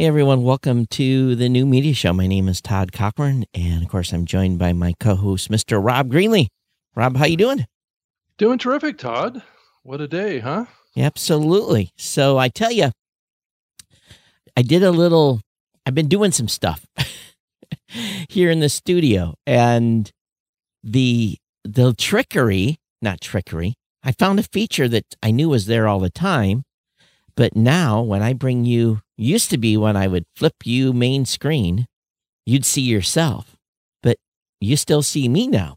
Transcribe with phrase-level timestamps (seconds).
[0.00, 2.14] Hey everyone, welcome to the new media show.
[2.14, 5.78] My name is Todd Cochrane, and of course, I'm joined by my co-host, Mr.
[5.78, 6.46] Rob Greenlee.
[6.96, 7.66] Rob, how you doing?
[8.38, 9.42] Doing terrific, Todd.
[9.82, 10.64] What a day, huh?
[10.96, 11.92] Absolutely.
[11.98, 12.92] So I tell you,
[14.56, 15.42] I did a little.
[15.84, 16.86] I've been doing some stuff
[18.30, 20.10] here in the studio, and
[20.82, 23.74] the the trickery, not trickery.
[24.02, 26.62] I found a feature that I knew was there all the time,
[27.36, 31.24] but now when I bring you, used to be when I would flip you main
[31.24, 31.86] screen,
[32.46, 33.56] you'd see yourself,
[34.02, 34.16] but
[34.60, 35.76] you still see me now.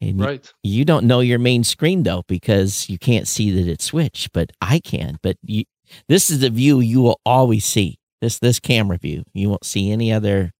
[0.00, 0.52] And right.
[0.62, 4.32] You, you, don't know your main screen though because you can't see that it's switched,
[4.32, 5.18] but I can.
[5.22, 5.64] But you,
[6.08, 7.98] this is the view you will always see.
[8.20, 9.24] This this camera view.
[9.32, 10.52] You won't see any other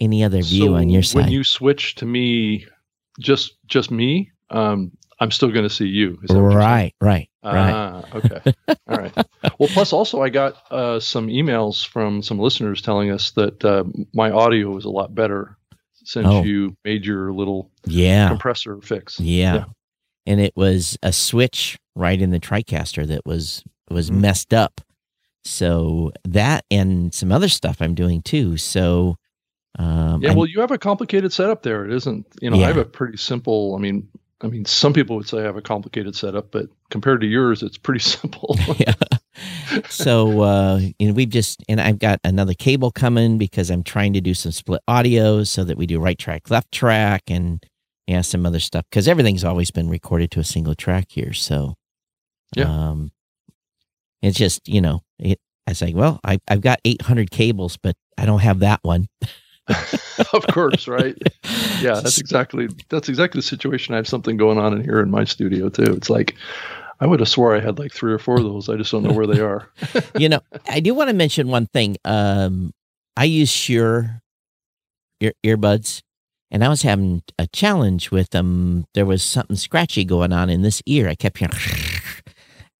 [0.00, 1.24] any other view so on your side.
[1.24, 2.66] When you switch to me,
[3.18, 6.18] just just me, um, I'm still going to see you.
[6.30, 8.54] right, right, ah, okay.
[8.88, 9.14] All right.
[9.58, 13.84] Well, plus also I got uh, some emails from some listeners telling us that uh,
[14.14, 15.56] my audio is a lot better
[16.04, 16.42] since oh.
[16.42, 19.20] you made your little yeah compressor fix.
[19.20, 19.54] Yeah.
[19.54, 19.64] yeah.
[20.26, 24.22] And it was a switch right in the TriCaster that was was mm-hmm.
[24.22, 24.80] messed up.
[25.44, 28.56] So that and some other stuff I'm doing too.
[28.56, 29.16] So
[29.78, 31.84] um, yeah, well, you have a complicated setup there.
[31.84, 32.64] It isn't, you know, yeah.
[32.64, 33.76] I have a pretty simple.
[33.76, 34.08] I mean,
[34.40, 37.62] I mean, some people would say I have a complicated setup, but compared to yours,
[37.62, 38.56] it's pretty simple.
[38.78, 38.94] yeah.
[39.88, 44.12] So, uh, you know, we've just, and I've got another cable coming because I'm trying
[44.14, 47.64] to do some split audio so that we do right track, left track, and
[48.06, 51.32] yeah, some other stuff because everything's always been recorded to a single track here.
[51.32, 51.74] So,
[52.56, 52.64] yeah.
[52.64, 53.12] Um,
[54.22, 58.24] it's just, you know, it, I say, well, I, I've got 800 cables, but I
[58.24, 59.06] don't have that one.
[60.32, 61.16] of course, right?
[61.80, 63.94] Yeah, that's exactly that's exactly the situation.
[63.94, 65.92] I have something going on in here in my studio too.
[65.94, 66.34] It's like
[67.00, 68.68] I would have swore I had like three or four of those.
[68.68, 69.70] I just don't know where they are.
[70.18, 71.96] you know, I do want to mention one thing.
[72.04, 72.72] Um,
[73.16, 74.22] I use Shure
[75.20, 76.02] ear- earbuds,
[76.50, 78.86] and I was having a challenge with them.
[78.94, 81.08] There was something scratchy going on in this ear.
[81.08, 81.54] I kept hearing,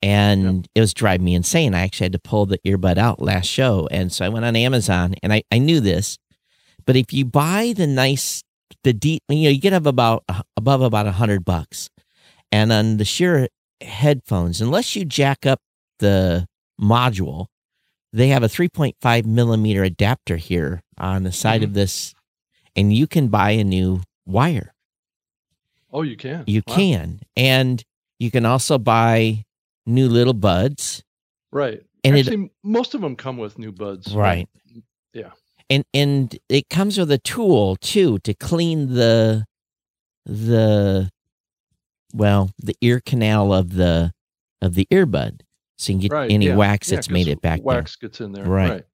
[0.03, 1.75] and it was driving me insane.
[1.75, 4.56] I actually had to pull the earbud out last show, and so I went on
[4.56, 6.19] Amazon, and I I knew this
[6.88, 8.43] but if you buy the nice,
[8.82, 10.25] the deep, you know, you get up about
[10.56, 11.91] above about a hundred bucks,
[12.50, 13.49] and on the Shure
[13.82, 15.60] headphones, unless you jack up
[15.98, 16.47] the
[16.81, 17.48] module,
[18.15, 21.65] they have a 3.5 millimeter adapter here on the side mm-hmm.
[21.65, 22.15] of this,
[22.75, 24.72] and you can buy a new wire.
[25.93, 26.44] Oh, you can.
[26.47, 26.75] You wow.
[26.75, 27.82] can, and
[28.19, 29.44] you can also buy
[29.84, 31.03] new little buds.
[31.53, 31.82] Right.
[32.03, 34.15] And Actually, it, most of them come with new buds.
[34.15, 34.48] Right.
[35.12, 35.32] Yeah
[35.71, 39.45] and and it comes with a tool too to clean the
[40.25, 41.11] the
[42.12, 44.12] well the ear canal of the
[44.61, 45.41] of the earbud
[45.77, 46.57] so you can get right, any yeah.
[46.57, 48.09] wax yeah, that's made it back wax there.
[48.09, 48.84] gets in there right, right.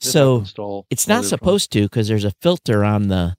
[0.00, 0.44] so
[0.90, 3.34] it's not supposed to because there's a filter on the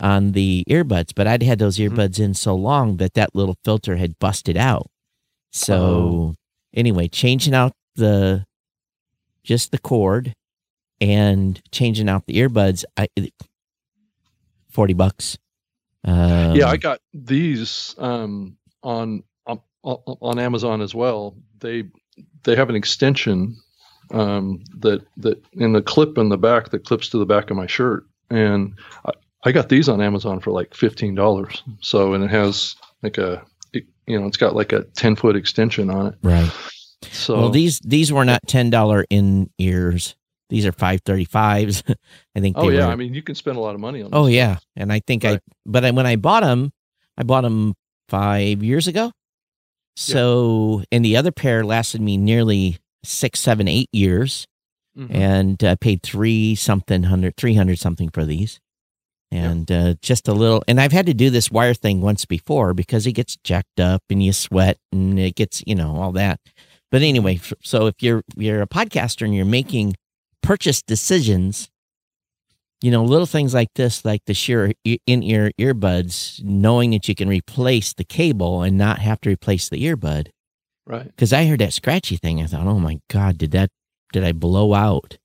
[0.00, 1.94] on the earbuds but i'd had those mm-hmm.
[1.94, 2.24] earbuds mm-hmm.
[2.24, 4.86] in so long that that little filter had busted out
[5.50, 6.34] so oh.
[6.74, 8.44] anyway changing out the
[9.42, 10.34] just the cord
[11.00, 13.08] and changing out the earbuds, I
[14.70, 15.38] forty bucks.
[16.04, 21.36] Um, yeah, I got these um, on, on on Amazon as well.
[21.60, 21.84] They
[22.44, 23.56] they have an extension
[24.12, 27.56] um, that that in the clip in the back that clips to the back of
[27.56, 29.12] my shirt, and I,
[29.44, 31.62] I got these on Amazon for like fifteen dollars.
[31.80, 35.36] So and it has like a it, you know it's got like a ten foot
[35.36, 36.14] extension on it.
[36.22, 36.50] Right.
[37.10, 40.16] So well, these these were not ten dollar in ears.
[40.50, 41.82] These are 535s.
[42.36, 42.56] I think.
[42.58, 44.10] Oh yeah, were, I mean you can spend a lot of money on.
[44.10, 44.18] Them.
[44.20, 45.36] Oh yeah, and I think right.
[45.36, 45.52] I.
[45.66, 46.72] But I, when I bought them,
[47.16, 47.74] I bought them
[48.08, 49.12] five years ago.
[49.96, 50.84] So, yeah.
[50.92, 54.46] and the other pair lasted me nearly six, seven, eight years,
[54.96, 55.14] mm-hmm.
[55.14, 58.60] and I uh, paid three something hundred, three hundred something for these,
[59.32, 60.62] and uh, just a little.
[60.68, 64.02] And I've had to do this wire thing once before because it gets jacked up
[64.08, 66.38] and you sweat and it gets you know all that.
[66.92, 69.94] But anyway, so if you're you're a podcaster and you're making
[70.48, 71.68] purchase decisions,
[72.80, 77.14] you know, little things like this, like the Shure in ear earbuds, knowing that you
[77.14, 80.28] can replace the cable and not have to replace the earbud.
[80.86, 81.04] Right.
[81.04, 82.40] Because I heard that scratchy thing.
[82.40, 83.68] I thought, oh my God, did that,
[84.14, 85.18] did I blow out?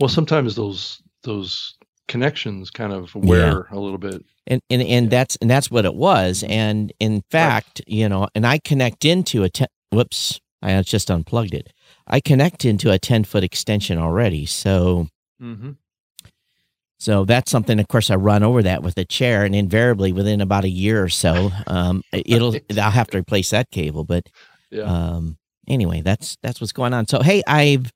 [0.00, 1.74] Well, sometimes those, those
[2.08, 3.76] connections kind of wear yeah.
[3.76, 4.24] a little bit.
[4.46, 5.10] And, and, and yeah.
[5.10, 6.42] that's, and that's what it was.
[6.42, 6.50] Mm-hmm.
[6.50, 7.94] And in fact, right.
[7.94, 11.74] you know, and I connect into a, te- whoops, I just unplugged it.
[12.06, 14.46] I connect into a 10 foot extension already.
[14.46, 15.08] So,
[15.40, 15.72] mm-hmm.
[16.98, 20.40] so that's something, of course, I run over that with a chair and invariably within
[20.40, 24.04] about a year or so, um, it'll, I'll have to replace that cable.
[24.04, 24.28] But,
[24.70, 24.82] yeah.
[24.82, 25.38] um,
[25.68, 27.06] anyway, that's, that's what's going on.
[27.06, 27.86] So, Hey, I've,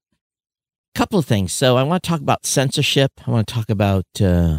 [0.95, 1.53] a couple of things.
[1.53, 3.13] So I want to talk about censorship.
[3.27, 4.59] I want to talk about uh,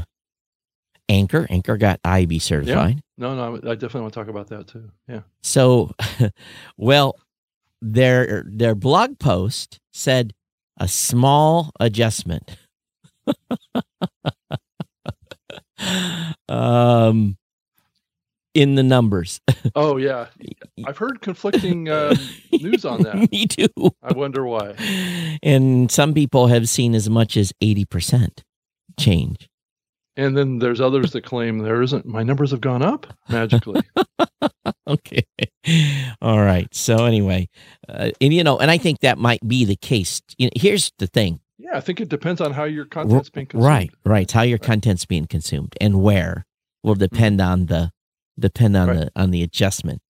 [1.08, 1.48] Anchor.
[1.50, 2.96] Anchor got IAB certified.
[2.96, 3.02] Yeah.
[3.18, 4.92] No, no, I definitely want to talk about that too.
[5.08, 5.22] Yeah.
[5.42, 5.92] So,
[6.78, 7.16] well,
[7.94, 10.34] their their blog post said
[10.78, 12.58] a small adjustment.
[16.50, 17.38] um,
[18.56, 19.42] in the numbers.
[19.76, 20.28] oh yeah,
[20.86, 22.16] I've heard conflicting uh,
[22.52, 23.16] news on that.
[23.32, 23.68] Me too.
[24.02, 24.76] I wonder why.
[25.44, 28.44] And some people have seen as much as eighty percent
[28.98, 29.50] change.
[30.18, 32.06] And then there's others that claim there isn't.
[32.06, 33.82] My numbers have gone up magically.
[34.88, 35.26] okay.
[36.22, 36.74] All right.
[36.74, 37.50] So anyway,
[37.90, 40.22] uh, and you know, and I think that might be the case.
[40.38, 41.42] You know, here's the thing.
[41.58, 43.68] Yeah, I think it depends on how your content's being consumed.
[43.68, 43.92] Right.
[44.06, 44.32] Right.
[44.32, 44.68] How your right.
[44.68, 46.46] content's being consumed and where
[46.84, 47.00] will mm-hmm.
[47.00, 47.52] depend mm-hmm.
[47.52, 47.92] on the
[48.40, 48.98] depend on right.
[48.98, 50.02] the on the adjustment.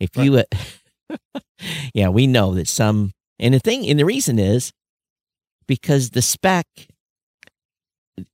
[0.00, 0.24] If right.
[0.24, 1.40] you, uh,
[1.94, 4.72] yeah, we know that some, and the thing, and the reason is
[5.66, 6.66] because the spec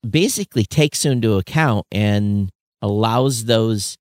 [0.09, 2.51] basically takes into account and
[2.83, 3.97] allows those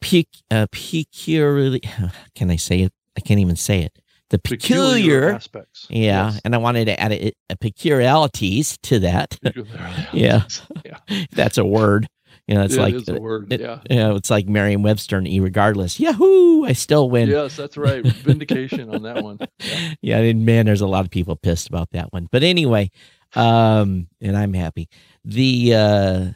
[0.00, 1.80] pe- uh, peculiarly,
[2.34, 2.92] can I say it?
[3.16, 3.98] I can't even say it.
[4.30, 5.86] The peculiar, peculiar aspects.
[5.90, 6.30] Yeah.
[6.32, 6.40] Yes.
[6.44, 9.38] And I wanted to add a, a peculiarities to that.
[10.12, 10.42] yeah.
[10.84, 10.98] yeah.
[11.32, 12.08] That's a word.
[12.46, 13.50] You know, it's yeah, like it a word.
[13.52, 15.98] It, yeah, you know, it's like Merriam-Webster and E regardless.
[15.98, 16.64] Yahoo!
[16.66, 17.30] I still win.
[17.30, 18.04] Yes, that's right.
[18.04, 19.38] Vindication on that one.
[19.60, 19.94] Yeah.
[20.02, 22.28] yeah, and man, there's a lot of people pissed about that one.
[22.30, 22.90] But anyway,
[23.34, 24.88] um, and I'm happy.
[25.24, 26.26] The uh,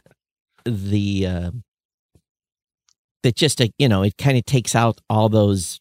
[0.65, 1.51] the uh,
[3.23, 5.79] that just a, you know it kind of takes out all those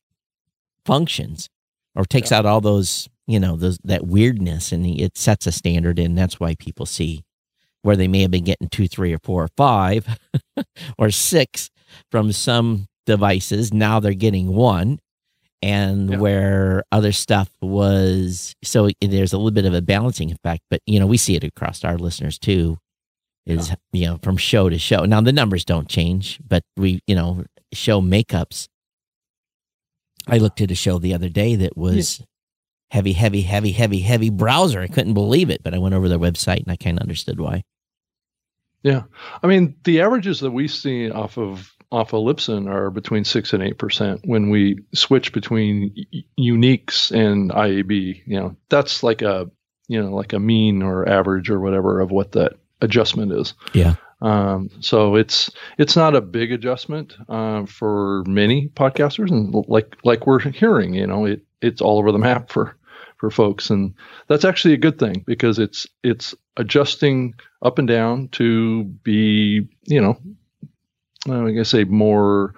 [0.85, 1.49] functions
[1.95, 2.39] or takes yeah.
[2.39, 6.41] out all those you know those that weirdness and it sets a standard and that's
[6.41, 7.25] why people see
[7.83, 10.19] where they may have been getting two, three, or four, or five,
[10.99, 11.71] or six
[12.11, 13.73] from some devices.
[13.73, 14.99] Now they're getting one.
[15.61, 16.19] And yeah.
[16.19, 21.01] where other stuff was, so there's a little bit of a balancing effect, but you
[21.01, 22.79] know, we see it across our listeners too,
[23.45, 23.75] is, yeah.
[23.93, 25.05] you know, from show to show.
[25.05, 28.69] Now the numbers don't change, but we, you know, show makeups.
[30.29, 32.23] I looked at a show the other day that was
[32.91, 34.81] heavy, heavy, heavy, heavy, heavy browser.
[34.81, 37.41] I couldn't believe it, but I went over their website and I kind of understood
[37.41, 37.65] why.
[38.85, 39.03] Yeah,
[39.43, 43.53] I mean the averages that we see off of off of Libsyn are between six
[43.53, 45.95] and eight percent when we switch between
[46.39, 48.23] uniques and IAB.
[48.27, 49.51] You know, that's like a
[49.89, 53.55] you know like a mean or average or whatever of what that adjustment is.
[53.73, 53.95] Yeah.
[54.21, 60.27] Um, so it's it's not a big adjustment uh, for many podcasters, and like like
[60.27, 62.77] we're hearing, you know, it it's all over the map for
[63.17, 63.95] for folks, and
[64.27, 70.01] that's actually a good thing because it's it's adjusting up and down to be you
[70.01, 70.19] know
[71.27, 72.55] I guess say more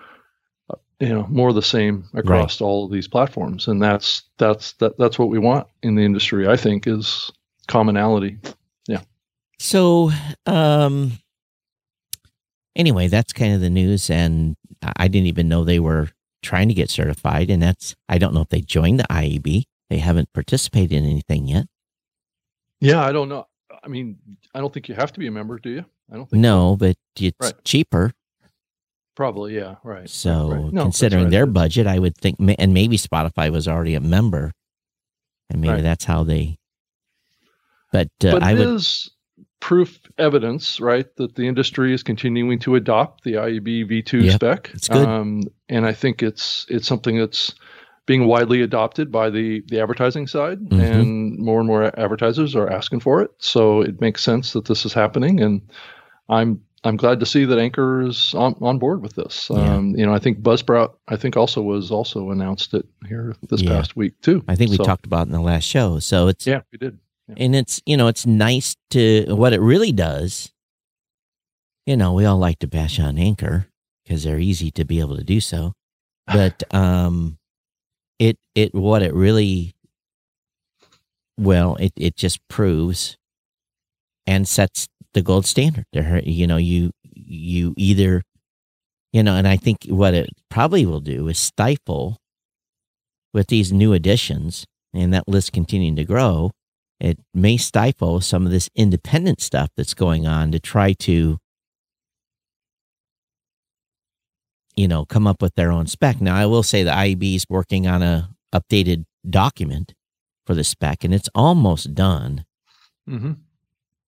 [0.98, 2.66] you know more the same across right.
[2.66, 6.48] all of these platforms, and that's that's that that's what we want in the industry.
[6.48, 7.30] I think is
[7.66, 8.38] commonality.
[8.86, 9.02] Yeah.
[9.58, 10.10] So
[10.46, 11.12] um
[12.76, 14.10] anyway, that's kind of the news.
[14.10, 14.56] And
[14.96, 16.08] I didn't even know they were
[16.42, 17.50] trying to get certified.
[17.50, 19.64] And that's, I don't know if they joined the IAB.
[19.88, 21.66] They haven't participated in anything yet.
[22.80, 23.46] Yeah, I don't know.
[23.82, 24.18] I mean,
[24.54, 25.84] I don't think you have to be a member, do you?
[26.10, 26.76] I don't think No, so.
[26.76, 27.64] but it's right.
[27.64, 28.12] cheaper.
[29.16, 30.08] Probably, yeah, right.
[30.08, 30.72] So, right.
[30.72, 31.30] No, considering right.
[31.30, 34.52] their budget, I would think, and maybe Spotify was already a member,
[35.50, 36.56] and maybe that's how they.
[37.92, 38.68] But, uh, but I would.
[38.68, 39.10] Is,
[39.60, 44.70] proof evidence, right, that the industry is continuing to adopt the IAB V2 yep, spec.
[44.74, 45.06] It's good.
[45.06, 47.54] Um, and I think it's it's something that's
[48.06, 50.80] being widely adopted by the the advertising side, mm-hmm.
[50.80, 53.30] and more and more advertisers are asking for it.
[53.38, 55.60] So it makes sense that this is happening, and
[56.28, 59.48] I'm I'm glad to see that Anchor is on, on board with this.
[59.50, 59.74] Yeah.
[59.74, 63.60] Um, you know, I think Buzzsprout, I think also was also announced it here this
[63.60, 63.70] yeah.
[63.70, 64.42] past week too.
[64.48, 65.98] I think we so, talked about in the last show.
[65.98, 66.98] So it's yeah, we did.
[67.36, 70.50] And it's, you know, it's nice to, what it really does,
[71.86, 73.66] you know, we all like to bash on Anchor
[74.04, 75.74] because they're easy to be able to do so.
[76.26, 77.38] But, um,
[78.20, 79.74] it, it, what it really,
[81.36, 83.16] well, it, it just proves
[84.28, 86.20] and sets the gold standard there.
[86.24, 88.22] You know, you, you either,
[89.12, 92.18] you know, and I think what it probably will do is stifle
[93.32, 96.50] with these new additions and that list continuing to grow
[97.00, 101.38] it may stifle some of this independent stuff that's going on to try to
[104.76, 107.44] you know come up with their own spec now i will say the IAB is
[107.48, 109.94] working on a updated document
[110.46, 112.44] for the spec and it's almost done
[113.08, 113.32] mm-hmm.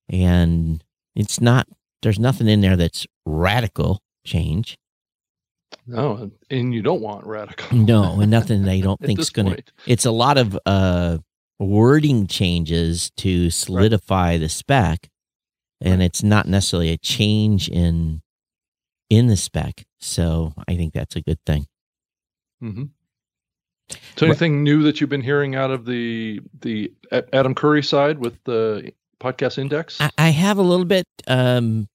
[0.08, 1.66] and it's not
[2.02, 4.78] there's nothing in there that's radical change
[5.86, 9.72] no and you don't want radical no and nothing they don't think is gonna point.
[9.86, 11.18] it's a lot of uh
[11.62, 14.38] wording changes to solidify right.
[14.38, 15.08] the spec,
[15.80, 16.06] and right.
[16.06, 18.22] it's not necessarily a change in
[19.08, 19.84] in the spec.
[20.00, 21.66] So I think that's a good thing.
[22.62, 22.84] Mm-hmm.
[24.16, 26.92] So anything new that you've been hearing out of the the
[27.32, 30.00] Adam Curry side with the podcast index?
[30.00, 31.06] I, I have a little bit.
[31.26, 31.88] Um,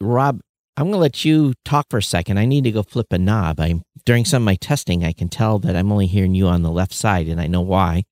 [0.00, 0.40] Rob,
[0.76, 2.38] I'm going to let you talk for a second.
[2.38, 3.60] I need to go flip a knob.
[3.60, 6.62] I'm during some of my testing, I can tell that I'm only hearing you on
[6.62, 8.04] the left side, and I know why.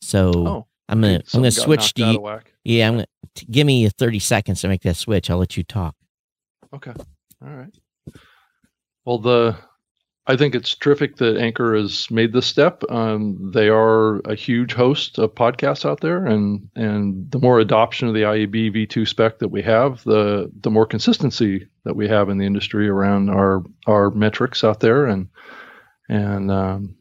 [0.00, 2.40] So oh, I'm gonna I'm gonna switch to you.
[2.64, 3.06] Yeah, I'm gonna
[3.50, 5.30] give me 30 seconds to make that switch.
[5.30, 5.96] I'll let you talk.
[6.72, 6.92] Okay.
[7.44, 7.74] All right.
[9.04, 9.56] Well, the
[10.26, 12.82] I think it's terrific that Anchor has made this step.
[12.88, 18.08] Um, they are a huge host of podcasts out there, and and the more adoption
[18.08, 22.30] of the IAB V2 spec that we have, the the more consistency that we have
[22.30, 25.28] in the industry around our our metrics out there, and
[26.08, 26.96] and um,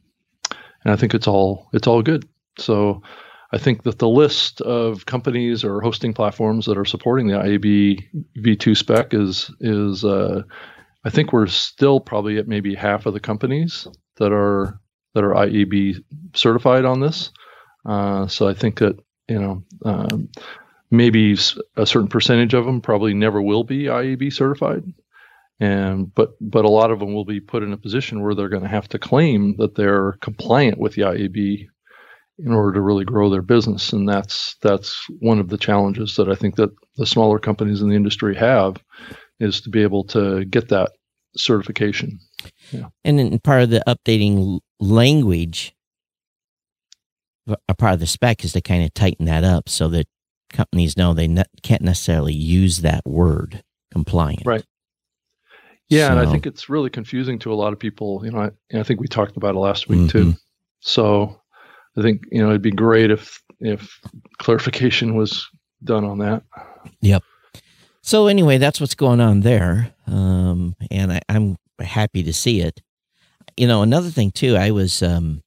[0.84, 2.27] and I think it's all it's all good.
[2.58, 3.03] So
[3.53, 8.03] I think that the list of companies or hosting platforms that are supporting the IAB
[8.38, 10.42] V2 spec is is uh,
[11.05, 14.79] I think we're still probably at maybe half of the companies that are
[15.13, 17.31] that are IAB certified on this.
[17.86, 20.29] Uh, so I think that you know um,
[20.89, 21.36] maybe
[21.75, 24.83] a certain percentage of them probably never will be IAB certified,
[25.60, 28.50] and but but a lot of them will be put in a position where they're
[28.50, 31.67] going to have to claim that they're compliant with the IAB
[32.39, 36.29] in order to really grow their business, and that's that's one of the challenges that
[36.29, 38.77] I think that the smaller companies in the industry have
[39.43, 40.91] is to be able to get that
[41.35, 42.19] certification.
[42.71, 42.88] Yeah.
[43.03, 45.75] And then part of the updating language,
[47.67, 50.07] a part of the spec is to kind of tighten that up so that
[50.51, 54.43] companies know they ne- can't necessarily use that word compliant.
[54.45, 54.63] Right.
[55.89, 58.21] Yeah, so, and I think it's really confusing to a lot of people.
[58.23, 60.31] You know, I, I think we talked about it last week mm-hmm.
[60.31, 60.33] too.
[60.79, 61.39] So
[61.97, 64.00] I think you know it'd be great if if
[64.39, 65.47] clarification was
[65.83, 66.43] done on that.
[67.01, 67.23] Yep.
[68.05, 72.81] So anyway, that's what's going on there, um, and I, am happy to see it.
[73.55, 75.41] You know, another thing too, I was um,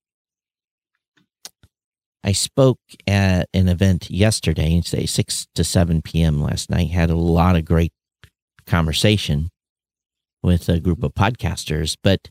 [2.24, 6.42] I spoke at an event yesterday, say six to seven p.m.
[6.42, 6.88] last night.
[6.88, 7.92] Had a lot of great
[8.66, 9.50] conversation
[10.42, 12.30] with a group of podcasters, but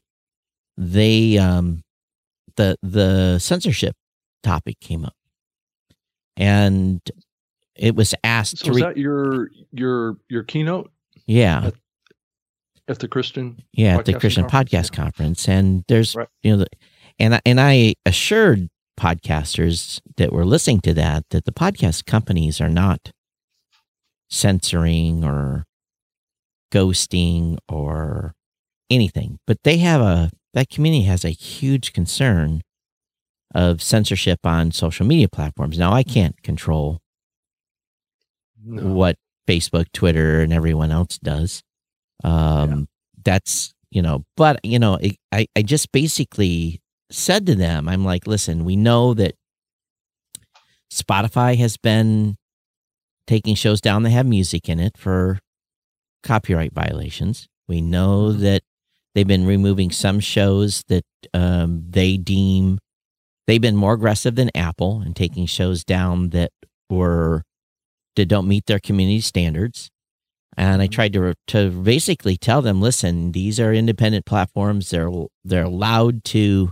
[0.75, 1.83] they um,
[2.55, 3.95] the the censorship
[4.41, 5.15] topic came up,
[6.35, 6.99] and
[7.75, 8.59] it was asked.
[8.59, 10.91] So was re- that your your your keynote?
[11.25, 11.67] Yeah.
[11.67, 11.73] At,
[12.87, 13.63] at the Christian.
[13.73, 14.69] Yeah, at the Christian conference?
[14.69, 15.03] podcast yeah.
[15.03, 16.27] conference, and there's right.
[16.43, 16.67] you know, the,
[17.19, 22.69] and and I assured podcasters that were listening to that that the podcast companies are
[22.69, 23.11] not
[24.29, 25.65] censoring or
[26.71, 28.33] ghosting or
[28.89, 32.61] anything, but they have a that community has a huge concern
[33.53, 35.77] of censorship on social media platforms.
[35.77, 36.13] Now I mm.
[36.13, 36.99] can't control
[38.65, 38.93] no.
[38.93, 39.15] what
[39.47, 41.61] Facebook, Twitter, and everyone else does.
[42.23, 42.75] Um, yeah.
[43.23, 46.81] That's, you know, but, you know, it, I, I just basically
[47.11, 49.35] said to them, I'm like, listen, we know that
[50.91, 52.37] Spotify has been
[53.27, 55.39] taking shows down that have music in it for
[56.23, 57.47] copyright violations.
[57.67, 58.41] We know mm-hmm.
[58.41, 58.63] that
[59.13, 62.79] they've been removing some shows that um, they deem
[63.47, 66.51] they've been more aggressive than Apple and taking shows down that
[66.89, 67.43] were
[68.15, 69.89] that don't meet their community standards.
[70.57, 70.91] And I mm-hmm.
[70.91, 74.89] tried to to basically tell them, listen, these are independent platforms.
[74.89, 75.11] They're
[75.43, 76.71] they're allowed to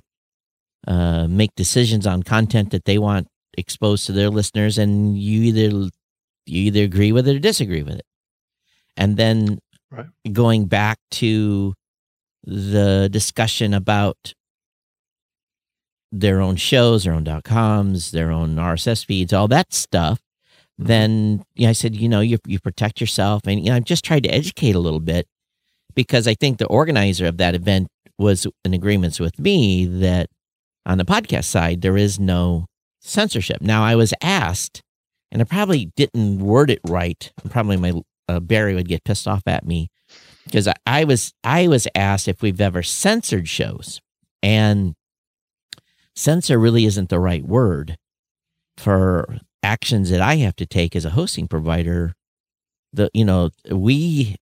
[0.87, 5.89] uh, make decisions on content that they want exposed to their listeners, and you either
[6.45, 8.05] you either agree with it or disagree with it.
[8.95, 9.59] And then
[9.91, 10.07] right.
[10.31, 11.73] going back to
[12.43, 14.33] the discussion about
[16.11, 20.19] their own shows, their own dot coms, their own RSS feeds, all that stuff
[20.77, 23.41] then you know, I said, you know, you, you protect yourself.
[23.45, 25.27] And you know, I've just tried to educate a little bit
[25.95, 27.87] because I think the organizer of that event
[28.17, 30.27] was in agreements with me that
[30.85, 32.65] on the podcast side, there is no
[33.01, 33.61] censorship.
[33.61, 34.81] Now, I was asked,
[35.31, 37.31] and I probably didn't word it right.
[37.49, 37.93] Probably my
[38.27, 39.89] uh, Barry would get pissed off at me
[40.45, 44.01] because I, I was I was asked if we've ever censored shows,
[44.41, 44.95] and
[46.15, 47.97] censor really isn't the right word
[48.77, 52.13] for actions that I have to take as a hosting provider,
[52.91, 54.35] the you know, we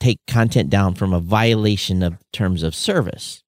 [0.00, 3.42] take content down from a violation of terms of service.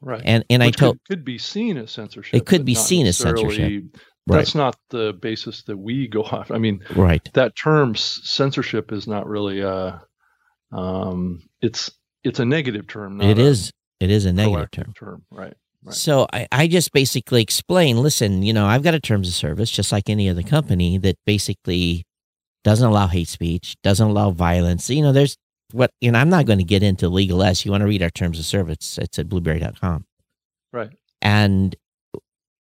[0.00, 0.22] Right.
[0.24, 2.34] And and Which I told could, could be seen as censorship.
[2.34, 3.82] It could be seen as censorship.
[4.28, 4.38] Right.
[4.38, 6.50] That's not the basis that we go off.
[6.50, 7.28] I mean, right.
[7.34, 9.98] That term censorship is not really uh
[10.72, 11.90] um it's
[12.24, 13.20] it's a negative term.
[13.20, 13.72] It is.
[14.00, 14.92] It is a negative term.
[14.94, 15.24] term.
[15.30, 15.54] Right.
[15.84, 15.94] Right.
[15.94, 19.70] So I, I just basically explain, listen, you know, I've got a terms of service
[19.70, 22.04] just like any other company that basically
[22.64, 24.90] doesn't allow hate speech, doesn't allow violence.
[24.90, 25.36] You know, there's
[25.72, 27.64] what, you know, I'm not going to get into legal S.
[27.64, 30.04] You want to read our terms of service, it's at blubrry.com.
[30.72, 30.90] Right.
[31.22, 31.76] And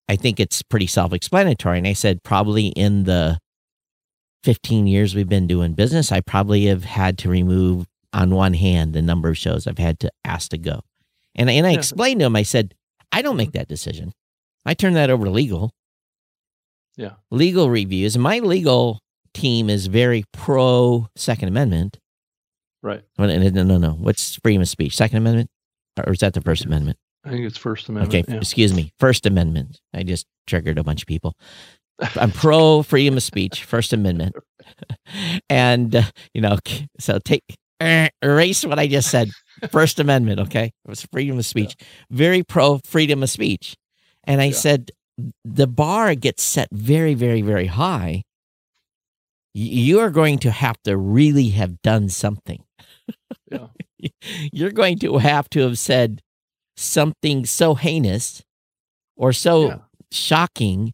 [0.09, 1.79] I think it's pretty self explanatory.
[1.79, 3.39] And I said, probably in the
[4.45, 8.93] 15 years we've been doing business, I probably have had to remove on one hand
[8.93, 10.81] the number of shows I've had to ask to go.
[11.35, 11.79] And, and I yeah.
[11.79, 12.75] explained to him, I said,
[13.13, 14.13] I don't make that decision.
[14.65, 15.73] I turn that over to legal.
[16.97, 17.13] Yeah.
[17.31, 18.17] Legal reviews.
[18.19, 19.01] My legal
[19.35, 21.99] team is very pro Second Amendment.
[22.83, 23.03] Right.
[23.19, 23.91] No, no, no, no.
[23.93, 24.97] What's freedom of speech?
[24.97, 25.51] Second Amendment?
[26.05, 26.99] Or is that the First Amendment?
[27.25, 28.15] I think it's First Amendment.
[28.15, 28.33] Okay.
[28.33, 28.41] Yeah.
[28.41, 28.93] Excuse me.
[28.99, 29.81] First Amendment.
[29.95, 31.35] I just triggered a bunch of people.
[32.17, 34.35] I'm pro freedom of speech, First Amendment.
[35.51, 36.03] and, uh,
[36.35, 36.59] you know,
[36.99, 37.45] so take,
[37.83, 39.31] uh, erase what I just said.
[39.71, 40.67] First Amendment, okay?
[40.67, 41.75] It was freedom of speech.
[41.79, 41.87] Yeah.
[42.11, 43.77] Very pro freedom of speech.
[44.25, 44.53] And I yeah.
[44.53, 44.91] said,
[45.45, 48.23] the bar gets set very, very, very high.
[49.55, 52.65] You are going to have to really have done something.
[53.51, 53.67] Yeah.
[54.53, 56.23] You're going to have to have said
[56.77, 58.43] something so heinous
[59.17, 59.77] or so yeah.
[60.11, 60.93] shocking.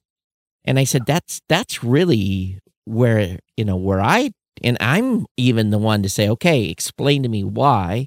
[0.65, 5.79] And I said, that's that's really where, you know, where I and I'm even the
[5.79, 8.07] one to say, okay, explain to me why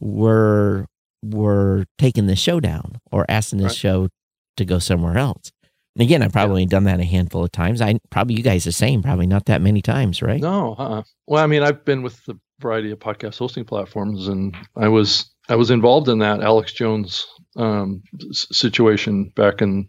[0.00, 0.86] we're
[1.22, 3.76] we're taking the show down or asking this right.
[3.76, 4.08] show
[4.56, 5.50] to go somewhere else.
[5.96, 6.68] And again, I've probably yeah.
[6.68, 7.80] done that a handful of times.
[7.80, 10.40] I probably you guys the same, probably not that many times, right?
[10.40, 11.02] No, uh-uh.
[11.26, 15.28] well, I mean, I've been with the variety of podcast hosting platforms, and I was
[15.48, 19.88] I was involved in that Alex Jones um, situation back in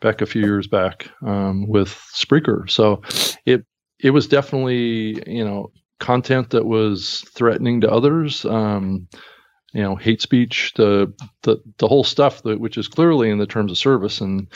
[0.00, 2.68] back a few years back um, with Spreaker.
[2.68, 3.02] So
[3.46, 3.64] it
[4.06, 8.44] it was definitely you know content that was threatening to others.
[8.44, 9.08] Um,
[9.72, 13.48] you know, hate speech, the the the whole stuff that which is clearly in the
[13.48, 14.46] terms of service, and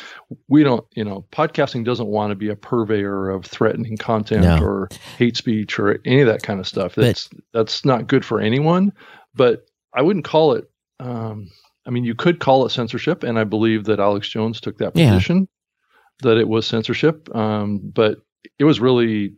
[0.48, 4.62] we don't, you know, podcasting doesn't want to be a purveyor of threatening content no.
[4.62, 4.88] or
[5.18, 6.94] hate speech or any of that kind of stuff.
[6.94, 8.92] That's but, that's not good for anyone.
[9.34, 10.70] But I wouldn't call it.
[11.00, 11.50] Um,
[11.86, 14.94] I mean, you could call it censorship, and I believe that Alex Jones took that
[14.94, 15.48] position
[16.22, 16.30] yeah.
[16.30, 17.34] that it was censorship.
[17.34, 18.20] Um, but
[18.58, 19.34] it was really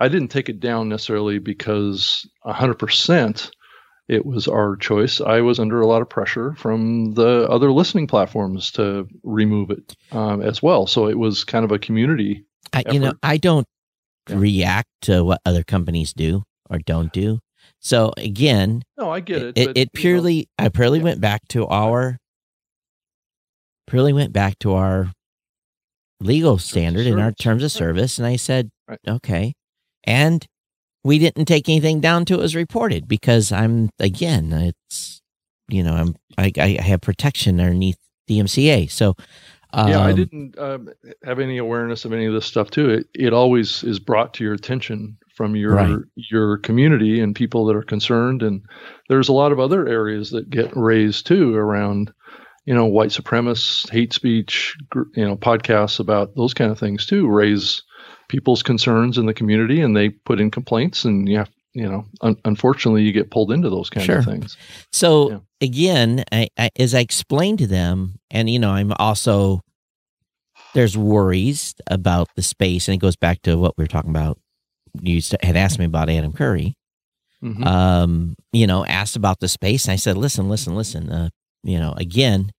[0.00, 3.50] I didn't take it down necessarily because 100%
[4.08, 5.20] it was our choice.
[5.20, 9.96] I was under a lot of pressure from the other listening platforms to remove it
[10.12, 10.86] um, as well.
[10.86, 12.44] So it was kind of a community.
[12.72, 13.66] I, you know, I don't
[14.28, 14.36] yeah.
[14.36, 17.38] react to what other companies do or don't do.
[17.80, 19.58] So again, no, I get it.
[19.58, 21.04] It, but, it purely, know, I purely yeah.
[21.04, 22.18] went back to our,
[23.86, 25.12] purely went back to our
[26.20, 28.98] legal standard in our terms of service, and I said, right.
[29.06, 29.54] okay,
[30.04, 30.46] and
[31.02, 35.20] we didn't take anything down till it was reported because I'm again, it's
[35.68, 37.98] you know, I'm I, I have protection underneath
[38.28, 38.90] DMCA.
[38.90, 39.14] So
[39.74, 40.88] um, yeah, I um, didn't um,
[41.24, 42.90] have any awareness of any of this stuff too.
[42.90, 45.98] It it always is brought to your attention from your right.
[46.14, 48.62] your community and people that are concerned, and
[49.08, 52.12] there's a lot of other areas that get raised too around
[52.64, 54.76] you know white supremacists, hate speech,
[55.14, 57.82] you know podcasts about those kind of things too raise
[58.28, 62.04] people's concerns in the community and they put in complaints and you have you know
[62.22, 64.18] un- unfortunately you get pulled into those kind sure.
[64.18, 64.56] of things
[64.92, 65.38] so yeah.
[65.60, 69.60] again I, I, as i explained to them and you know i'm also
[70.72, 74.38] there's worries about the space and it goes back to what we were talking about
[75.02, 76.74] you had asked me about adam curry
[77.42, 77.64] mm-hmm.
[77.64, 81.28] um you know asked about the space and i said listen listen listen uh,
[81.64, 82.52] you know again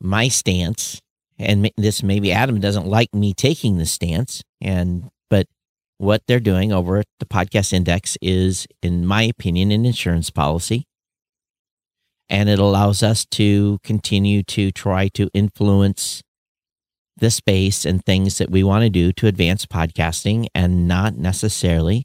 [0.00, 1.00] my stance
[1.38, 5.46] and this maybe Adam doesn't like me taking this stance and but
[5.98, 10.84] what they're doing over at the podcast index is in my opinion an insurance policy.
[12.28, 16.22] And it allows us to continue to try to influence
[17.16, 22.04] the space and things that we want to do to advance podcasting and not necessarily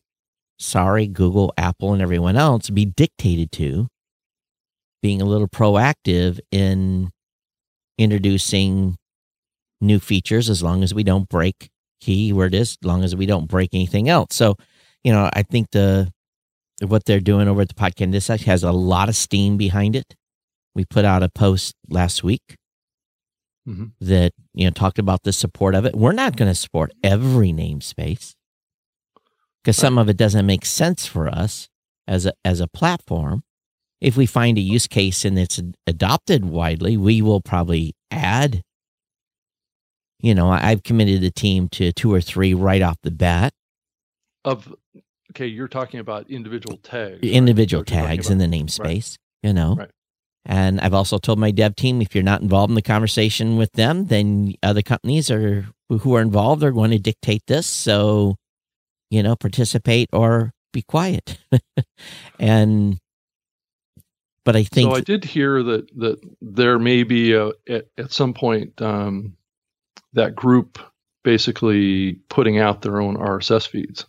[0.60, 3.88] sorry Google, Apple and everyone else be dictated to
[5.02, 7.10] being a little proactive in
[7.98, 8.98] introducing
[9.82, 11.70] new features as long as we don't break
[12.02, 14.36] keyword is as long as we don't break anything else.
[14.36, 14.56] So,
[15.04, 16.12] you know, I think the
[16.82, 20.16] what they're doing over at the podcast this has a lot of steam behind it.
[20.76, 22.56] We put out a post last week
[23.68, 23.86] mm-hmm.
[24.00, 25.96] that you know talked about the support of it.
[25.96, 28.34] We're not going to support every namespace
[29.62, 29.88] because right.
[29.88, 31.68] some of it doesn't make sense for us
[32.08, 33.44] as a as a platform.
[34.02, 38.64] If we find a use case and it's adopted widely, we will probably add
[40.22, 43.54] you know, I've committed the team to two or three right off the bat.
[44.44, 44.74] Of
[45.32, 47.20] okay, you're talking about individual tags.
[47.22, 47.88] Individual right?
[47.88, 49.18] tags in the namespace, right.
[49.44, 49.76] you know.
[49.76, 49.92] Right.
[50.46, 53.72] And I've also told my dev team if you're not involved in the conversation with
[53.74, 57.68] them, then other companies are who are involved are going to dictate this.
[57.68, 58.36] So,
[59.10, 61.38] you know, participate or be quiet.
[62.40, 62.98] and
[64.46, 64.98] but I think so.
[64.98, 69.36] I did hear that that there may be a, at, at some point um,
[70.14, 70.80] that group
[71.24, 74.06] basically putting out their own RSS feeds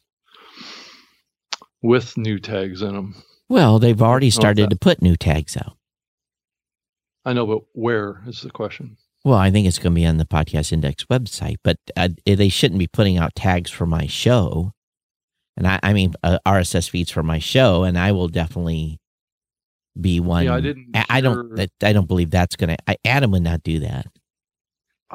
[1.83, 3.23] with new tags in them.
[3.49, 5.77] Well, they've already started to put new tags out.
[7.25, 8.97] I know, but where is the question?
[9.25, 12.49] Well, I think it's going to be on the Podcast Index website, but uh, they
[12.49, 14.73] shouldn't be putting out tags for my show.
[15.57, 19.00] And I, I mean, uh, RSS feeds for my show, and I will definitely
[20.01, 20.45] be one.
[20.45, 20.91] Yeah, I didn't.
[20.95, 21.61] I, I don't.
[21.83, 22.99] I don't believe that's going to.
[23.07, 24.07] Adam would not do that.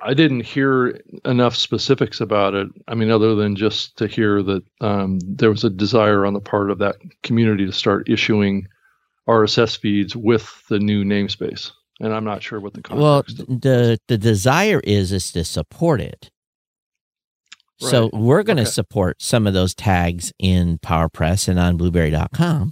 [0.01, 2.67] I didn't hear enough specifics about it.
[2.87, 6.41] I mean, other than just to hear that um, there was a desire on the
[6.41, 8.67] part of that community to start issuing
[9.27, 11.71] RSS feeds with the new namespace,
[12.01, 13.39] and I'm not sure what the context.
[13.39, 16.29] Well, the the desire is is to support it.
[17.81, 17.91] Right.
[17.91, 18.71] So we're going to okay.
[18.71, 22.71] support some of those tags in PowerPress and on Blubrry.com.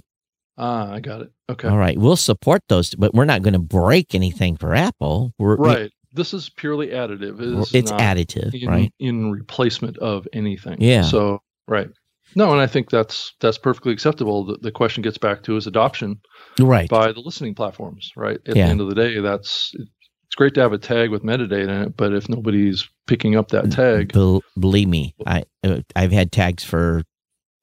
[0.56, 1.32] Ah, I got it.
[1.50, 1.68] Okay.
[1.68, 5.34] All right, we'll support those, but we're not going to break anything for Apple.
[5.38, 7.40] We're, right this is purely additive.
[7.40, 8.94] It it's additive, in, right?
[8.98, 10.80] In replacement of anything.
[10.80, 11.02] Yeah.
[11.02, 11.88] So right.
[12.36, 14.46] No, and I think that's that's perfectly acceptable.
[14.46, 16.20] The, the question gets back to is adoption,
[16.58, 18.12] right, by the listening platforms.
[18.16, 18.38] Right.
[18.46, 18.64] At yeah.
[18.64, 21.82] the end of the day, that's it's great to have a tag with metadata in
[21.82, 26.32] it, but if nobody's picking up that tag, Be- believe me, I uh, I've had
[26.32, 27.02] tags for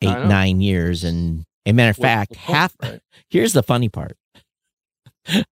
[0.02, 2.76] eight nine years, and a matter of fact, half.
[3.30, 4.18] Here's the funny part.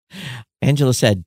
[0.63, 1.25] Angela said,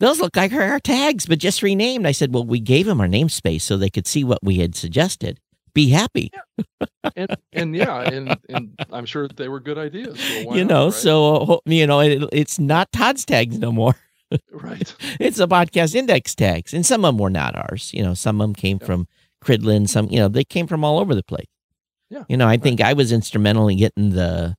[0.00, 2.06] those look like our tags, but just renamed.
[2.06, 4.76] I said, well, we gave them our namespace so they could see what we had
[4.76, 5.40] suggested.
[5.74, 6.30] Be happy.
[6.32, 6.86] Yeah.
[7.16, 10.18] and, and, yeah, and, and I'm sure they were good ideas.
[10.18, 10.94] So you know, not, right?
[10.94, 13.96] so, uh, you know, it, it's not Todd's tags no more.
[14.52, 14.94] right.
[15.20, 16.72] It's a podcast index tags.
[16.72, 17.90] And some of them were not ours.
[17.92, 18.86] You know, some of them came yeah.
[18.86, 19.08] from
[19.44, 19.88] Cridland.
[19.88, 21.46] Some, you know, they came from all over the place.
[22.10, 22.24] Yeah.
[22.28, 24.54] You know, I think I was instrumental in getting the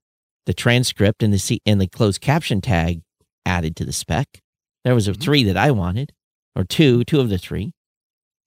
[0.45, 3.01] the transcript and the C- and the closed caption tag
[3.45, 4.27] added to the spec.
[4.83, 5.21] There was a mm-hmm.
[5.21, 6.13] three that I wanted,
[6.55, 7.73] or two, two of the three.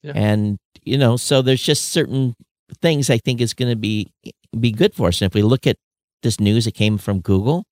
[0.03, 0.13] Yeah.
[0.15, 2.35] And, you know, so there's just certain
[2.81, 4.13] things I think is going to be
[4.59, 5.21] be good for us.
[5.21, 5.77] And if we look at
[6.23, 7.65] this news that came from Google,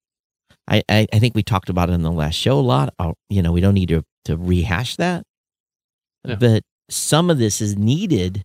[0.68, 2.94] I, I, I think we talked about it in the last show a lot.
[2.98, 5.24] I'll, you know, we don't need to, to rehash that.
[6.24, 6.36] Yeah.
[6.36, 8.42] But some of this is needed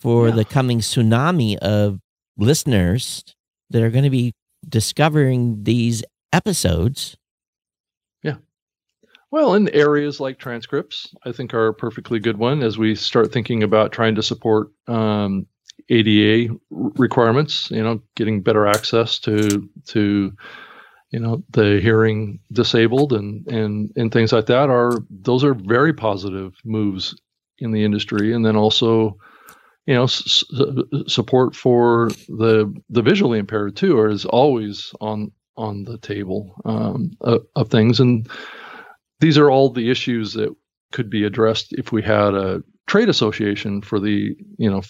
[0.00, 0.34] for yeah.
[0.34, 2.00] the coming tsunami of
[2.36, 3.22] listeners
[3.70, 4.32] that are going to be
[4.68, 7.16] discovering these episodes
[8.22, 8.36] Yeah.
[9.30, 13.32] well, in areas like transcripts, I think are a perfectly good one as we start
[13.32, 15.46] thinking about trying to support um,
[15.88, 17.70] ADA requirements.
[17.70, 20.32] You know, getting better access to to
[21.10, 25.92] you know the hearing disabled and and and things like that are those are very
[25.92, 27.14] positive moves
[27.58, 28.32] in the industry.
[28.32, 29.18] And then also,
[29.90, 30.44] you know, s-
[31.08, 37.44] support for the the visually impaired too is always on on the table um, of,
[37.56, 38.30] of things and
[39.18, 40.54] these are all the issues that
[40.92, 44.80] could be addressed if we had a trade association for the you know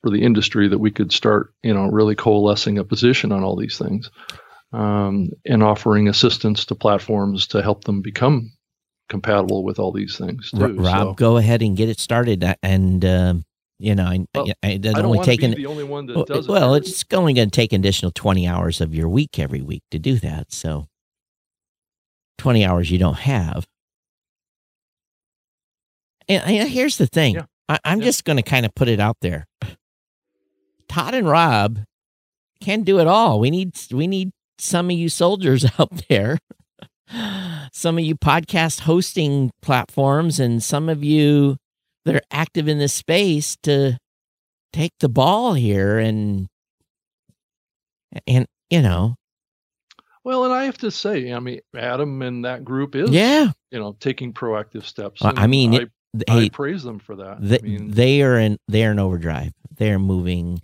[0.00, 3.56] for the industry that we could start you know really coalescing a position on all
[3.56, 4.10] these things
[4.72, 8.50] um, and offering assistance to platforms to help them become
[9.10, 10.76] compatible with all these things too.
[10.76, 13.44] Rob, so, go ahead and get it started, uh, and um,
[13.80, 16.48] you know, I, well, I, I don't only taken the only one that well, it.
[16.48, 19.82] Well, it's only going to take an additional twenty hours of your week every week
[19.90, 20.52] to do that.
[20.52, 20.86] So
[22.40, 23.66] 20 hours you don't have.
[26.26, 27.44] And, and here's the thing yeah.
[27.68, 28.06] I, am yeah.
[28.06, 29.46] just going to kind of put it out there.
[30.88, 31.80] Todd and Rob
[32.62, 33.38] can do it all.
[33.40, 36.38] We need we need some of you soldiers out there,
[37.72, 41.58] some of you podcast hosting platforms, and some of you
[42.04, 43.98] that are active in this space to
[44.72, 46.46] take the ball here and
[48.26, 49.14] and you know
[50.22, 53.78] well, and I have to say, I mean, Adam and that group is, yeah, you
[53.78, 55.22] know, taking proactive steps.
[55.24, 55.86] I mean, I,
[56.28, 57.38] I praise them for that.
[57.40, 59.52] They, I mean, they are in they are in overdrive.
[59.76, 60.60] They are moving.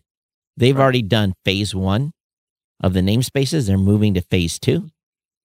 [0.56, 0.82] They've right.
[0.82, 2.12] already done phase one
[2.82, 3.66] of the namespaces.
[3.66, 4.90] They're moving to phase two,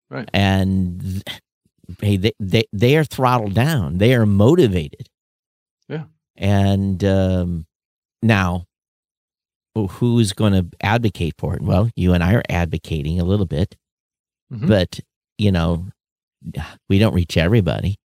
[0.10, 0.30] right?
[0.34, 1.24] And
[2.02, 3.98] hey, they they they are throttled down.
[3.98, 5.08] They are motivated.
[6.42, 7.66] And um,
[8.22, 8.66] now,
[9.76, 11.62] who's going to advocate for it?
[11.62, 13.78] Well, you and I are advocating a little bit.
[14.52, 14.68] Mm-hmm.
[14.68, 15.00] But,
[15.38, 15.88] you know,
[16.90, 17.96] we don't reach everybody.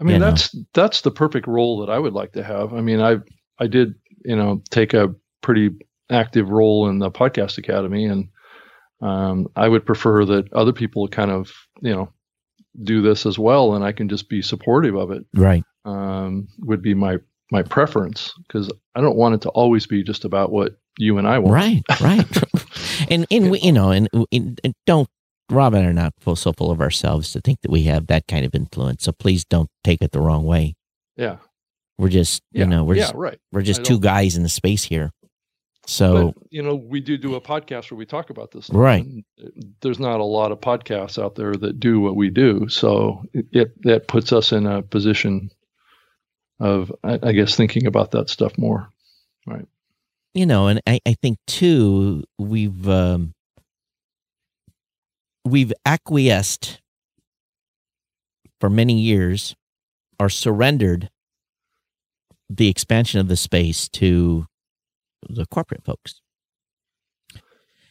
[0.00, 0.64] I mean, that's know.
[0.74, 2.74] that's the perfect role that I would like to have.
[2.74, 3.18] I mean, I
[3.60, 5.70] I did, you know, take a pretty
[6.10, 8.28] active role in the podcast academy and
[9.00, 11.52] Um, I would prefer that other people kind of,
[11.82, 12.08] you know,
[12.82, 15.26] do this as well, and I can just be supportive of it.
[15.34, 15.64] Right.
[15.84, 17.18] Um, would be my
[17.50, 21.26] my preference because I don't want it to always be just about what you and
[21.26, 21.54] I want.
[21.54, 21.82] Right.
[22.00, 22.42] Right.
[23.10, 25.08] and and we, you know, and, and, and don't
[25.50, 28.26] Rob and I are not so full of ourselves to think that we have that
[28.26, 29.04] kind of influence.
[29.04, 30.74] So please don't take it the wrong way.
[31.16, 31.36] Yeah.
[31.98, 32.60] We're just, Yeah.
[32.64, 33.38] you know, we're yeah, just, right.
[33.52, 35.10] we're just two guys in the space here.
[35.86, 38.66] So But, you know, we do do a podcast where we talk about this.
[38.66, 39.06] stuff, Right.
[39.40, 39.48] Uh,
[39.82, 43.46] there's not a lot of podcasts out there that do what we do, so it,
[43.52, 45.50] it that puts us in a position
[46.60, 48.88] of, I, I guess, thinking about that stuff more.
[49.46, 49.66] Right.
[50.34, 53.34] You know, and I, I think too, we've um,
[55.44, 56.80] we've acquiesced
[58.60, 59.54] for many years
[60.18, 61.10] or surrendered
[62.48, 64.46] the expansion of the space to
[65.28, 66.20] the corporate folks.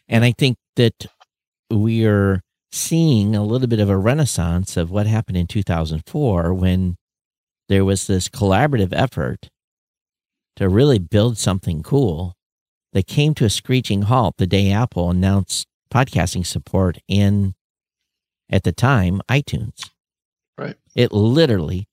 [0.07, 1.05] And I think that
[1.69, 6.95] we are seeing a little bit of a renaissance of what happened in 2004 when
[7.73, 9.49] there was this collaborative effort
[10.55, 12.35] to really build something cool
[12.91, 17.55] that came to a screeching halt the day Apple announced podcasting support in,
[18.47, 19.89] at the time, iTunes.
[20.55, 20.75] Right.
[20.93, 21.87] It literally,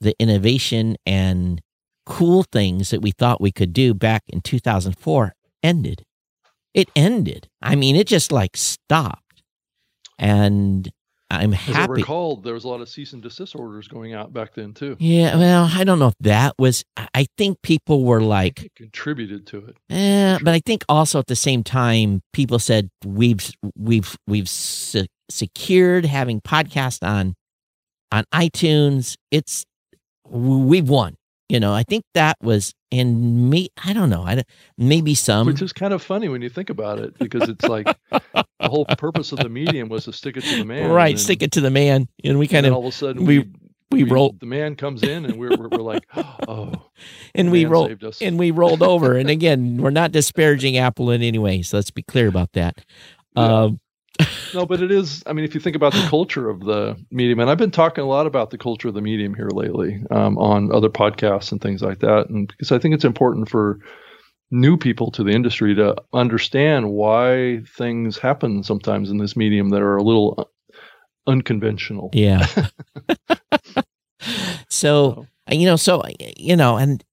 [0.00, 1.60] the innovation and
[2.06, 6.06] cool things that we thought we could do back in 2004 ended.
[6.72, 7.48] It ended.
[7.60, 9.42] I mean, it just like stopped.
[10.18, 10.90] And
[11.30, 11.92] I'm As I happy.
[11.92, 14.96] recall, there was a lot of cease and desist orders going out back then too.
[14.98, 16.84] Yeah, well, I don't know if that was.
[16.96, 19.76] I- think people were like, contributed to it.
[19.90, 25.06] Eh, but I think also at the same time, people said we've we've we've se-
[25.30, 27.34] secured having podcast on
[28.10, 29.14] on iTunes.
[29.30, 29.64] It's
[30.28, 31.14] we've won.
[31.50, 33.68] You know, I think that was and me.
[33.84, 34.22] I don't know.
[34.22, 34.46] I don't,
[34.76, 35.46] maybe some.
[35.46, 38.84] Which is kind of funny when you think about it, because it's like the whole
[38.84, 40.90] purpose of the medium was to stick it to the man.
[40.90, 42.96] right, and- stick it to the man, and we kind then of all of a
[42.96, 43.48] sudden we- we
[43.90, 46.06] we roll The man comes in, and we're we're, we're like,
[46.48, 46.74] oh,
[47.34, 48.20] and we man roll saved us.
[48.20, 49.16] and we rolled over.
[49.16, 52.84] and again, we're not disparaging Apple in any way, so let's be clear about that.
[53.34, 53.62] Yeah.
[53.62, 53.80] Um,
[54.54, 55.22] No, but it is.
[55.26, 58.02] I mean, if you think about the culture of the medium, and I've been talking
[58.02, 61.60] a lot about the culture of the medium here lately um, on other podcasts and
[61.60, 63.78] things like that, and because I think it's important for
[64.50, 69.82] new people to the industry to understand why things happen sometimes in this medium that
[69.82, 70.50] are a little
[71.26, 72.10] unconventional.
[72.14, 72.46] Yeah.
[74.70, 76.02] so, you know, so,
[76.36, 77.04] you know, and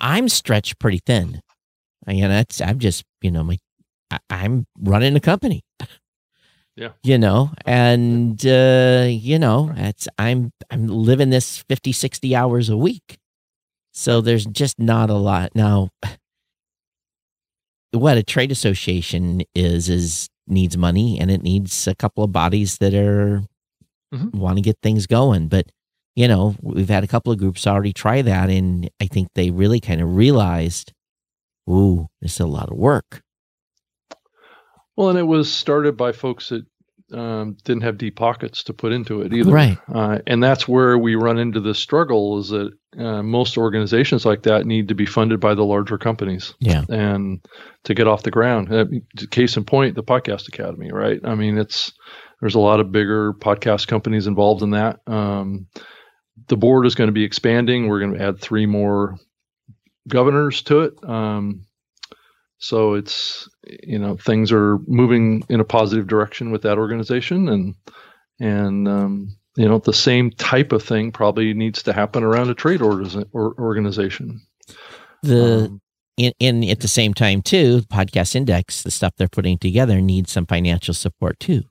[0.00, 1.42] I'm stretched pretty thin.
[2.06, 3.58] I mean, that's, I'm just, you know, my,
[4.10, 5.62] I, I'm running a company.
[6.76, 6.90] Yeah.
[7.02, 12.76] You know, and, uh, you know, it's, I'm, I'm living this 50, 60 hours a
[12.76, 13.18] week.
[13.92, 15.50] So there's just not a lot.
[15.54, 15.90] Now,
[17.92, 22.78] what a trade association is, is needs money and it needs a couple of bodies
[22.78, 23.42] that are
[24.14, 24.34] Mhm.
[24.34, 25.48] want to get things going.
[25.48, 25.66] But
[26.14, 29.50] you know, we've had a couple of groups already try that, and I think they
[29.50, 30.92] really kind of realized,
[31.70, 33.22] ooh, this is a lot of work.
[34.96, 36.64] Well, and it was started by folks that
[37.16, 39.52] um, didn't have deep pockets to put into it either.
[39.52, 39.78] Right.
[39.92, 44.42] Uh, and that's where we run into the struggle is that uh, most organizations like
[44.44, 46.84] that need to be funded by the larger companies Yeah.
[46.88, 47.40] and
[47.84, 48.72] to get off the ground.
[48.72, 48.86] Uh,
[49.30, 51.20] case in point, the Podcast Academy, right?
[51.24, 51.92] I mean, it's
[52.40, 55.00] there's a lot of bigger podcast companies involved in that.
[55.06, 55.66] Um,
[56.48, 57.88] the board is going to be expanding.
[57.88, 59.16] We're going to add three more
[60.08, 60.94] governors to it.
[61.08, 61.66] Um,
[62.62, 63.48] so it's
[63.82, 67.74] you know things are moving in a positive direction with that organization, and
[68.38, 72.54] and um, you know the same type of thing probably needs to happen around a
[72.54, 74.40] trade orders or organization.
[75.24, 75.80] The Um,
[76.16, 80.30] in, in at the same time too, podcast index, the stuff they're putting together needs
[80.30, 81.62] some financial support too.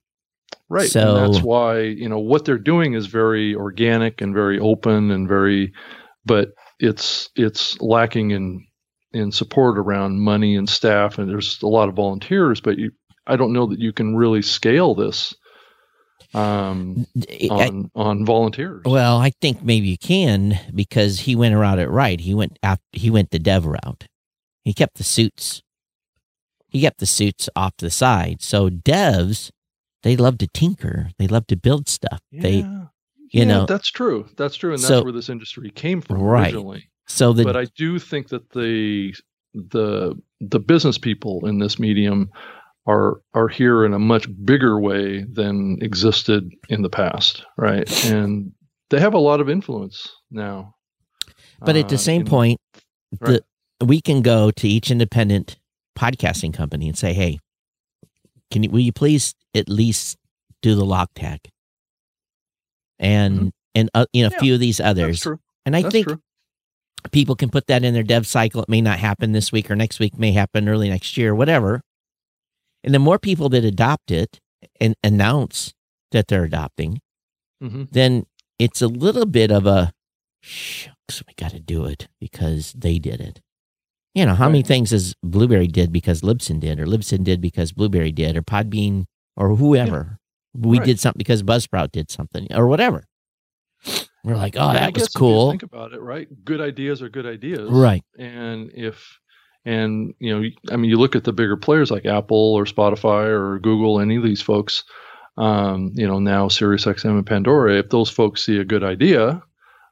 [0.68, 0.90] Right.
[0.90, 5.12] So- and that's why, you know, what they're doing is very organic and very open
[5.12, 5.72] and very
[6.26, 6.50] but
[6.80, 8.66] it's it's lacking in
[9.14, 12.92] in support around money and staff and there's a lot of volunteers, but you
[13.28, 15.34] I don't know that you can really scale this
[16.34, 18.84] um I- on on volunteers.
[18.86, 22.20] well, I think maybe you can because he went around it right.
[22.20, 22.80] He went out.
[22.94, 24.06] He went the dev route.
[24.64, 25.62] He kept the suits.
[26.70, 28.42] He kept the suits off the side.
[28.42, 29.52] So devs,
[30.04, 31.10] they love to tinker.
[31.18, 32.22] They love to build stuff.
[32.32, 32.88] They you
[33.34, 34.28] Yeah, know- that's true.
[34.38, 36.44] That's true, and that's So- where this industry came from Right.
[36.54, 36.90] originally.
[37.08, 39.14] So the but I do think that the
[39.54, 42.30] the the business people in this medium
[42.88, 47.88] are are here in a much bigger way than existed in the past, right?
[48.06, 48.52] And
[48.90, 50.74] they have a lot of influence now.
[51.60, 52.60] But at the Uh, same in- point,
[53.20, 53.42] Right.
[53.80, 55.58] the, we can go to each independent
[55.98, 57.40] podcasting company and say, hey,
[58.50, 60.18] can you will you please at least
[60.62, 61.40] do the lock tag
[63.00, 63.48] and mm-hmm.
[63.76, 65.26] and uh, you know a few of these others
[65.66, 66.22] and i That's think true.
[67.12, 69.76] People can put that in their dev cycle it may not happen this week or
[69.76, 71.82] next week may happen early next year whatever
[72.84, 74.40] and the more people that adopt it
[74.80, 75.74] and announce
[76.12, 77.02] that they're adopting
[77.62, 77.84] mm-hmm.
[77.92, 78.26] then
[78.60, 79.92] it's a little bit of a
[80.42, 83.42] shucks we got to do it because they did it
[84.14, 84.52] you know how right.
[84.52, 88.42] many things has Blubrry did because libsyn did or libsyn did because Blubrry did or
[88.42, 90.20] podbean or whoever
[90.54, 90.86] we Right.
[90.86, 93.06] did something because Buzzsprout did something or whatever.
[94.24, 95.50] We're like, oh, I that was guess if you cool.
[95.52, 96.28] think about it, right?
[96.46, 98.04] Good ideas are good ideas, Right.
[98.18, 99.18] And if
[99.66, 103.26] and you know, I mean, you look at the bigger players like Apple or Spotify
[103.26, 104.84] or Google, any of these folks,
[105.38, 107.78] um, you know, now SiriusXM and Pandora.
[107.80, 109.42] If those folks see a good idea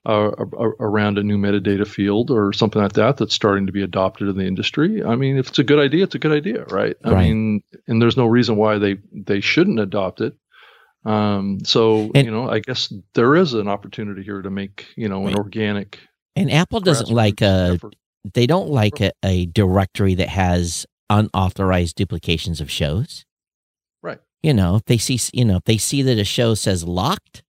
[0.06, 0.32] uh,
[0.80, 4.38] around a new metadata field or something like that that's starting to be adopted in
[4.38, 6.96] the industry, I mean, if it's a good idea, it's a good idea, right?
[7.04, 7.28] I Right.
[7.28, 10.34] mean, and there's no reason why they they shouldn't adopt it.
[11.10, 15.10] Um, so And- you know, I guess there is an opportunity here to make you
[15.10, 15.36] know an Right.
[15.36, 16.00] organic.
[16.36, 17.96] And Apple doesn't like a effort.
[18.34, 23.26] they don't like a, a directory that has unauthorized duplications of shows.
[24.04, 24.20] Right.
[24.44, 27.44] You know, if they see you know, if they see that a show says locked,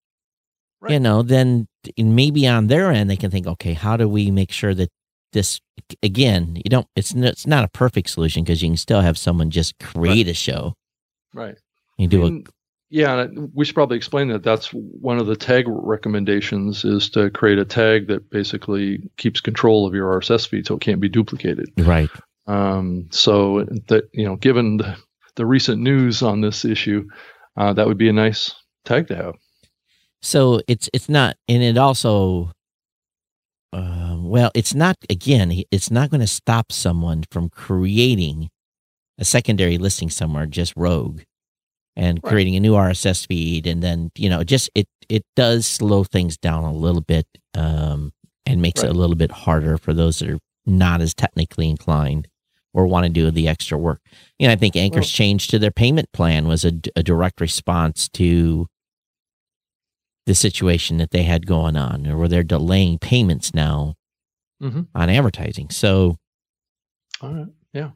[0.81, 0.93] right.
[0.93, 1.69] you know, then
[1.99, 4.89] maybe on their end they can think, okay, how do we make sure that
[5.33, 5.61] this
[6.03, 9.51] again, you don't it's it's not a perfect solution because you can still have someone
[9.51, 10.75] just create a show.
[11.35, 11.57] Right.
[11.99, 12.49] You do a And,
[12.91, 14.43] yeah, and we should probably explain that.
[14.43, 19.87] That's one of the tag recommendations is to create a tag that basically keeps control
[19.87, 21.71] of your RSS feed, so it can't be duplicated.
[21.79, 22.11] right.
[22.49, 24.97] Um, so that you know, given the,
[25.37, 27.09] the recent news on this issue,
[27.57, 28.53] uh, that would be a nice
[28.85, 29.35] tag to have.
[30.21, 32.51] So it's it's not, and it also,
[33.73, 34.97] uh, well, it's not.
[35.09, 38.51] Again, it's not going to stop someone from creating
[39.17, 41.21] a secondary listing somewhere just rogue,
[41.97, 42.31] and Right.
[42.31, 46.37] creating a new RSS feed, and then you know, just it it does slow things
[46.37, 48.13] down a little bit, um,
[48.47, 52.29] and makes it a little bit harder for those that are not as technically inclined
[52.73, 54.01] or want to do the extra work.
[54.39, 57.41] You know, I think Anchor's Well- change to their payment plan was a, a direct
[57.41, 58.69] response to
[60.27, 63.95] the situation that they had going on, or where they're delaying payments now
[64.63, 64.87] Mhm.
[64.95, 65.71] on advertising.
[65.71, 66.19] So,
[67.21, 67.49] All right.
[67.73, 67.91] Yeah.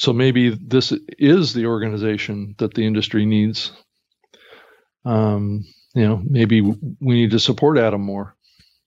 [0.00, 3.70] So maybe this is the organization that the industry needs.
[5.04, 8.34] Um, you know, maybe we need to support Adam more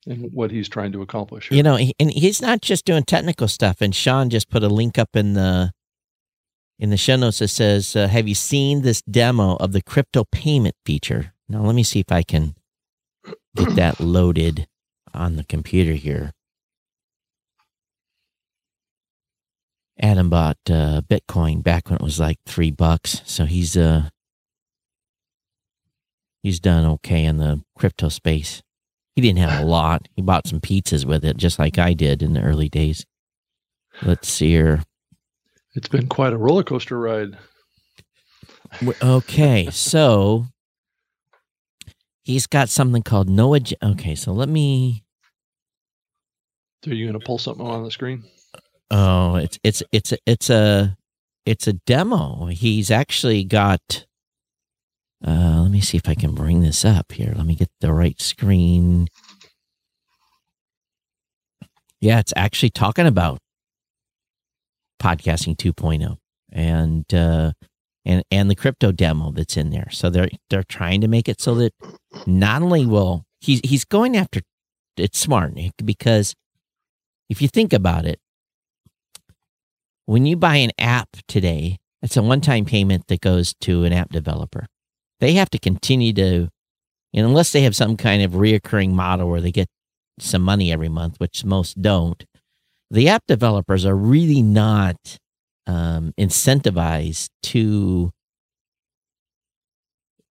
[0.08, 1.50] in what he's trying to accomplish.
[1.50, 1.58] Here.
[1.58, 3.80] you know, and he's not just doing technical stuff.
[3.80, 5.72] And Sean just put a link up in the
[6.80, 10.24] in the show notes that says, uh, "Have you seen this demo of the crypto
[10.32, 12.56] payment feature?" Now, let me see if I can
[13.56, 14.68] get that loaded
[15.14, 16.32] on the computer here.
[20.00, 24.10] Adam bought uh, Bitcoin back when it was like three bucks, so he's uh
[26.42, 28.64] he's done okay in the crypto space.
[29.16, 30.08] He didn't have a lot.
[30.16, 33.06] He bought some pizzas with it, just like I did in the early days.
[34.02, 34.84] Let's see here.
[35.76, 37.38] it's been quite a roller coaster ride.
[39.04, 40.48] Okay, so
[42.24, 43.54] he's got something called no.
[43.54, 45.04] Ag- okay, so let me.
[46.88, 48.24] Are you going to pull something on the screen?
[48.96, 50.96] Oh, it's it's it's it's a
[51.48, 52.46] it's a demo.
[52.46, 54.06] He's actually got.
[55.26, 57.34] Uh, let me see if I can bring this up here.
[57.36, 59.08] Let me get the right screen.
[62.00, 63.40] Yeah, it's actually talking about
[65.02, 66.18] podcasting 2.0
[66.52, 67.54] and uh,
[68.06, 69.90] and and the crypto demo that's in there.
[69.90, 71.74] So they're they're trying to make it so that
[72.28, 74.42] not only will he's he's going after
[74.98, 76.36] it's smart Nick, because
[77.28, 78.20] if you think about it,
[80.06, 84.10] when you buy an app today, it's a one-time payment that goes to an app
[84.10, 84.66] developer.
[85.20, 86.50] They have to continue to,
[87.14, 89.68] unless they have some kind of reoccurring model where they get
[90.20, 92.26] some money every month, which most don't,
[92.92, 94.98] the app developers are really not
[95.66, 98.12] um, incentivized to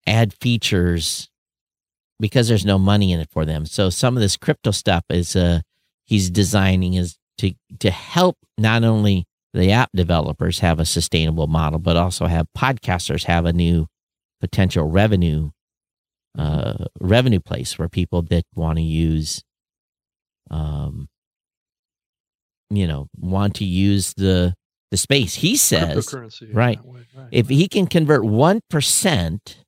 [0.06, 1.28] add features
[2.20, 3.66] because there's no money in it for them.
[3.66, 5.60] So some of this crypto stuff is uh,
[6.04, 11.78] he's designing is to to help not only the app developers have a sustainable model,
[11.78, 13.86] but also have podcasters have a new
[14.40, 15.50] potential revenue
[16.38, 19.42] uh, revenue place for people that want to use,
[20.50, 21.08] um,
[22.70, 24.54] you know, want to use the
[24.90, 25.34] the space.
[25.34, 26.14] He says
[26.52, 26.82] right.
[26.84, 27.28] way, right.
[27.30, 29.58] if he can convert one percent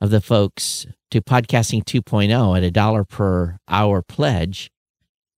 [0.00, 4.70] of the folks to podcasting 2.0 at a dollar per hour pledge,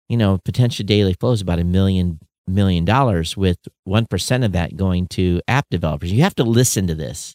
[0.08, 4.76] you know, potential daily flow is about a million million dollars with 1% of that
[4.76, 6.12] going to app developers.
[6.12, 7.34] You have to listen to this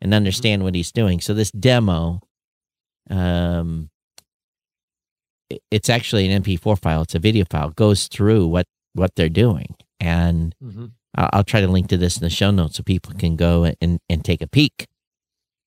[0.00, 1.20] and understand what he's doing.
[1.20, 2.20] So this demo
[3.10, 3.88] um
[5.70, 9.74] it's actually an MP4 file, it's a video file, goes through what what they're doing.
[10.00, 10.86] And mm-hmm.
[11.14, 13.98] I'll, try to link to this in the show notes so people can go and
[14.08, 14.86] and take a peek.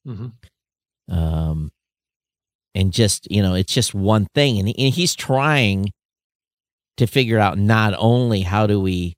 [0.08, 1.14] Mm-hmm.
[1.14, 1.72] Um
[2.74, 5.92] and just, you know, it's just one thing and, and he's trying
[7.02, 9.16] to figure out not only how do we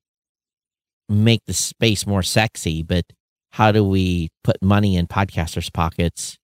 [1.09, 3.03] make the space more sexy, but
[3.51, 6.37] how do we put money in podcasters' pockets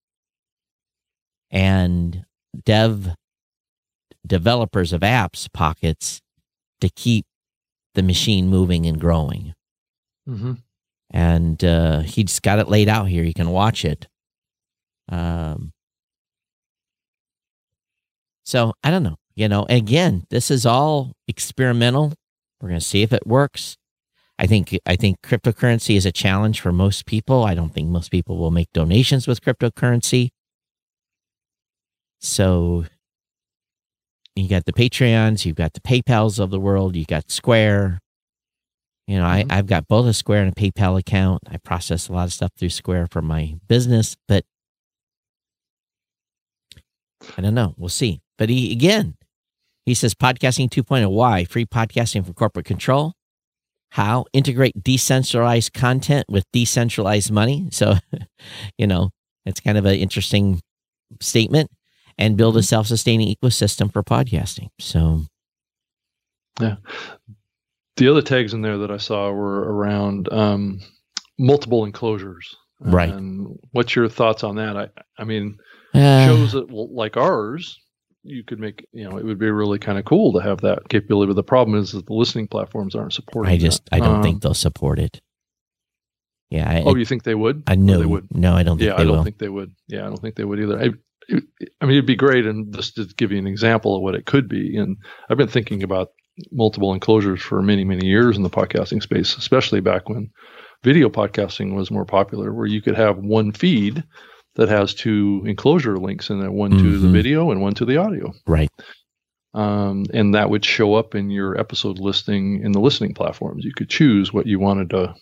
[1.51, 2.24] and
[2.64, 3.14] dev
[4.26, 6.22] developers of apps pockets
[6.80, 7.26] to keep
[7.95, 9.53] the machine moving and growing.
[10.26, 10.55] Mm-hmm.
[11.11, 13.22] And uh, he's got it laid out here.
[13.22, 14.09] You can watch it.
[15.11, 15.74] Um,
[18.47, 19.18] so I don't know.
[19.37, 22.14] You know, again, this is all experimental.
[22.61, 23.76] We're going to see if it works.
[24.39, 27.45] I think I think cryptocurrency is a challenge for most people.
[27.45, 30.30] I don't think most people will make donations with cryptocurrency.
[32.20, 32.87] So
[34.34, 38.01] you got the Patreons, you've got the PayPal's of the world, you got Square.
[39.07, 39.51] You know, mm-hmm.
[39.53, 41.43] I, I've got both a Square and a PayPal account.
[41.49, 44.45] I process a lot of stuff through Square for my business, but
[47.37, 47.74] I don't know.
[47.78, 48.20] We'll see.
[48.37, 49.16] But he again,
[49.87, 51.11] he says podcasting 2.0.
[51.11, 51.45] Why?
[51.45, 53.14] Free podcasting for corporate control.
[53.91, 54.26] How?
[54.32, 57.68] Integrate decentralized content with decentralized money.
[57.70, 57.95] So,
[58.78, 59.11] you know,
[59.47, 60.61] it's kind of an interesting
[61.20, 61.70] statement
[62.18, 64.68] and build a self sustaining ecosystem for podcasting.
[64.80, 65.22] So,
[66.61, 66.76] yeah.
[67.97, 70.80] The other tags in there that I saw were around um,
[71.39, 72.55] multiple enclosures.
[72.80, 73.09] Right.
[73.09, 74.76] And what's your thoughts on that?
[74.76, 75.57] I, I mean,
[75.95, 77.78] uh, shows that like ours
[78.27, 80.89] you could make you know it would be really kind of cool to have that
[80.89, 83.97] capability but the problem is that the listening platforms aren't supporting i just that.
[83.97, 85.20] i don't um, think they'll support it.
[86.51, 87.64] Yeah I, oh you think they would?
[87.66, 89.24] I know they would no i don't yeah i don't will.
[89.24, 89.74] think they would.
[89.89, 90.79] Yeah i don't think they would either.
[90.79, 90.91] I,
[91.81, 94.27] I mean it'd be great and just to give you an example of what it
[94.27, 94.97] could be and
[95.29, 96.11] i've been thinking about
[96.53, 100.31] multiple enclosures for many many years in the podcasting space especially back when
[100.85, 104.05] video podcasting was more popular where you could have one feed
[104.57, 106.85] that has two enclosure links in there, one mm-hmm.
[106.85, 107.13] to the mm-hmm.
[107.13, 108.33] video and one to the audio.
[108.47, 108.71] Right.
[109.55, 113.65] Um, and that would show up in your episode listing in the listening platforms.
[113.65, 115.15] You could choose what you wanted to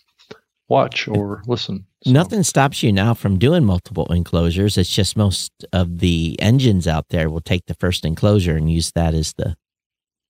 [0.67, 1.85] watch or listen.
[2.03, 2.11] So.
[2.11, 4.77] Nothing stops you now from doing multiple enclosures.
[4.77, 8.91] It's just most of the engines out there will take the first enclosure and use
[8.91, 9.55] that as the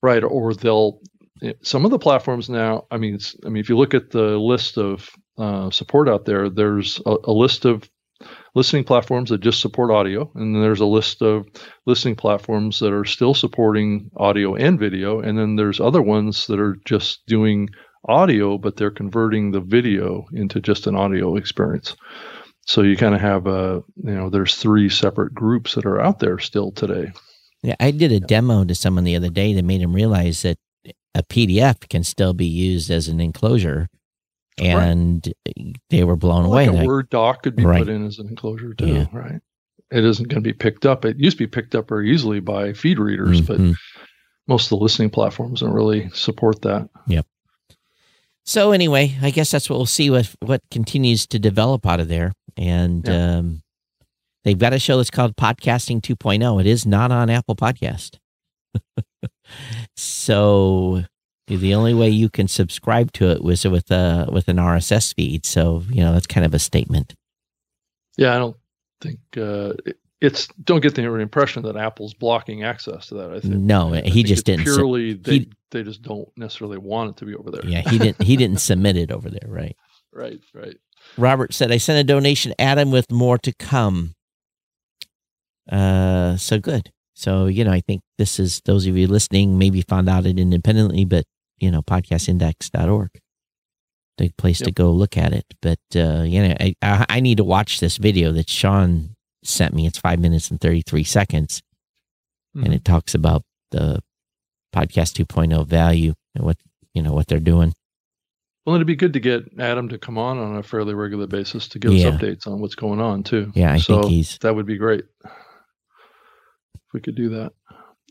[0.03, 0.23] right.
[0.23, 0.99] Or they'll
[1.61, 2.85] some of the platforms now.
[2.91, 6.49] I mean, I mean, if you look at the list of uh, support out there,
[6.49, 7.89] there's a, a list of
[8.55, 11.45] listening platforms that just support audio, and then there's a list of
[11.85, 16.59] listening platforms that are still supporting audio and video, and then there's other ones that
[16.59, 17.69] are just doing
[18.07, 21.95] audio, but they're converting the video into just an audio experience.
[22.65, 26.19] So you kind of have a, you know, there's three separate groups that are out
[26.19, 27.11] there still today.
[27.61, 30.57] Yeah, I did a demo to someone the other day that made him realize that
[31.13, 33.87] a PDF can still be used as an enclosure
[34.57, 35.75] and right.
[35.89, 36.83] they were blown like away.
[36.83, 37.79] A Word doc could be right.
[37.79, 39.05] put in as an enclosure too, yeah.
[39.11, 39.41] right?
[39.91, 41.05] It isn't going to be picked up.
[41.05, 43.71] It used to be picked up very easily by feed readers, mm-hmm.
[43.71, 43.77] but
[44.47, 46.89] most of the listening platforms don't really support that.
[47.07, 47.25] Yep.
[48.45, 52.07] So anyway, I guess that's what we'll see with what continues to develop out of
[52.07, 53.37] there, and yeah.
[53.37, 53.63] um,
[54.43, 56.61] they've got a show that's called Podcasting 2.0.
[56.61, 58.19] It is not on Apple Podcast.
[59.95, 61.03] so
[61.47, 65.45] the only way you can subscribe to it was with a with an RSS feed.
[65.45, 67.13] So you know that's kind of a statement.
[68.17, 68.57] Yeah, I don't
[69.01, 69.73] think uh,
[70.21, 70.47] it's.
[70.63, 73.31] Don't get the impression that Apple's blocking access to that.
[73.31, 74.63] I think no, I he just didn't.
[74.63, 77.65] Purely, they he, they just don't necessarily want it to be over there.
[77.65, 78.21] Yeah, he didn't.
[78.21, 79.75] He didn't submit it over there, right?
[80.17, 80.77] Right, right.
[81.17, 84.15] Robert said, "I sent a donation, Adam, with more to come."
[85.69, 86.89] Uh, so good.
[87.15, 90.39] So you know, I think this is those of you listening maybe found out it
[90.39, 91.25] independently, but
[91.57, 93.09] you know, podcastindex.org.
[94.17, 94.67] The place yep.
[94.67, 95.45] to go look at it.
[95.61, 99.85] But, uh, you know, I, I need to watch this video that Sean sent me.
[99.85, 101.61] It's five minutes and 33 seconds.
[102.55, 102.65] Mm-hmm.
[102.65, 104.01] And it talks about the
[104.73, 106.57] podcast 2.0 value and what,
[106.93, 107.73] you know, what they're doing.
[108.65, 111.67] Well, it'd be good to get Adam to come on on a fairly regular basis
[111.69, 112.07] to give yeah.
[112.07, 113.51] us updates on what's going on too.
[113.53, 115.31] Yeah, I so think he's that would be great if
[116.91, 117.51] we could do that.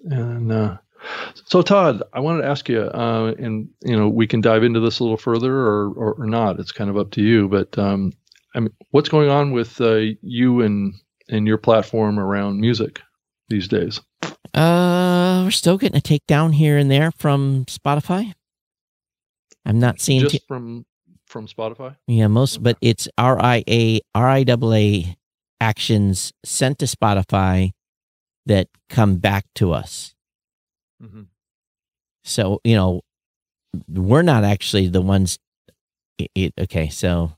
[0.05, 0.76] And uh,
[1.46, 4.80] so, Todd, I wanted to ask you, uh, and you know, we can dive into
[4.80, 6.59] this a little further or, or, or not.
[6.59, 7.48] It's kind of up to you.
[7.48, 8.12] But um,
[8.55, 10.94] I mean, what's going on with uh, you and
[11.28, 13.00] and your platform around music
[13.48, 14.00] these days?
[14.55, 18.32] Uh, we're still getting a takedown here and there from Spotify.
[19.66, 20.86] I'm not seeing just t- from
[21.26, 21.96] from Spotify.
[22.07, 25.16] Yeah, most, but it's RIA RIAA
[25.61, 27.72] actions sent to Spotify
[28.46, 30.14] that come back to us.
[31.05, 31.22] Mm-hmm.
[32.24, 33.02] So you know,
[33.88, 35.38] we're not actually the ones.
[36.18, 37.32] It, it, okay, so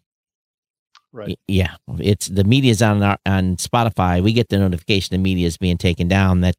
[1.12, 4.23] right, yeah, it's the media's on our, on Spotify.
[4.23, 6.43] We get the notification the media is being taken down.
[6.43, 6.57] That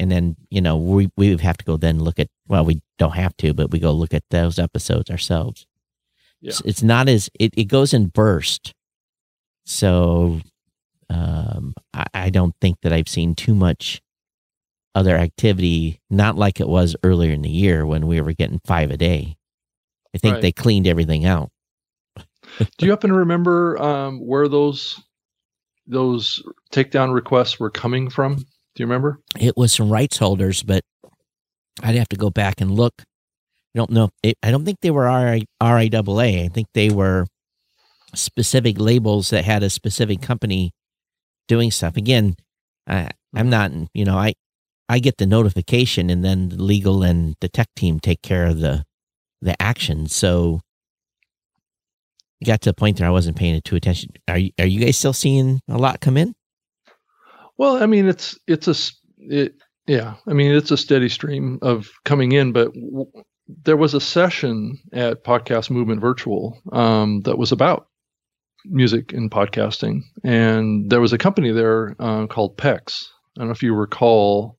[0.00, 3.14] and then you know we we have to go then look at well we don't
[3.14, 5.66] have to but we go look at those episodes ourselves
[6.40, 6.50] yeah.
[6.50, 8.74] it's, it's not as it, it goes in burst
[9.64, 10.40] so
[11.08, 14.00] um I, I don't think that i've seen too much
[14.96, 18.90] other activity not like it was earlier in the year when we were getting five
[18.90, 19.36] a day
[20.14, 20.42] i think right.
[20.42, 21.50] they cleaned everything out
[22.78, 25.00] do you happen to remember um where those
[25.86, 26.42] those
[26.72, 28.44] takedown requests were coming from
[28.76, 29.20] do you remember?
[29.40, 30.84] It was some rights holders, but
[31.82, 32.92] I'd have to go back and look.
[32.98, 34.10] I don't know.
[34.22, 36.44] It, I don't think they were RIAA.
[36.44, 37.26] I think they were
[38.14, 40.72] specific labels that had a specific company
[41.48, 41.96] doing stuff.
[41.96, 42.36] Again,
[42.86, 44.34] I, I'm not, you know, I,
[44.88, 48.60] I get the notification and then the legal and the tech team take care of
[48.60, 48.84] the,
[49.42, 50.06] the action.
[50.06, 50.60] So
[52.44, 54.10] got to the point there I wasn't paying it too attention.
[54.28, 56.34] Are you, are you guys still seeing a lot come in?
[57.58, 58.74] Well, I mean, it's it's a
[59.18, 59.54] it,
[59.86, 60.14] yeah.
[60.26, 63.10] I mean, it's a steady stream of coming in, but w-
[63.64, 67.88] there was a session at Podcast Movement Virtual um, that was about
[68.66, 73.06] music and podcasting, and there was a company there uh, called PEX.
[73.36, 74.55] I don't know if you recall.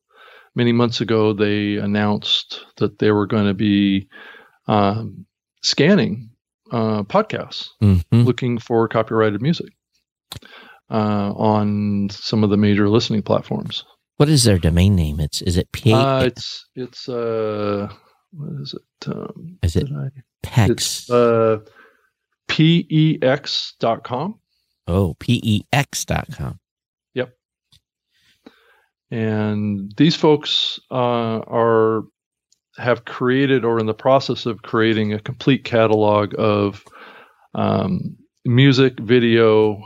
[0.58, 4.08] Many months ago, they announced that they were going to be
[4.68, 5.28] um,
[5.62, 6.32] scanning
[6.72, 8.24] uh, podcasts, mm-hmm.
[8.24, 9.72] looking for copyrighted music
[10.90, 13.86] uh, on some of the major listening platforms.
[14.16, 15.20] What is their domain name?
[15.20, 15.94] It's is it P?
[15.94, 17.88] Uh, it's it's uh
[18.32, 19.08] what is it?
[19.08, 20.10] Um, is it I,
[20.42, 20.70] PEX?
[20.72, 21.60] It's uh
[22.50, 24.40] pex dot com.
[24.88, 26.60] Oh, pex dot com.
[29.10, 32.04] And these folks uh, are
[32.78, 36.84] have created or in the process of creating a complete catalog of
[37.56, 39.82] um, music, video,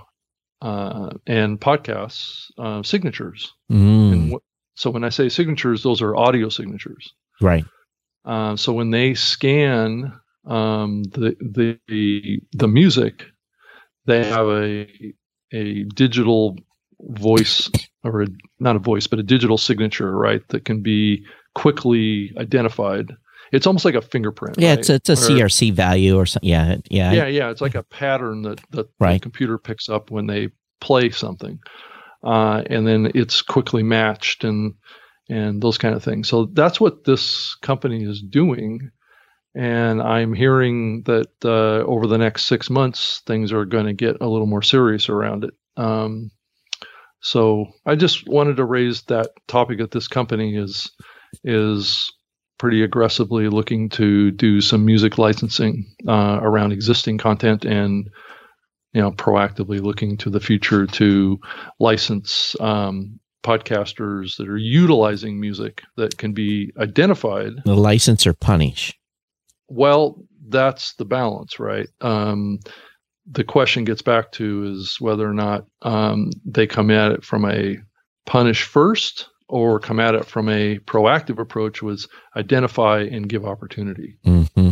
[0.62, 3.54] uh, and podcasts uh, signatures.
[3.72, 4.12] Mm.
[4.12, 4.36] And
[4.76, 7.14] so when I say signatures, those are audio signatures.
[7.40, 7.66] Right.
[8.26, 10.14] Uh, so when they scan
[10.46, 13.26] um, the, the, the the music,
[14.06, 14.88] they have a
[15.54, 16.58] a digital
[17.10, 17.70] voice
[18.04, 18.28] or a,
[18.60, 20.48] not a voice, but a digital signature, right?
[20.50, 23.12] That can be quickly identified
[23.52, 24.58] it's almost like a fingerprint.
[24.58, 24.80] Yeah, right?
[24.80, 26.50] it's a, it's a CRC value or something.
[26.50, 27.50] Yeah, yeah, yeah, yeah.
[27.50, 29.14] It's like a pattern that that right.
[29.14, 30.50] the computer picks up when they
[30.80, 31.60] play something,
[32.24, 34.76] uh, and then it's quickly matched and
[35.30, 36.30] and those kind of things.
[36.30, 38.92] So that's what this company is doing.
[39.54, 44.22] And I'm hearing that uh, over the next six months, things are going to get
[44.22, 45.52] a little more serious around it.
[45.76, 46.32] Um,
[47.22, 50.92] so I just wanted to raise that topic that this company is
[51.44, 52.12] is
[52.58, 58.10] pretty aggressively looking to do some music licensing uh, around existing content and
[58.94, 61.40] you know proactively looking to the future to
[61.80, 67.54] license um, podcasters that are utilizing music that can be identified.
[67.66, 68.98] The license or punish?
[69.70, 71.88] Well that's the balance right?
[72.02, 72.60] Um,
[73.30, 77.46] the question gets back to is whether or not um, they come at it from
[77.46, 77.78] a
[78.26, 84.18] punish first or come at it from a proactive approach was identify and give opportunity.
[84.26, 84.72] Mm-hmm.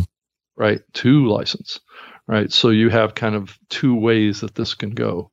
[0.56, 0.80] right?
[0.94, 1.80] To license.
[2.26, 2.52] Right?
[2.52, 5.30] So you have kind of two ways that this can go.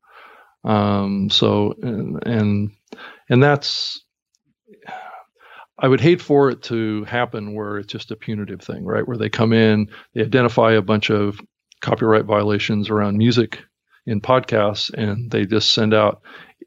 [0.64, 2.72] Um, so and, and
[3.30, 4.04] and that's
[5.80, 9.08] I would hate for it to happen where it's just a punitive thing, right?
[9.08, 11.40] Where they come in, they identify a bunch of
[11.82, 13.60] copyright violations around music
[14.06, 16.22] in podcasts, and they just send out,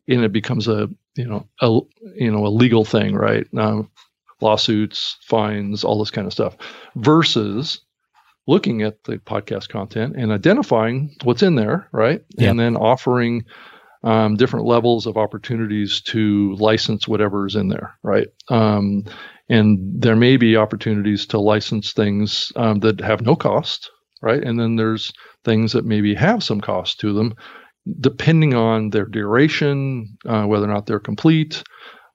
[0.09, 1.67] and it becomes a you know a
[2.15, 3.47] you know a legal thing, right?
[3.57, 3.91] Um,
[4.41, 6.57] lawsuits, fines, all this kind of stuff,
[6.97, 7.81] versus
[8.47, 12.25] looking at the podcast content and identifying what's in there, right?
[12.49, 13.45] And then offering
[14.03, 18.29] um, different levels of opportunities to license whatever is in there, right?
[18.49, 19.05] Um,
[19.49, 23.91] and there may be opportunities to license things um, that have no cost,
[24.23, 24.43] right?
[24.43, 25.13] And then there's
[25.45, 27.35] things that maybe have some cost to them
[28.01, 31.63] depending on their duration, uh, whether or not they're complete,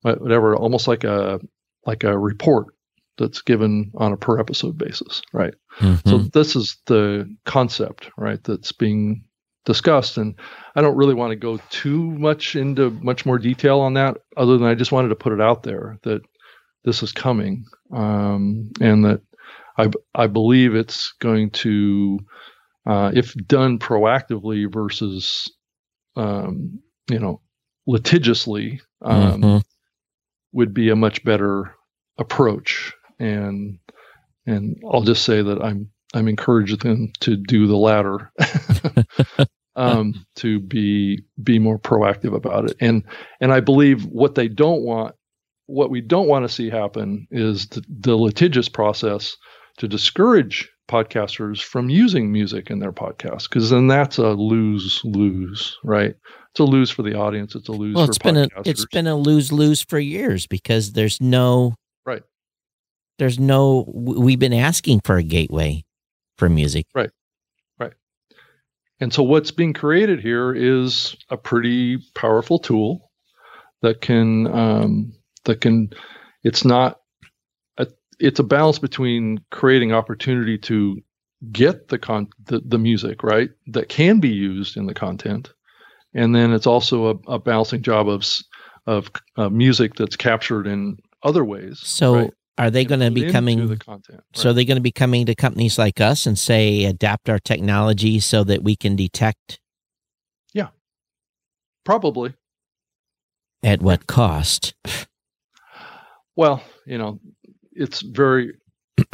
[0.02, 1.40] whatever, almost like a
[1.86, 2.68] like a report
[3.18, 5.54] that's given on a per episode basis, right?
[5.80, 6.10] Mm-hmm.
[6.10, 9.24] So this is the concept, right, that's being
[9.66, 10.36] discussed, and
[10.76, 14.58] I don't really want to go too much into much more detail on that, other
[14.58, 16.22] than I just wanted to put it out there that
[16.84, 19.22] this is coming, um, and that
[19.78, 22.20] I I believe it's going to,
[22.86, 25.52] uh, if done proactively versus,
[26.16, 27.42] um, you know,
[27.88, 29.58] litigiously, um, mm-hmm.
[30.54, 31.76] would be a much better
[32.18, 32.94] approach.
[33.20, 33.80] And
[34.46, 38.32] and I'll just say that I'm I'm encouraging them to do the latter.
[39.76, 42.78] um, to be be more proactive about it.
[42.80, 43.04] And
[43.42, 45.16] and I believe what they don't want,
[45.66, 49.36] what we don't want to see happen, is the, the litigious process
[49.78, 55.78] to discourage podcasters from using music in their podcast because then that's a lose lose,
[55.84, 56.16] right?
[56.52, 57.56] It's a lose for the audience.
[57.56, 57.96] It's a lose.
[57.96, 62.24] Well, it's been a it's been a lose lose for years because there's no right.
[63.18, 63.86] There's no.
[63.94, 65.84] We've been asking for a gateway
[66.38, 67.10] for music, right?
[67.80, 67.94] Right.
[69.00, 73.12] And so what's being created here is a pretty powerful tool
[73.82, 75.14] that can um,
[75.46, 75.90] that can
[76.44, 77.00] it's not
[78.20, 81.02] it's a balance between creating opportunity to
[81.52, 85.54] get the con the, the music right that can be used in the content
[86.14, 88.26] and then it's also a, a balancing job of
[88.88, 92.34] of uh, music that's captured in other ways so right?
[92.58, 93.68] Are they going to be coming?
[93.68, 94.38] The content, right?
[94.38, 97.40] So are they going to be coming to companies like us and say adapt our
[97.40, 99.60] technology so that we can detect?
[100.54, 100.70] Yeah,
[101.84, 102.34] probably.
[103.62, 104.74] At what cost?
[106.38, 107.20] Well, you know,
[107.76, 108.54] it's very.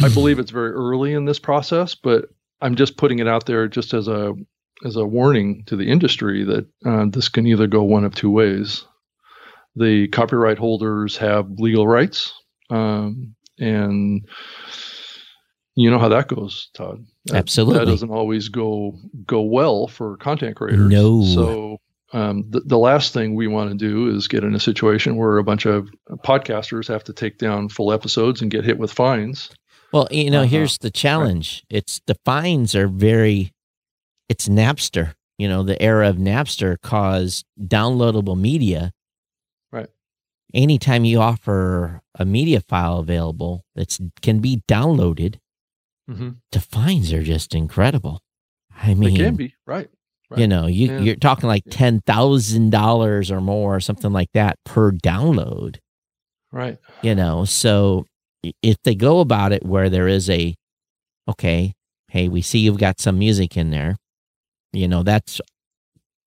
[0.02, 2.26] I believe it's very early in this process, but
[2.62, 4.34] I'm just putting it out there just as a
[4.86, 8.30] as a warning to the industry that uh, this can either go one of two
[8.30, 8.86] ways.
[9.76, 12.34] The copyright holders have legal rights
[12.72, 14.28] um, and
[15.76, 17.06] you know how that goes, Todd.
[17.26, 20.90] That, Absolutely, that doesn't always go go well for content creators.
[20.90, 21.24] No.
[21.24, 21.78] So
[22.14, 25.38] um, the, the last thing we want to do is get in a situation where
[25.38, 25.90] a bunch of
[26.26, 29.50] podcasters have to take down full episodes and get hit with fines.
[29.94, 30.50] Well, you know, uh-huh.
[30.50, 31.64] here's the challenge.
[31.72, 31.78] Right.
[31.78, 33.52] It's the fines are very.
[34.30, 35.14] It's Napster.
[35.38, 38.92] You know, the era of Napster caused downloadable media
[39.72, 39.90] Right.
[40.54, 45.40] anytime you offer a media file available that can be downloaded,
[46.10, 46.32] mm-hmm.
[46.52, 48.22] the fines are just incredible.
[48.76, 49.90] I mean, they can be right.
[50.32, 50.40] Right.
[50.40, 51.00] You know, you, yeah.
[51.00, 55.78] you're talking like ten thousand dollars or more, or something like that per download.
[56.52, 56.80] Right.
[57.02, 58.06] You know, so
[58.64, 60.56] if they go about it where there is a,
[61.28, 61.74] okay,
[62.10, 63.98] hey, we see you've got some music in there,
[64.74, 65.40] you know, that's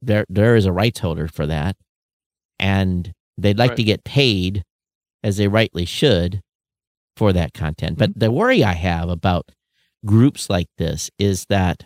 [0.01, 0.25] there.
[0.29, 1.77] There is a rights holder for that,
[2.61, 3.77] and They'd like right.
[3.77, 4.63] to get paid,
[5.23, 6.41] as they rightly should,
[7.17, 7.99] for that content.
[7.99, 8.21] But mm-hmm.
[8.21, 9.51] the worry I have about
[10.05, 11.85] groups like this is that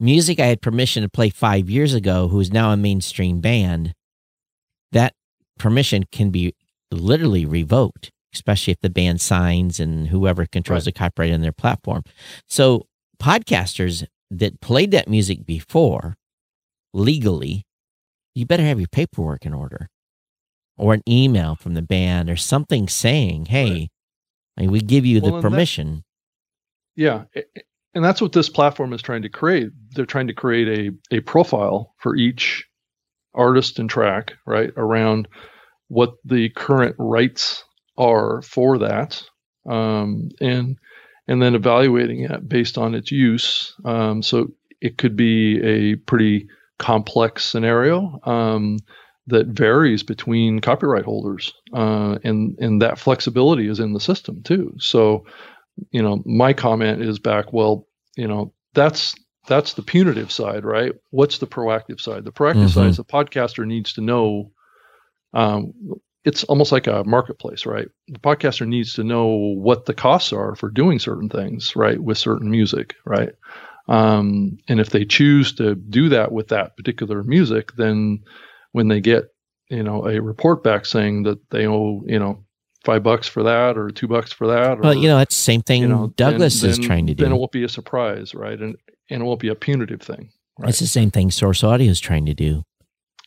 [0.00, 3.94] music I had permission to play five years ago, who is now a mainstream band,
[4.92, 5.14] that
[5.58, 6.54] permission can be
[6.90, 10.94] literally revoked, especially if the band signs and whoever controls right.
[10.94, 12.02] the copyright on their platform.
[12.48, 12.86] So
[13.20, 16.16] podcasters that played that music before
[16.94, 17.64] legally
[18.38, 19.88] you better have your paperwork in order
[20.76, 23.90] or an email from the band or something saying, hey,
[24.56, 24.70] right.
[24.70, 26.04] we give you well, the permission.
[26.96, 27.02] That,
[27.34, 27.42] yeah.
[27.98, 29.70] And that's what this platform is trying to create.
[29.90, 30.68] They're trying to create
[31.10, 32.64] a, a profile for each
[33.34, 35.26] artist and track, right, around
[35.88, 37.64] what the current rights
[37.96, 39.20] are for that.
[39.68, 40.78] Um, and
[41.26, 43.74] and then evaluating it based on its use.
[43.84, 46.46] Um, so it could be a pretty
[46.78, 48.78] complex scenario um,
[49.26, 54.72] that varies between copyright holders, uh, and and that flexibility is in the system too.
[54.78, 55.24] So,
[55.90, 57.52] you know, my comment is back.
[57.52, 57.87] Well,
[58.18, 59.14] you know, that's
[59.46, 60.92] that's the punitive side, right?
[61.10, 62.24] What's the proactive side?
[62.24, 62.80] The proactive mm-hmm.
[62.80, 64.50] side is the podcaster needs to know.
[65.32, 65.72] Um,
[66.24, 67.88] it's almost like a marketplace, right?
[68.08, 72.18] The podcaster needs to know what the costs are for doing certain things, right, with
[72.18, 73.30] certain music, right?
[73.86, 78.24] Um, and if they choose to do that with that particular music, then
[78.72, 79.28] when they get,
[79.70, 82.44] you know, a report back saying that they owe, you know,
[82.84, 84.78] five bucks for that or two bucks for that.
[84.78, 87.14] Or, well, you know, that's the same thing you know, Douglas then, is trying to
[87.14, 87.24] do.
[87.24, 88.58] Then it won't be a surprise, right?
[88.58, 88.76] And
[89.10, 90.30] and it won't be a punitive thing.
[90.58, 90.70] Right?
[90.70, 92.64] It's the same thing Source Audio is trying to do.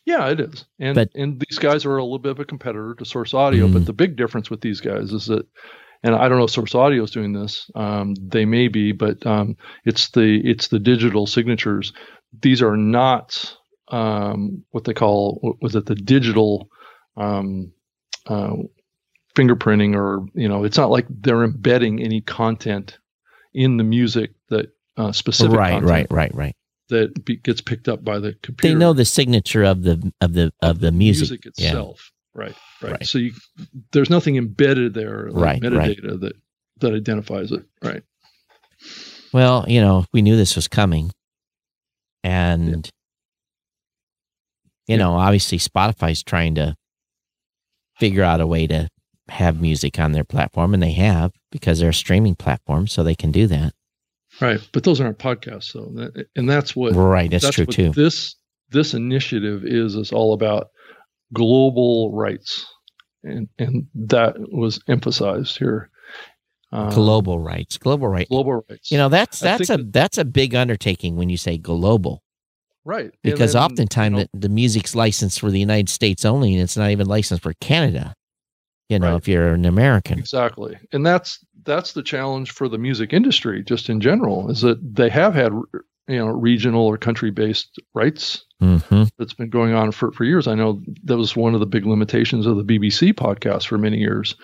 [0.04, 0.64] Yeah, it is.
[0.80, 3.68] And but, and these guys are a little bit of a competitor to Source Audio,
[3.68, 3.72] mm.
[3.72, 5.46] but the big difference with these guys is that
[6.02, 7.70] and I don't know if Source Audio is doing this.
[7.74, 11.92] Um, they may be, but um, it's the it's the digital signatures.
[12.40, 13.56] These are not
[13.88, 16.68] um, what they call was it the digital
[17.16, 17.72] um,
[18.26, 18.54] uh,
[19.34, 22.98] fingerprinting, or you know, it's not like they're embedding any content
[23.54, 25.56] in the music that uh, specific.
[25.56, 26.56] Right, right, right, right.
[26.88, 28.74] That be, gets picked up by the computer.
[28.74, 32.10] They know the signature of the of the of, the, music, music itself.
[32.34, 32.42] Yeah.
[32.42, 33.06] Right, right, right.
[33.06, 33.32] So you,
[33.92, 36.20] there's nothing embedded there, like right, metadata right.
[36.20, 36.32] that
[36.80, 38.02] that identifies it, right?
[39.32, 41.10] Well, you know, we knew this was coming,
[42.22, 42.90] and
[44.86, 46.74] you know, obviously Spotify's trying to
[47.98, 48.88] figure out a way to
[49.32, 53.14] have music on their platform, and they have because they're a streaming platform, so they
[53.14, 53.74] can do that.
[54.40, 57.30] Right, but those aren't podcasts, so and that's what right.
[57.30, 57.90] That's, that's true too.
[57.90, 58.36] This
[58.70, 60.68] this initiative is is all about
[61.32, 62.66] global rights,
[63.24, 65.90] and and that was emphasized here.
[66.70, 68.90] Um, global rights, global rights, global rights.
[68.90, 72.22] You know, that's that's a that, that's a big undertaking when you say global.
[72.84, 73.12] Right.
[73.22, 76.76] Because oftentimes you know, the, the, music's licensed for the United States only, and it's
[76.76, 78.14] not even licensed for Canada.
[78.92, 79.16] You know, right.
[79.16, 80.18] if you're an American.
[80.18, 84.78] Exactly, and that's that's the challenge for the music industry, just in general, is that
[84.94, 85.52] they have had
[86.08, 89.04] you know regional or country based rights mm-hmm.
[89.18, 90.46] that's been going on for for years.
[90.46, 93.96] I know that was one of the big limitations of the BBC podcast for many
[93.96, 94.34] years,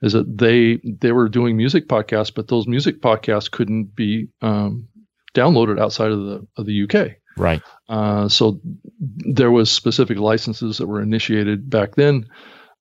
[0.00, 4.88] is that they they were doing music podcasts, but those music podcasts couldn't be um,
[5.34, 7.16] downloaded outside of the of the UK.
[7.36, 7.62] Right.
[7.88, 8.60] Uh, so
[8.98, 12.26] there was specific licenses that were initiated back then.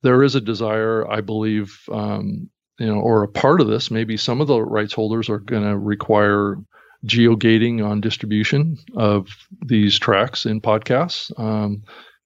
[0.02, 3.92] There is a desire, I believe, um, you know, or a part of this.
[3.92, 6.58] Maybe some of the rights holders are going to require
[7.06, 9.30] geogating on distribution of
[9.66, 11.38] these tracks in podcasts.
[11.40, 11.84] Um,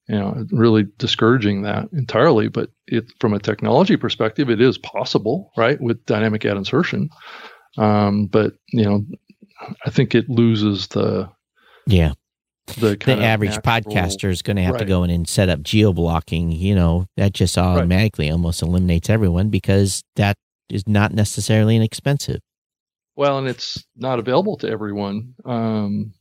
[0.07, 2.49] you know, really discouraging that entirely.
[2.49, 7.09] But it, from a technology perspective, it is possible, right, with dynamic ad insertion.
[7.77, 9.05] Um, but you know,
[9.85, 11.29] I think it loses the
[11.87, 12.13] yeah
[12.67, 14.79] the, the average natural, podcaster is going to have right.
[14.79, 16.51] to go in and set up geo blocking.
[16.51, 18.31] You know, that just automatically right.
[18.31, 20.37] almost eliminates everyone because that
[20.69, 22.39] is not necessarily inexpensive.
[23.15, 25.35] Well, and it's not available to everyone.
[25.45, 26.13] Um,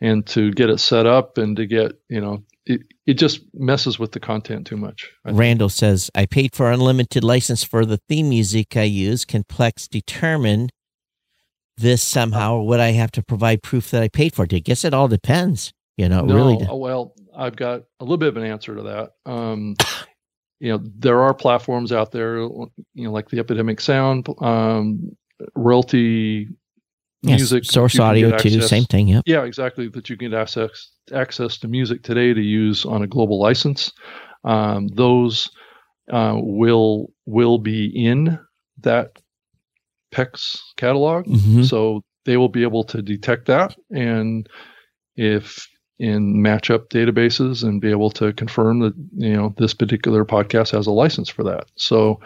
[0.00, 3.98] and to get it set up and to get, you know, it, it just messes
[3.98, 5.10] with the content too much.
[5.24, 9.24] Randall says, I paid for unlimited license for the theme music I use.
[9.24, 10.70] Can Plex determine
[11.76, 14.54] this somehow, or would I have to provide proof that I paid for it?
[14.54, 15.72] I guess it all depends.
[15.96, 16.66] You know, no, really.
[16.68, 19.10] Oh, well, I've got a little bit of an answer to that.
[19.30, 19.76] Um,
[20.58, 25.14] you know, there are platforms out there, you know, like the Epidemic Sound, um,
[25.54, 26.48] Royalty
[27.22, 29.08] yes, Music, Source Audio too, same thing.
[29.08, 29.88] Yeah, yeah, exactly.
[29.88, 33.92] That you can get access access to music today to use on a global license.
[34.44, 35.50] Um, those
[36.10, 38.38] uh, will will be in
[38.80, 39.18] that
[40.14, 41.64] PEX catalog, mm-hmm.
[41.64, 44.48] so they will be able to detect that and
[45.16, 45.68] if
[45.98, 50.86] in matchup databases and be able to confirm that you know this particular podcast has
[50.86, 51.66] a license for that.
[51.76, 52.20] So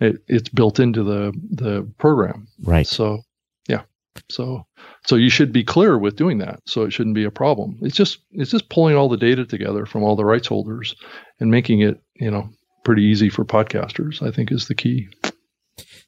[0.00, 2.48] it, it's built into the the program.
[2.62, 2.86] Right.
[2.86, 3.20] So
[3.68, 3.82] yeah.
[4.30, 4.66] So
[5.06, 6.60] so you should be clear with doing that.
[6.66, 7.78] So it shouldn't be a problem.
[7.82, 10.94] It's just it's just pulling all the data together from all the rights holders
[11.38, 12.48] and making it you know
[12.84, 14.26] pretty easy for podcasters.
[14.26, 15.08] I think is the key.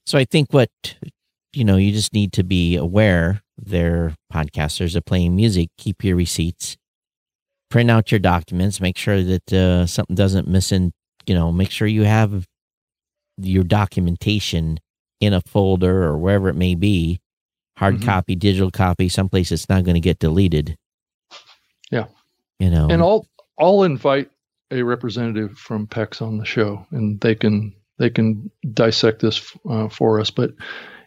[0.06, 0.70] So I think what
[1.52, 6.16] you know you just need to be aware their podcasters are playing music, keep your
[6.16, 6.76] receipts,
[7.72, 10.92] print out your documents, make sure that uh, something doesn't miss in,
[11.24, 12.46] you know, make sure you have
[13.38, 14.78] your documentation
[15.20, 17.18] in a folder or wherever it may be,
[17.78, 18.04] hard mm-hmm.
[18.04, 20.76] copy, digital copy, someplace it's not going to get deleted.
[21.90, 22.08] Yeah.
[22.58, 23.26] You know, and I'll,
[23.58, 24.30] I'll invite
[24.70, 29.88] a representative from PEX on the show and they can, they can dissect this uh,
[29.88, 30.30] for us.
[30.30, 30.50] But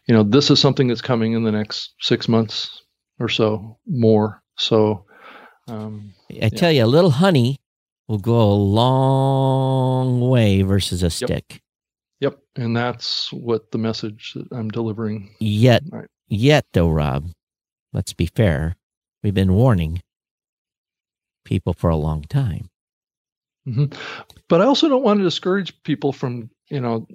[0.08, 2.82] you know, this is something that's coming in the next six months
[3.20, 4.42] or so more.
[4.58, 5.06] So,
[5.68, 7.58] um, I tell you, a little honey
[8.08, 11.62] will go a long way versus a stick.
[12.20, 12.34] Yep.
[12.34, 12.40] yep.
[12.56, 15.36] And that's what the message that I'm delivering.
[15.40, 16.08] Yet, right.
[16.28, 17.30] yet though, Rob,
[17.94, 18.76] let's be fair.
[19.24, 20.02] We've been warning
[21.46, 22.70] people for a long time.
[23.68, 23.98] Mm-hmm.
[24.48, 27.08] But I also don't want to discourage people from you know,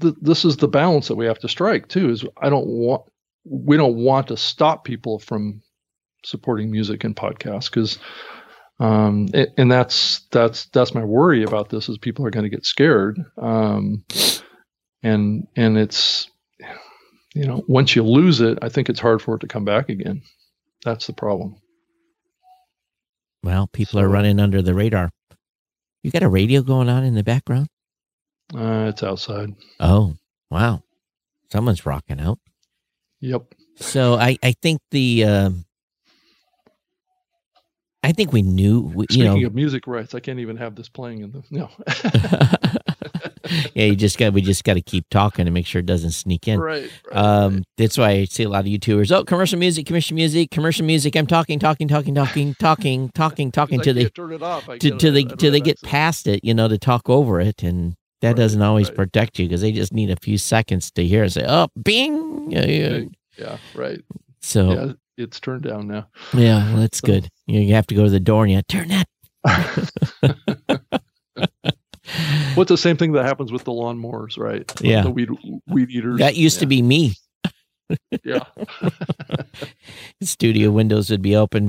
[0.00, 2.10] th- this is the balance that we have to strike too.
[2.10, 3.02] Is I don't want
[3.44, 5.62] we don't want to stop people from
[6.24, 7.98] supporting music and podcasts because
[8.84, 12.66] um, and that's that's that's my worry about this is people are going to get
[12.66, 14.04] scared um,
[15.02, 16.30] and and it's
[17.34, 19.88] you know once you lose it i think it's hard for it to come back
[19.88, 20.22] again
[20.84, 21.56] that's the problem
[23.42, 25.10] well people so, are running under the radar
[26.02, 27.68] you got a radio going on in the background
[28.52, 29.54] uh, it's outside.
[29.80, 30.14] Oh,
[30.50, 30.82] wow.
[31.50, 32.38] Someone's rocking out.
[33.20, 33.54] Yep.
[33.76, 35.50] So I, I think the, uh,
[38.04, 38.80] I think we knew.
[38.80, 41.42] We, Speaking you know, of music rights, I can't even have this playing in the
[41.50, 41.70] no.
[43.74, 46.10] yeah, you just got we just got to keep talking to make sure it doesn't
[46.10, 46.60] sneak in.
[46.60, 46.90] Right.
[47.10, 47.64] right um, right.
[47.78, 49.10] that's why I see a lot of YouTubers.
[49.10, 51.16] Oh, commercial music, commercial music, commercial music.
[51.16, 54.66] I'm talking, talking, talking, talking, talking, talking, talking to the turn it off.
[54.66, 57.94] to, to they to they get past it, you know, to talk over it, and
[58.20, 58.96] that right, doesn't always right.
[58.96, 62.50] protect you because they just need a few seconds to hear and say, "Oh, bing."
[62.50, 63.00] Yeah, yeah.
[63.36, 64.00] Yeah, right.
[64.40, 66.08] So Yeah, it's turned down now.
[66.32, 67.28] yeah, well, that's So- good.
[67.46, 69.06] You, have to go to the door and you turn that.
[72.54, 74.70] What's the same thing that happens with the lawnmowers, right?
[74.80, 75.02] Yeah.
[75.02, 75.30] the weed
[75.66, 76.18] weed eaters.
[76.18, 77.14] That used to be me.
[78.24, 78.40] Yeah,
[80.22, 81.64] Studio windows would be open.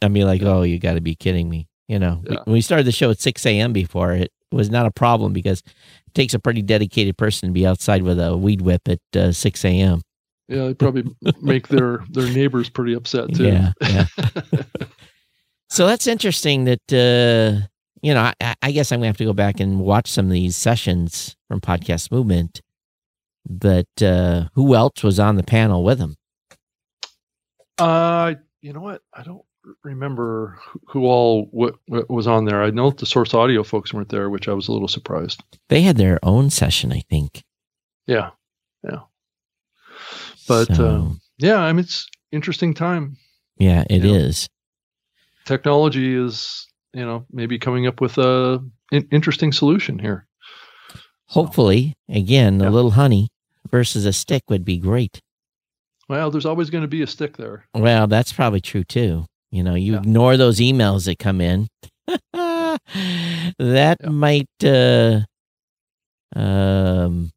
[0.00, 2.42] I'd be like, "Oh, you got to be kidding me!" You know, we- Yeah.
[2.44, 3.72] when we started the show at six a.m.
[3.72, 5.58] before, it was not a problem because
[6.06, 9.32] it takes a pretty dedicated person to be outside with a weed whip at uh,
[9.32, 10.02] six a.m.
[10.48, 10.64] yeah.
[10.66, 11.04] They probably
[11.40, 13.44] make their their neighbors pretty upset too.
[13.46, 14.06] Yeah, yeah.
[15.70, 16.64] so that's interesting.
[16.64, 17.66] That uh,
[18.02, 20.32] you know, I, I guess I'm gonna have to go back and watch some of
[20.32, 22.60] these sessions from Podcast Movement.
[23.48, 26.16] But uh, who else was on the panel with him?
[27.78, 29.02] Uh, you know what?
[29.14, 29.42] I don't
[29.84, 32.62] remember who- who all what, what was on there.
[32.62, 35.42] I know the Source Audio folks weren't there, which I was a little surprised.
[35.68, 37.42] They had their own session, I think.
[38.06, 38.30] Yeah.
[40.48, 43.16] But So, um, yeah, I mean, it's interesting time.
[43.58, 44.12] yeah, it yeah.
[44.14, 44.48] is.
[45.44, 50.26] Technology is, you know, maybe coming up with a in- interesting solution here.
[51.26, 52.68] Hopefully, again, Yeah.
[52.68, 53.28] a little honey
[53.70, 55.20] versus a stick would be great.
[56.08, 57.66] Well, there's always going to be a stick there.
[57.74, 59.26] Well, that's probably true too.
[59.50, 59.98] You know, you Yeah.
[59.98, 61.68] ignore those emails that come in.
[63.58, 64.08] that Yeah.
[64.08, 65.20] might uh
[66.34, 67.30] um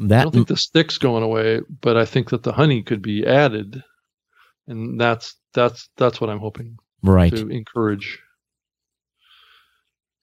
[0.00, 3.26] I don't think the stick's going away, but I think that the honey could be
[3.26, 3.82] added,
[4.66, 7.34] and that's that's that's what I'm hoping right.
[7.34, 8.18] to encourage.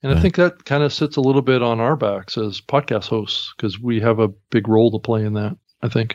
[0.02, 3.08] And I think that kind of sits a little bit on our backs as podcast
[3.08, 5.56] hosts because we have a big role to play in that.
[5.82, 6.14] I think.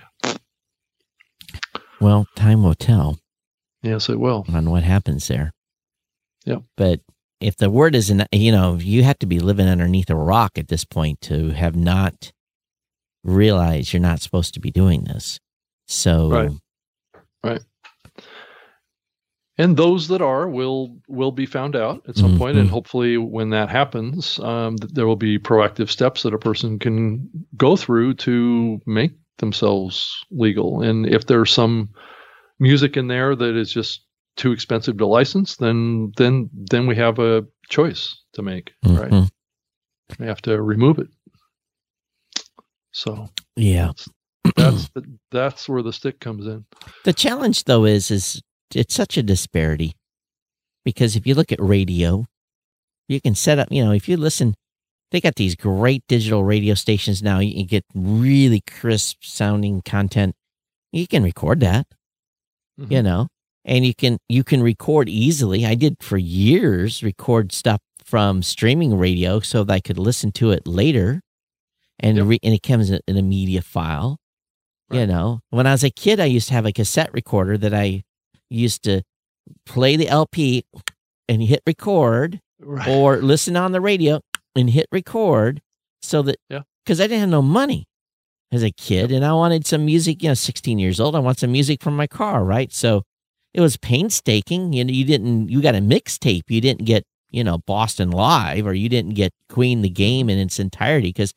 [2.00, 3.20] Well, time will tell
[3.82, 4.46] Yes, it will.
[4.54, 5.54] on what happens there.
[6.46, 6.60] Yeah.
[6.78, 7.02] But
[7.40, 10.68] if the word isn't, you know, you have to be living underneath a rock at
[10.68, 12.32] this point to have not
[13.24, 15.40] realized you're not supposed to be doing this.
[15.88, 16.30] So,
[17.44, 17.62] Right.
[19.58, 22.72] and those that are will will be found out at some point, and Mhm.
[22.72, 27.76] hopefully when that happens um, there will be proactive steps that a person can go
[27.76, 31.90] through to make themselves legal and if there's some
[32.60, 34.06] music in there that is just
[34.36, 39.30] too expensive to license then then then we have a choice to make right mhm.
[40.20, 41.08] we have to remove it
[42.92, 43.92] so yeah.
[44.56, 46.66] that's the, that's where the stick comes in
[47.06, 48.42] The challenge though is is
[48.74, 49.94] it's such a disparity
[50.86, 52.26] because if you look at radio,
[53.08, 54.54] you can set up, you know, if you listen,
[55.12, 57.40] they got these great digital radio stations now.
[57.40, 60.36] You can get really crisp sounding content.
[60.92, 61.88] You can record that,
[62.80, 62.92] Mhm.
[62.92, 63.28] you know,
[63.66, 65.66] and you can you can record easily.
[65.66, 70.52] I did for years record stuff from streaming radio so that I could listen to
[70.52, 71.22] it later,
[72.00, 72.26] and Yep.
[72.28, 74.18] re- and it comes in in a media file.
[74.92, 77.76] You know, when I was a kid, I used to have a cassette recorder that
[77.76, 78.02] I
[78.50, 79.04] used to
[79.66, 80.64] play the LP
[81.28, 82.88] and hit record Right.
[82.88, 84.20] or listen on the radio
[84.56, 85.62] and hit record
[86.02, 86.62] so that, Yeah.
[86.84, 87.86] because I didn't have no money
[88.52, 91.16] as a kid and I wanted some music, you know, 16 years old.
[91.16, 92.74] I want some music from my car, right?
[92.74, 93.04] So
[93.54, 94.74] it was painstaking.
[94.74, 96.44] You know, you didn't, you got a mixtape.
[96.50, 100.40] You didn't get, you know, Boston Live or you didn't get Queen the Game in
[100.40, 101.32] its entirety because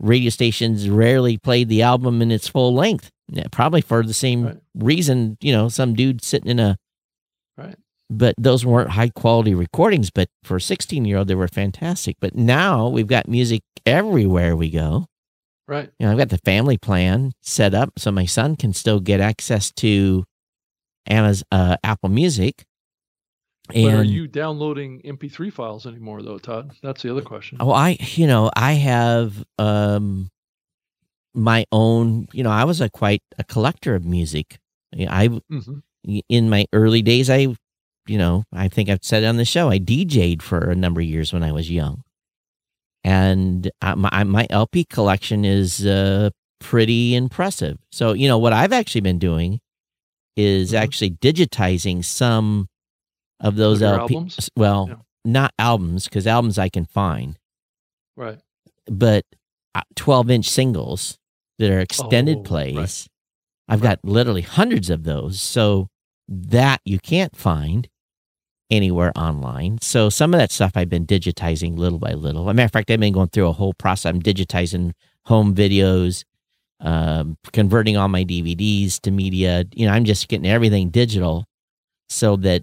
[0.00, 3.10] radio stations rarely played the album in its full length.
[3.28, 4.58] Yeah, probably for the same Right.
[4.74, 6.76] reason, you know, some dude sitting in a
[7.56, 7.76] Right.
[8.10, 10.10] but those weren't high quality recordings.
[10.10, 12.16] But for a 16 year old, they were fantastic.
[12.20, 15.06] But now we've got music everywhere we go.
[15.66, 19.00] right You know, I've got the family plan set up so my son can still
[19.00, 20.24] get access to
[21.06, 22.64] Anna's uh, Apple Music.
[23.68, 26.72] But are you downloading MP3 files anymore, though, Todd?
[26.82, 27.58] That's the other question.
[27.60, 30.30] oh, I, you know, I have um
[31.34, 32.28] my own.
[32.32, 34.58] You know, I was a quite a collector of music.
[34.96, 35.82] I Mhm.
[36.28, 37.38] in my early days, I,
[38.06, 41.00] you know, I think I've said it on the show, I DJ'd for a number
[41.00, 42.02] of years when I was young.
[43.02, 47.78] And I, my, my LP collection is uh, pretty impressive.
[47.92, 49.60] So, you know, what I've actually been doing
[50.36, 50.78] is Mhm.
[50.78, 52.68] actually digitizing some
[53.44, 54.14] of those LP.
[54.16, 54.50] albums?
[54.56, 54.96] Well, Yeah.
[55.24, 57.38] not albums, because albums I can find,
[58.16, 58.40] Right.
[58.86, 59.24] but
[59.96, 61.18] 12 inch singles
[61.58, 62.46] that are extended Oh, right.
[62.74, 63.08] plays.
[63.68, 64.00] I've Right.
[64.02, 65.40] got literally hundreds of those.
[65.40, 65.88] So
[66.28, 67.88] that you can't find
[68.70, 69.78] anywhere online.
[69.82, 72.48] So some of that stuff I've been digitizing little by little.
[72.48, 74.10] As a matter of fact, I've been going through a whole process.
[74.10, 74.92] I'm digitizing
[75.26, 76.24] home videos,
[76.80, 79.64] um, converting all my DVDs to media.
[79.74, 81.44] You know, I'm just getting everything digital
[82.08, 82.62] so that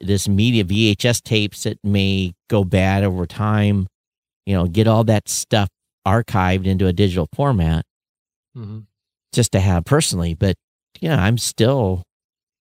[0.00, 3.86] this media VHS tapes that may go bad over time
[4.44, 5.68] you know, get all that stuff
[6.04, 7.84] archived into a digital format
[8.58, 8.80] Mm-hmm.
[9.32, 10.34] just to have personally.
[10.34, 10.56] But
[11.00, 12.02] yeah, I'm still,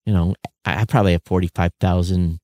[0.05, 2.37] you know, I probably have 45,000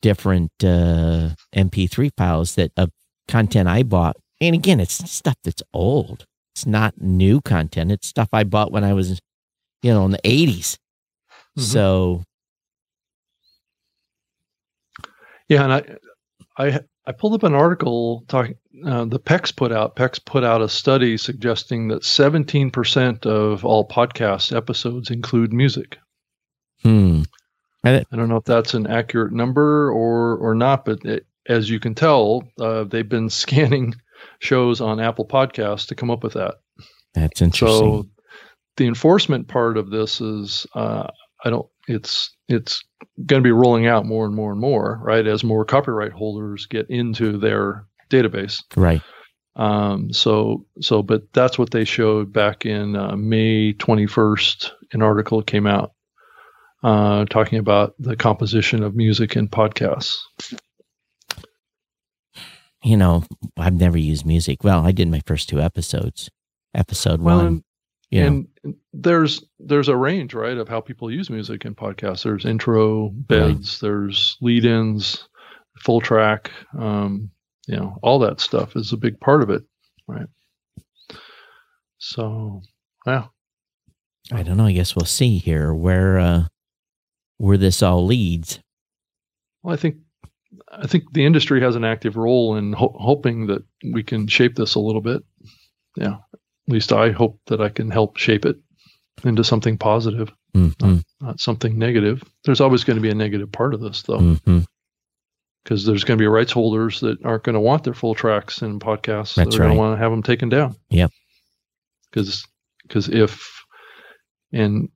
[0.00, 2.90] different uh, MP3 files that of
[3.28, 4.16] content I bought.
[4.40, 6.24] And again, it's stuff that's old.
[6.54, 7.90] It's not new content.
[7.90, 9.18] It's stuff I bought when I was,
[9.82, 10.76] you know, in the 80s.
[11.58, 11.62] Mhm.
[11.62, 12.22] So,
[15.48, 15.82] Yeah, and I,
[16.56, 18.56] I, I pulled up an article talking.
[18.84, 19.96] Uh, the PEX put out.
[19.96, 25.98] PEX put out a study suggesting that 17% of all podcast episodes include music.
[26.82, 27.22] hmm.
[28.10, 31.78] I don't know if that's an accurate number or or not, but it, as you
[31.78, 33.94] can tell, uh, they've been scanning
[34.38, 36.54] shows on Apple Podcasts to come up with that.
[37.12, 37.78] That's interesting.
[37.78, 38.08] So
[38.76, 41.08] the enforcement part of this is uh,
[41.44, 42.82] I don't it's it's
[43.26, 45.26] going to be rolling out more and more and more, right?
[45.26, 48.62] As more copyright holders get into their database.
[48.76, 49.02] right.
[49.56, 54.70] Um, so so but that's what they showed back in uh, May 21st.
[54.92, 55.92] An article came out
[56.82, 60.18] uh, talking about the composition of music in podcasts.
[62.82, 63.24] You know,
[63.56, 64.62] I've never used music.
[64.62, 66.30] Well, I did my first two episodes.
[66.74, 67.64] Episode one.
[68.12, 72.22] And, and there's there's a range, right, of how people use music in podcasts.
[72.22, 75.28] There's intro beds, there's lead-ins,
[75.80, 77.30] full track, um,
[77.66, 79.62] you know, all that stuff is a big part of it,
[80.06, 80.26] right?
[81.98, 82.60] So,
[83.06, 83.26] yeah,
[84.32, 84.66] I don't know.
[84.66, 86.44] I guess we'll see here where uh
[87.38, 88.60] where this all leads.
[89.62, 89.96] well, I think
[90.70, 94.54] I think the industry has an active role in ho- hoping that we can shape
[94.54, 95.22] this a little bit.
[95.96, 96.16] Yeah,
[96.68, 98.56] at least I hope that I can help shape it
[99.24, 100.98] into something positive, Mm-hmm.
[101.20, 102.22] not something negative.
[102.44, 104.18] There's always going to be a negative part of this, though.
[104.20, 104.60] Mm-hmm.
[105.64, 108.62] because there's going to be rights holders that aren't going to want their full tracks
[108.62, 109.34] and podcasts.
[109.34, 110.76] That's They're going to want to have them taken down.
[110.90, 111.10] Yep.
[112.10, 112.46] Because
[112.82, 113.50] because if
[114.52, 114.90] and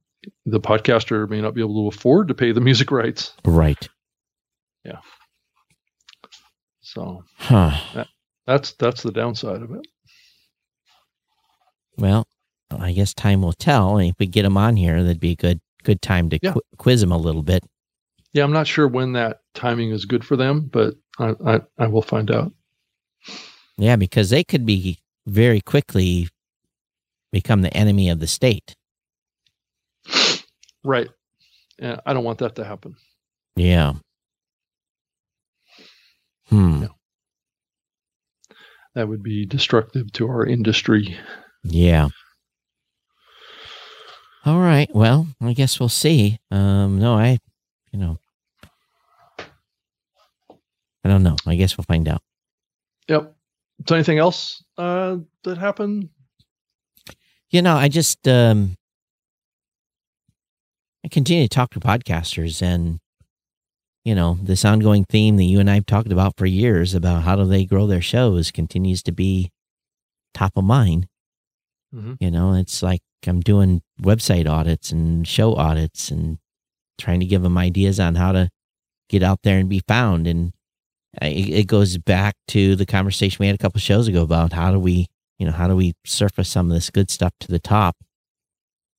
[0.47, 3.89] the podcaster may not be able to afford to pay the music rights, Right.
[4.85, 5.01] Yeah.
[6.83, 8.05] So Huh.
[8.47, 9.87] that's that's the downside of it.
[11.99, 12.27] Well,
[12.71, 13.99] I guess time will tell.
[13.99, 16.53] And if we get them on here, that'd be a good good time to Yeah.
[16.53, 17.65] qu- quiz them a little bit.
[18.35, 21.87] Yeah, I'm not sure when that timing is good for them, but I I, I
[21.87, 22.53] will find out.
[23.77, 26.29] Yeah, because they could be very quickly
[27.33, 28.75] become the enemy of the state.
[30.85, 31.09] Right.
[31.79, 32.97] Yeah, I don't want that to happen.
[33.57, 33.95] Yeah.
[36.49, 36.83] Hmm.
[36.83, 36.89] Yeah.
[38.95, 41.17] That would be destructive to our industry.
[41.71, 42.09] Yeah.
[44.45, 44.89] All right.
[44.95, 46.39] Well, I guess we'll see.
[46.51, 47.39] Um, no, I,
[47.93, 48.19] you know,
[49.39, 51.37] I don't know.
[51.47, 52.23] I guess we'll find out.
[53.09, 53.35] Yep.
[53.87, 56.09] So anything else uh, that happened?
[57.51, 58.77] You know, I just, um,
[61.05, 63.01] I continue to talk to podcasters and,
[64.05, 67.23] you know, this ongoing theme that you and I have talked about for years about
[67.23, 69.51] how do they grow their shows continues to be
[70.35, 71.07] top of mind.
[71.95, 72.17] Mhm.
[72.21, 76.39] You know, it's like I'm doing website audits and show audits and
[76.99, 78.51] trying to give them ideas on how to
[79.09, 80.27] get out there and be found.
[80.27, 80.53] And
[81.23, 84.71] it, it goes back to the conversation we had a couple shows ago about how
[84.73, 85.07] do we,
[85.39, 87.97] you know, how do we surface some of this good stuff to the top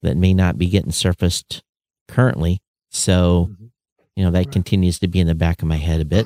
[0.01, 1.61] that may not be getting surfaced
[2.07, 2.59] currently.
[2.89, 3.71] So, Mhm.
[4.15, 4.51] you know, that Right.
[4.51, 6.25] continues to be in the back of my head a bit.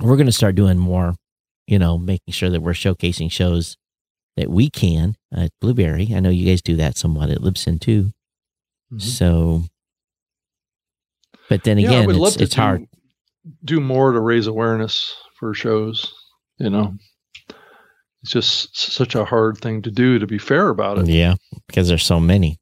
[0.00, 1.14] We're going to start doing more,
[1.66, 3.76] you know, making sure that we're showcasing shows
[4.36, 6.10] that we can at Blubrry.
[6.14, 8.10] I know you guys do that somewhat at Libsyn too.
[8.92, 9.00] Mhm.
[9.02, 9.62] So,
[11.48, 12.80] but then again, it's, love to hard.
[12.82, 16.12] do, do more to raise awareness for shows.
[16.58, 16.94] You know,
[18.22, 20.18] it's just such a hard thing to do.
[20.18, 21.34] To be fair about it, Yeah,
[21.66, 22.58] because there's so many.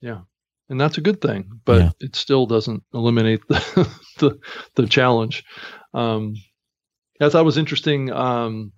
[0.00, 0.20] Yeah.
[0.70, 1.90] And that's a good thing, but Yeah.
[2.00, 4.38] it still doesn't eliminate the the,
[4.74, 5.42] the challenge.
[5.94, 6.34] Um,
[7.20, 8.72] I thought it was interesting um,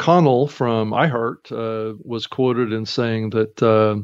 [0.00, 3.96] Conal from iHeart uh, was quoted in saying that uh,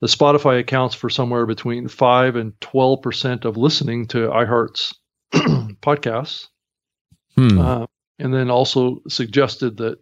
[0.00, 4.94] the Spotify accounts for somewhere between five and twelve percent of listening to iHeart's
[5.80, 6.48] podcasts,
[7.36, 7.58] Hmm.
[7.58, 7.86] uh,
[8.18, 9.98] and then also suggested that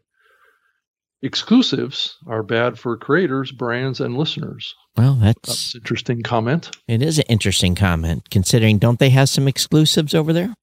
[1.22, 4.74] exclusives are bad for creators, brands, and listeners.
[4.96, 6.70] well, That's that's an interesting comment.
[6.88, 10.54] it is an interesting comment considering don't they have some exclusives over there?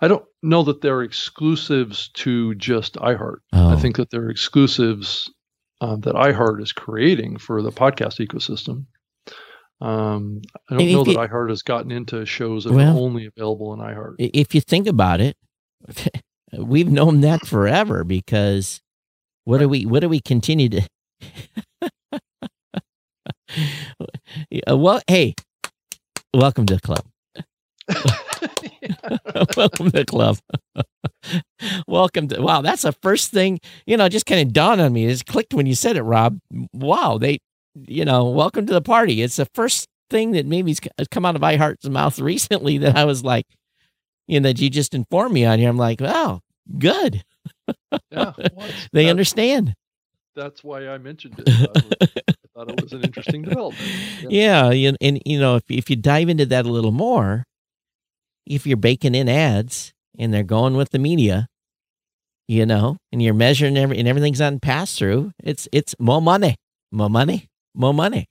[0.00, 3.38] I don't know that they're exclusives to just iHeart.
[3.52, 5.30] Oh, I think that they're exclusives
[5.80, 8.86] uh, that iHeart is creating for the podcast ecosystem.
[9.80, 13.26] Um, I don't know that you- iHeart has gotten into shows that Well- are only
[13.26, 14.14] available in iHeart.
[14.18, 15.36] if you think about it,
[16.58, 18.80] we've known that forever because
[19.44, 20.82] what do we what do we continue to
[24.68, 25.34] well hey
[26.34, 27.04] welcome to the club
[29.56, 30.38] welcome to the club
[31.88, 35.06] welcome to wow that's the first thing you know just kind of dawned on me
[35.06, 36.38] it just clicked when you said it rob
[36.72, 37.38] wow they
[37.86, 41.34] you know welcome to the party it's the first thing that maybe uh, come out
[41.34, 43.46] of my iHeart's mouth recently that I was like,
[44.26, 45.68] you know, that you just informed me on here.
[45.68, 46.40] I'm like, wow,
[46.78, 47.22] good.
[48.10, 49.74] Yeah, well, they understand.
[50.34, 51.48] That's why I mentioned it.
[51.48, 53.90] I, was, I, thought it was an interesting development.
[54.28, 57.44] Yeah, yeah and, and you know, if if you dive into that a little more,
[58.48, 61.48] if you're baking in ads and they're going with the media,
[62.46, 66.56] you know, and you're measuring every and everything's on pass through, it's it's more money,
[66.90, 68.26] more money, more money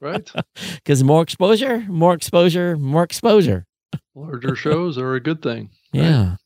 [0.00, 0.30] right.
[0.74, 3.64] Because more exposure, more exposure, more exposure.
[4.14, 5.70] Larger shows are a good thing.
[5.94, 6.02] Right?
[6.02, 6.36] Yeah.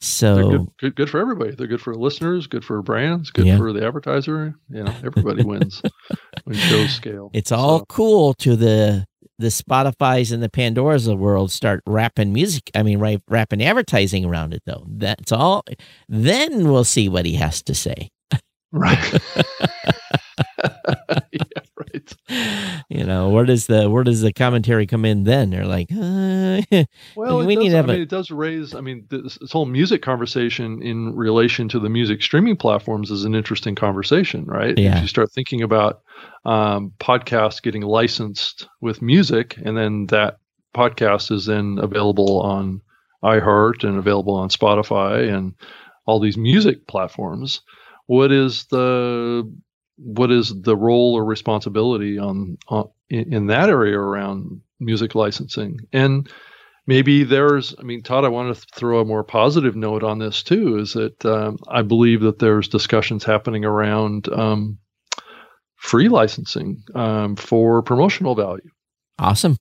[0.00, 1.54] So They're good, good, good for everybody.
[1.54, 3.56] They're good for listeners, good for brands, good yeah.
[3.56, 4.54] for the advertiser.
[4.68, 5.80] You know, everybody wins
[6.44, 7.30] when shows scale.
[7.32, 7.84] It's all so.
[7.88, 9.06] cool to the
[9.44, 12.70] the Spotify's and the Pandora's of the world start wrapping music.
[12.74, 14.84] I mean, right, wrapping advertising around it though.
[14.88, 15.64] That's all.
[16.08, 18.10] Then we'll see what he has to say.
[18.72, 19.20] Right.
[21.94, 22.14] right.
[22.90, 25.50] You know, where does the where does the commentary come in then?
[25.50, 26.60] They're like, uh,
[27.16, 28.74] well, we does, need to have I mean, a- it does raise.
[28.74, 33.24] I mean, this, this, whole music conversation in relation to the music streaming platforms is
[33.24, 34.78] an interesting conversation, right?
[34.78, 34.96] Yeah.
[34.96, 36.02] If you start thinking about
[36.44, 40.38] um, podcasts getting licensed with music, and then that
[40.74, 42.82] podcast is then available on
[43.24, 45.54] iHeart and available on Spotify and
[46.06, 47.62] all these music platforms
[48.06, 49.50] what is the
[49.96, 55.78] what is the role or responsibility on, on in, in, that area around music licensing?
[55.92, 56.28] And
[56.86, 60.42] maybe there's i mean todd i want to throw a more positive note on this
[60.42, 64.76] too is that um, i believe that there's discussions happening around um,
[65.84, 68.70] free licensing um, for promotional value.
[69.18, 69.56] Awesome.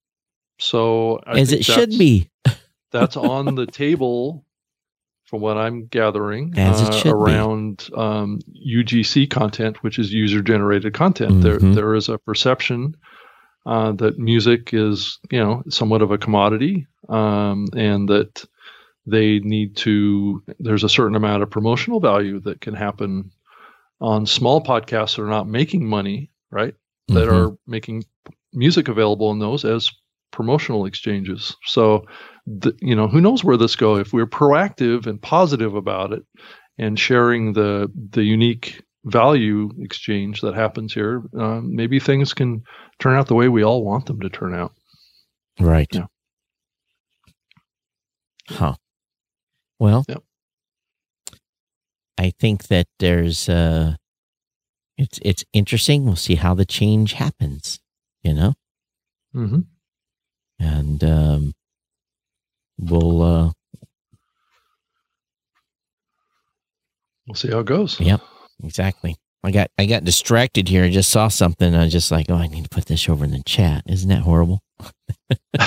[0.57, 2.29] So I as it should be.
[2.91, 4.42] that's on the table
[5.33, 8.39] from what I'm gathering, uh, around um,
[8.71, 11.31] UGC content, which is user generated content.
[11.31, 11.41] Mm-hmm.
[11.41, 12.95] There, there is a perception
[13.65, 18.45] uh, that music is, you know, somewhat of a commodity, um, and that
[19.07, 20.43] they need to.
[20.59, 23.31] There's a certain amount of promotional value that can happen
[23.99, 26.75] on small podcasts that are not making money, right?
[27.09, 27.15] Mm-hmm.
[27.15, 28.03] That are making
[28.53, 29.89] music available in those as
[30.29, 31.55] promotional exchanges.
[31.65, 32.05] So
[32.45, 36.23] the, you know, who knows where this go if we're proactive and positive about it
[36.77, 42.63] and sharing the the unique value exchange that happens here, uh, maybe things can
[42.99, 44.73] turn out the way we all want them to turn out.
[45.59, 45.87] Right.
[45.91, 46.05] Yeah.
[48.49, 48.75] Huh.
[49.79, 50.23] Well, yep.
[52.17, 53.95] I think that there's uh
[54.97, 56.05] it's it's interesting.
[56.05, 57.79] We'll see how the change happens,
[58.21, 58.53] you know?
[59.35, 59.61] Mm-hmm.
[60.59, 61.53] And um
[62.77, 63.51] we'll uh
[67.27, 67.99] we'll see how it goes.
[67.99, 68.21] Yep,
[68.63, 69.15] exactly.
[69.43, 70.85] I got I got distracted here.
[70.85, 71.75] I just saw something.
[71.75, 73.83] I was just like, oh, I need to put this over in the chat.
[73.87, 74.61] Isn't that horrible?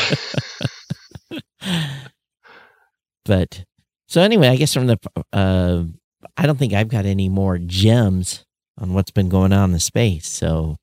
[3.25, 3.65] but
[4.09, 4.99] so anyway, I guess from the
[5.33, 5.85] uh,
[6.37, 8.45] I don't think I've got any more gems
[8.79, 10.27] on what's been going on in the space.
[10.27, 10.77] So,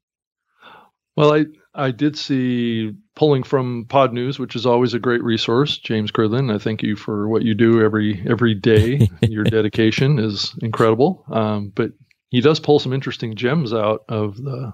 [1.16, 1.46] well, I
[1.76, 5.78] I did see pulling from Podnews, which is always a great resource.
[5.78, 9.10] James Cridland, I thank you for what you do every every day.
[9.22, 11.26] Your dedication is incredible.
[11.32, 11.92] Um, but
[12.30, 14.72] he does pull some interesting gems out of the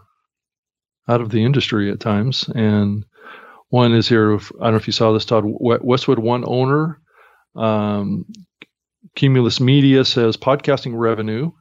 [1.08, 2.50] out of the industry at times.
[2.54, 3.06] And
[3.70, 4.36] one is here.
[4.36, 5.44] I don't know if you saw this, Todd.
[5.46, 7.00] Westwood One owner,
[7.56, 8.26] um,
[9.16, 11.52] Cumulus Media says podcasting revenue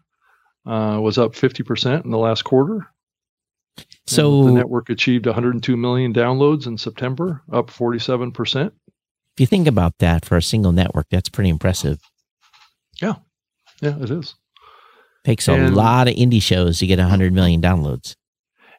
[0.67, 2.87] uh, was up 50% in the last quarter.
[4.07, 8.67] So the network achieved 102 million downloads in September, up 47%.
[8.67, 8.73] If
[9.41, 12.01] you think about that for a single network, that's pretty impressive.
[13.01, 13.15] Yeah.
[13.81, 14.35] Yeah, it is.
[15.25, 18.17] Takes a and, lot of indie shows to get 100 million downloads.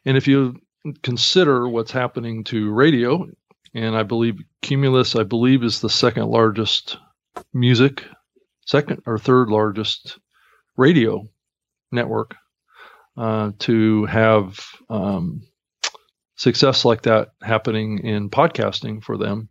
[0.06, 0.60] And if you
[1.04, 3.28] consider what's happening to radio,
[3.74, 6.98] and I believe Cumulus, I believe, is the second largest
[7.54, 8.04] music,
[8.66, 10.18] second or third largest
[10.76, 11.28] radio
[11.92, 12.36] network
[13.20, 15.42] uh, to have um,
[16.38, 19.50] success like that happening in podcasting for them,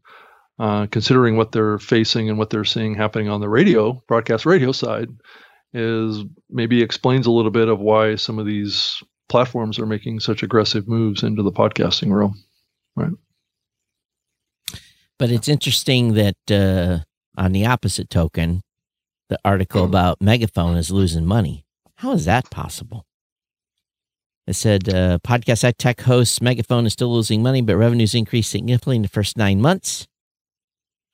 [0.59, 4.73] uh, considering what they're facing and what they're seeing happening on the radio, broadcast radio
[4.73, 5.11] side,
[5.74, 10.43] is maybe explains a little bit of why some of these platforms are making such
[10.43, 12.43] aggressive moves into the podcasting realm.
[12.97, 13.12] Right.
[15.19, 17.01] But it's interesting that uh,
[17.36, 18.62] on the opposite token,
[19.28, 21.66] the article about Megaphone is losing money.
[21.97, 23.05] How is that possible?
[24.49, 28.97] It said uh, podcast tech hosts Megaphone is still losing money, but revenues increased significantly
[28.97, 30.09] in the first nine months.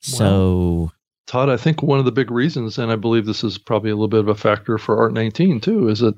[0.03, 0.93] So,
[1.27, 3.95] Todd, I think one of the big reasons, and I believe this is probably a
[3.95, 6.15] little bit of a factor for Art 19 too, is that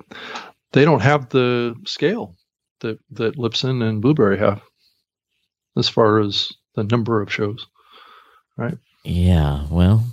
[0.73, 2.37] they don't have the scale
[2.81, 4.61] that that Libsyn and Blubrry have
[5.75, 7.67] as far as the number of shows,
[8.59, 8.77] right?
[9.05, 10.05] Yeah, well,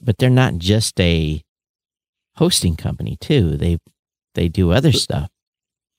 [0.00, 1.42] but they're not just a
[2.36, 3.56] hosting company too.
[3.56, 3.78] They
[4.36, 5.28] they do other stuff.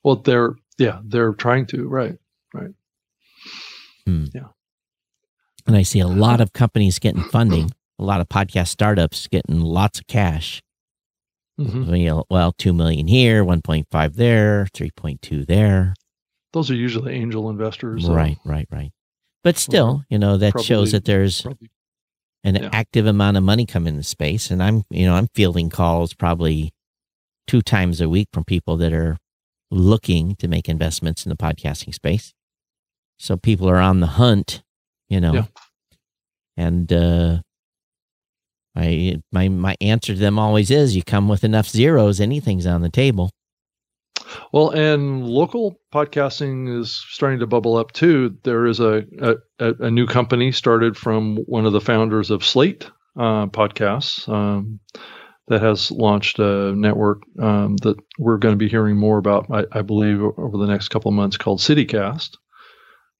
[0.02, 2.16] Well, they're yeah, they're trying to right,
[2.54, 2.70] right.
[4.06, 4.24] Hmm.
[4.32, 4.48] Yeah.
[5.66, 9.60] And I see a lot of companies getting funding, a lot of podcast startups getting
[9.60, 10.62] lots of cash.
[11.60, 12.20] Mm-hmm.
[12.30, 15.94] Well, two million here, one point five there, three point two there.
[16.54, 18.38] Those are usually angel investors, right?
[18.46, 18.92] Right, right.
[19.44, 21.68] But still, well, you know, that probably, shows that there's probably,
[22.44, 22.70] an yeah.
[22.72, 26.72] active amount of money coming into space, and I'm, you know, I'm fielding calls probably
[27.48, 29.16] two times a week from people that are
[29.70, 32.32] looking to make investments in the podcasting space.
[33.18, 34.62] So people are on the hunt,
[35.08, 35.44] you know, yeah.
[36.56, 37.38] and uh,
[38.76, 42.82] my my my answer to them always is: you come with enough zeros, anything's on
[42.82, 43.30] the table.
[44.52, 48.36] Well, and local podcasting is starting to bubble up too.
[48.44, 49.04] There is a
[49.58, 54.78] a, a new company started from one of the founders of Slate uh, podcasts um,
[55.48, 59.50] that has launched a network um, that we're going to be hearing more about.
[59.50, 62.36] I, I, believe over the next couple of months called CityCast.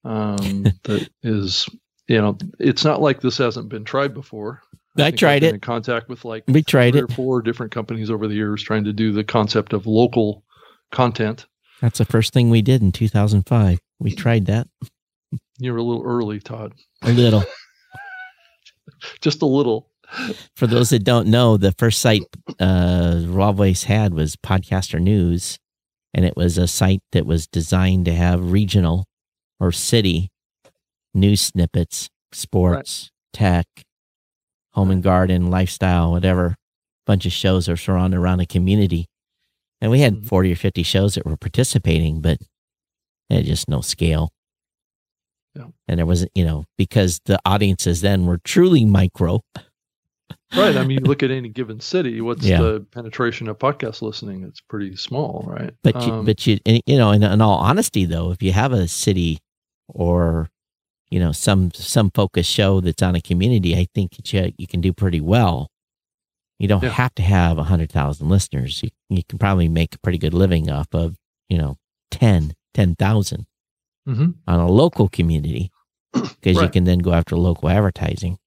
[0.04, 1.68] Um, that is,
[2.06, 4.62] you know, it's not like this hasn't been tried before.
[4.98, 5.54] I, I tried it.
[5.54, 7.10] In contact with like we tried three it.
[7.10, 10.44] or four different companies over the years trying to do the concept of local
[10.90, 11.46] content.
[11.80, 13.78] That's the first thing we did in 2005.
[14.00, 14.68] We tried that.
[15.58, 16.74] You were a little early, Todd.
[17.02, 17.44] A little.
[19.20, 19.87] Just a little.
[20.56, 22.22] For those that don't know, the first site
[22.58, 25.58] uh, RawVoice had was Podcaster News,
[26.14, 29.04] and it was a site that was designed to have regional
[29.60, 30.30] or city
[31.14, 33.38] news snippets, sports, right.
[33.38, 33.66] tech,
[34.72, 36.54] home and garden, lifestyle, whatever.
[37.06, 39.06] Bunch of shows are surrounded around a community.
[39.80, 40.26] And we had mm-hmm.
[40.26, 42.38] 40 or 50 shows that were participating, but
[43.30, 44.30] had just no scale.
[45.54, 45.66] Yeah.
[45.86, 49.40] And there wasn't, you know, because the audiences then were truly micro.
[50.56, 50.76] Right.
[50.76, 52.20] I mean, look at any given city.
[52.20, 52.60] What's yeah.
[52.60, 54.44] the penetration of podcast listening?
[54.44, 55.74] It's pretty small, right?
[55.82, 58.72] But um, you, but you, you know, in, in all honesty, though, if you have
[58.72, 59.38] a city
[59.88, 60.48] or
[61.10, 64.80] you know some some focus show that's on a community, I think you you can
[64.80, 65.68] do pretty well.
[66.58, 66.90] You don't yeah.
[66.90, 68.82] have to have a hundred thousand listeners.
[68.82, 71.16] You you can probably make a pretty good living off of
[71.48, 71.76] you know
[72.10, 73.46] 10, 10,000
[74.08, 74.30] mm-hmm.
[74.46, 75.70] on a local community
[76.12, 76.64] because right.
[76.64, 78.38] you can then go after local advertising.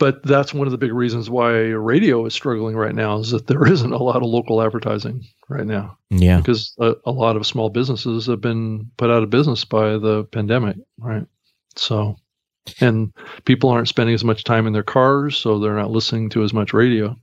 [0.00, 3.46] But that's one of the big reasons why radio is struggling right now is that
[3.46, 5.98] there isn't a lot of local advertising right now.
[6.08, 6.38] Yeah.
[6.38, 10.24] Because a, a lot of small businesses have been put out of business by the
[10.32, 11.26] pandemic, right?
[11.76, 12.16] So,
[12.80, 13.12] and
[13.44, 16.54] people aren't spending as much time in their cars, so they're not listening to as
[16.54, 17.14] much radio.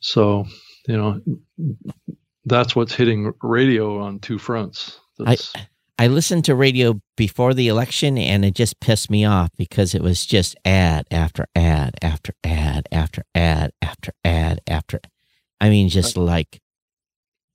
[0.00, 0.44] So,
[0.86, 1.22] you know,
[2.44, 5.00] that's what's hitting radio on two fronts.
[5.18, 5.66] That's, I
[5.98, 10.02] I listened to radio before the election and it just pissed me off because it
[10.02, 15.00] was just ad after ad after ad after ad after ad after
[15.60, 16.60] I mean just like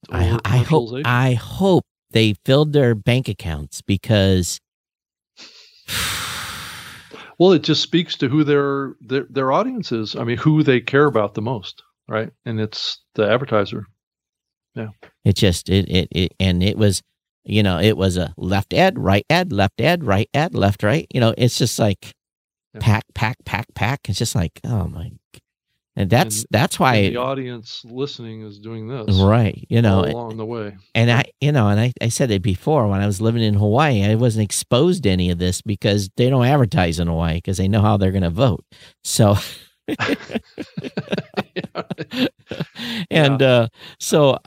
[0.10, 4.60] I, I hope I hope they filled their bank accounts because
[7.38, 10.16] well it just speaks to who their, their their audience is.
[10.16, 12.30] I mean who they care about the most, right?
[12.45, 13.86] And it's the advertiser.
[14.76, 14.90] Yeah.
[15.26, 17.03] It just it it, it and it was
[17.49, 21.07] you know, it was a left ad, right ad, left ad, right ad, left, right.
[21.13, 22.13] You know, it's just like
[22.73, 22.81] yeah.
[22.81, 24.07] pack, pack, pack, pack.
[24.09, 25.11] It's just like, oh my.
[25.95, 29.65] And that's and, that's why the audience listening is doing this, right?
[29.69, 30.77] You know, along the way.
[30.95, 33.55] And I, you know, and I, I said it before when I was living in
[33.55, 37.57] Hawaii, I wasn't exposed to any of this because they don't advertise in Hawaii because
[37.57, 38.63] they know how they're going to vote.
[39.03, 39.35] So.
[43.09, 43.47] and yeah.
[43.47, 43.67] uh,
[43.99, 44.38] so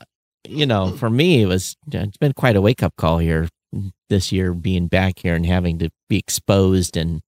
[0.47, 3.49] you know, for me, it was it's been quite a wake up call here
[4.09, 7.21] this year, being back here and having to be exposed and,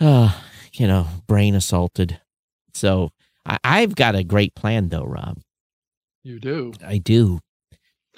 [0.00, 0.32] uh,
[0.72, 2.20] you know, brain assaulted.
[2.74, 3.10] So
[3.44, 5.38] I, I've got a great plan, though, Rob.
[6.22, 6.72] You do.
[6.84, 7.40] I do.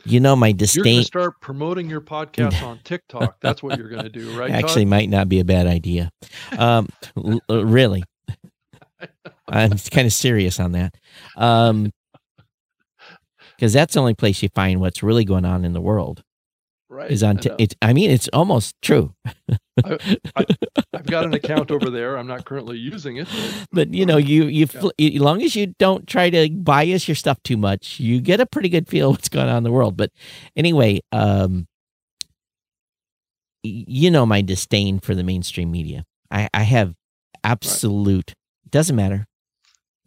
[0.05, 0.85] You know my disdain.
[0.85, 3.37] You're going to start promoting your podcast on TikTok.
[3.43, 4.51] That's what you're going to do, right?
[4.51, 4.91] Actually, Todd?
[4.91, 6.11] might not be a bad idea.
[6.57, 8.03] Um, l- really,
[9.49, 10.95] I'm kind of serious on that.
[11.37, 11.91] Um,
[13.61, 16.24] because that's the only place you find what's really going on in the world.
[16.89, 17.11] Right.
[17.11, 17.37] Is on.
[17.37, 19.15] T- it, I mean, it's almost true.
[19.85, 19.99] I,
[20.93, 22.16] have got an account over there.
[22.16, 24.66] I'm not currently using it, but, but you know, you you
[24.99, 25.11] yeah.
[25.15, 28.47] as long as you don't try to bias your stuff too much, you get a
[28.47, 29.97] pretty good feel what's going on in the world.
[29.97, 30.11] But
[30.57, 31.69] anyway, um,
[33.62, 36.07] you know my disdain for the mainstream media.
[36.31, 36.95] I, I have
[37.45, 38.31] absolute.
[38.31, 38.70] Right.
[38.70, 39.27] Doesn't matter.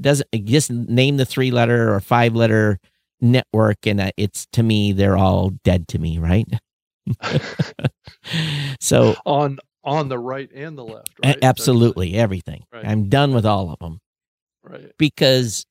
[0.01, 2.80] Doesn't just name the three letter or five letter
[3.23, 6.19] network, and it's to me they're all dead to me.
[6.19, 6.47] Right.
[8.79, 11.11] so on on the right and the left.
[11.23, 11.37] Right?
[11.41, 12.63] Absolutely everything.
[12.71, 12.85] Right.
[12.85, 13.99] I'm done with all of them.
[14.63, 14.91] Right.
[14.97, 15.65] Because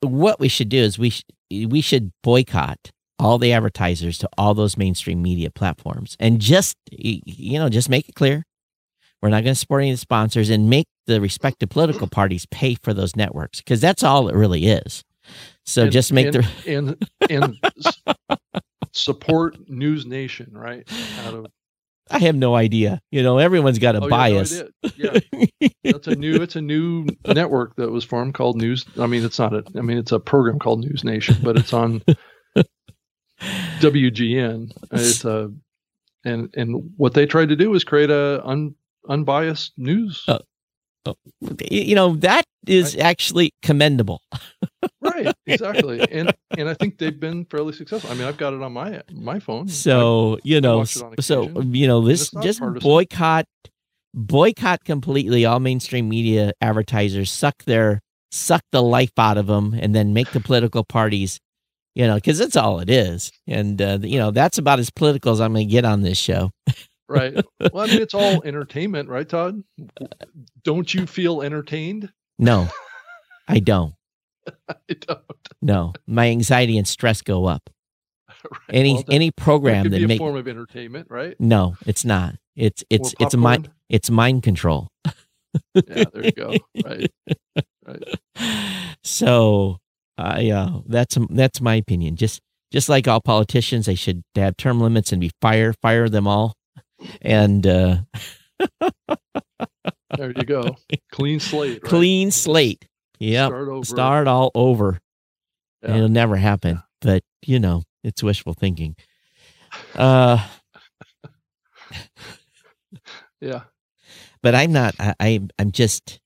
[0.00, 4.52] what we should do is we sh- we should boycott all the advertisers to all
[4.52, 8.44] those mainstream media platforms and just you know just make it clear
[9.20, 12.92] we're not going to support any sponsors and make the respective political parties pay for
[12.92, 15.04] those networks because that's all it really is
[15.64, 17.56] so and, just make and, the and and
[18.92, 20.88] support news nation right
[21.24, 21.46] out of
[22.10, 23.00] I have no idea.
[23.10, 24.62] You know, everyone's got a oh, bias.
[24.96, 25.68] Yeah, no yeah.
[25.82, 26.34] that's a new.
[26.42, 28.84] It's a new network that was formed called News.
[28.98, 29.64] I mean, it's not a.
[29.76, 32.02] I mean, it's a program called News Nation, but it's on
[33.80, 34.72] WGN.
[34.92, 35.50] It's a,
[36.24, 38.74] and and what they tried to do was create a un,
[39.08, 40.22] unbiased news.
[40.28, 40.38] Uh,
[41.70, 43.04] you know that is right.
[43.04, 44.20] actually commendable.
[45.26, 48.10] right, exactly, and and I think they've been fairly successful.
[48.10, 49.68] I mean, I've got it on my my phone.
[49.68, 52.88] So I, you know, so you know, this just partisan.
[52.88, 53.46] boycott
[54.14, 58.00] boycott completely all mainstream media advertisers suck their
[58.30, 61.40] suck the life out of them and then make the political parties
[61.94, 63.30] you know, because that's all it is.
[63.46, 66.18] And, uh, you know, that's about as political as I'm going to get on this
[66.18, 66.50] show.
[67.08, 67.34] right.
[67.72, 69.62] Well, I mean, it's all entertainment, right, Todd?
[70.64, 72.12] Don't you feel entertained?
[72.38, 72.68] No,
[73.48, 73.94] I don't.
[74.68, 75.20] I don't.
[75.60, 77.68] No, my anxiety and stress go up.
[78.50, 78.60] Right.
[78.70, 81.36] Any well, that, any program that, that make form of entertainment, right?
[81.38, 82.34] No, it's not.
[82.56, 84.88] It's it's it's mind it's mind control.
[85.74, 86.54] yeah, there you go.
[86.84, 87.12] Right.
[87.86, 88.02] Right.
[89.04, 89.78] So
[90.18, 92.16] I uh, that's that's my opinion.
[92.16, 92.40] Just
[92.72, 96.54] just like all politicians, they should have term limits and be fire fire them all.
[97.20, 97.98] And uh,
[100.16, 100.76] there you go,
[101.10, 101.82] clean slate.
[101.82, 101.90] Right?
[101.90, 102.86] Clean slate.
[103.22, 105.00] Yeah, start, start, all over.
[105.82, 105.96] Yeah.
[105.96, 106.82] It'll never happen, yeah.
[107.00, 108.96] but you know it's wishful thinking.
[109.94, 110.46] Uh,
[113.40, 113.62] yeah,
[114.42, 114.94] but I'm not.
[114.98, 116.20] I, I I'm just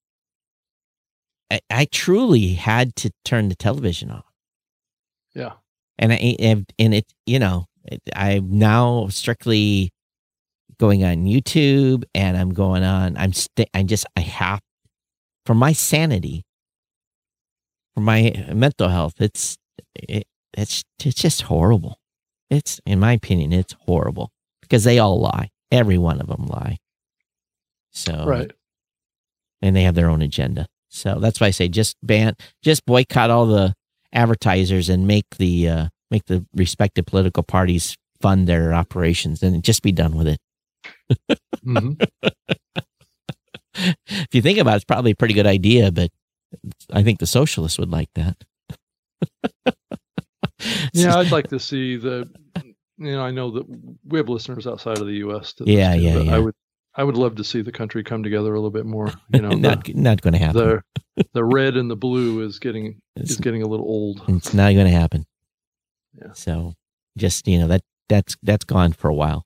[1.50, 4.24] I, I truly had to turn the television off.
[5.34, 5.52] Yeah.
[5.98, 9.92] And I and it you know it, I'm now strictly
[10.78, 14.60] going on YouTube and I'm going on I'm st- I just I have
[15.46, 16.45] for my sanity
[17.96, 19.56] for my mental health it's
[19.94, 21.98] it, it's it's just horrible.
[22.50, 25.50] It's in my opinion it's horrible because they all lie.
[25.72, 26.78] Every one of them lie.
[27.90, 28.52] So Right.
[29.62, 30.66] And they have their own agenda.
[30.90, 33.74] So that's why I say just ban, just boycott all the
[34.12, 39.82] advertisers and make the uh, make the respective political parties fund their operations and just
[39.82, 40.38] be done with it.
[41.66, 41.92] mm-hmm.
[43.74, 46.10] if you think about it, it's probably a pretty good idea, but
[46.92, 48.36] I think the socialists would like that.
[50.92, 52.28] yeah, I'd like to see the.
[52.98, 53.66] You know, I know that
[54.06, 55.52] we have listeners outside of the U.S.
[55.60, 56.34] yeah, yeah, yeah.
[56.34, 56.54] I would
[56.96, 59.12] I would love to see the country come together a little bit more.
[59.32, 60.80] You know, not the, not going to happen.
[61.14, 64.22] The the red and the blue is getting it's, is getting a little old.
[64.28, 65.26] It's not going to happen.
[66.14, 66.32] Yeah.
[66.32, 66.74] So
[67.18, 69.44] just you know that that's that's gone for a while.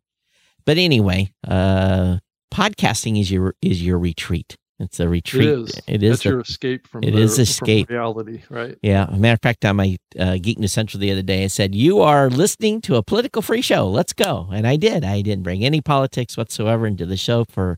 [0.64, 2.18] But anyway, uh,
[2.54, 4.56] podcasting is your is your retreat.
[4.80, 5.46] It's a retreat.
[5.46, 5.80] It is.
[5.86, 7.04] It is That's the, your escape from.
[7.04, 8.78] It the, is escape reality, right?
[8.80, 9.06] Yeah.
[9.14, 12.00] matter of fact, on my uh, Geek News Central the other day, I said, "You
[12.00, 13.86] are listening to a political free show.
[13.86, 15.04] Let's go." And I did.
[15.04, 17.76] I didn't bring any politics whatsoever into the show for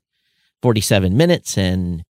[0.63, 2.05] forty-seven minutes, and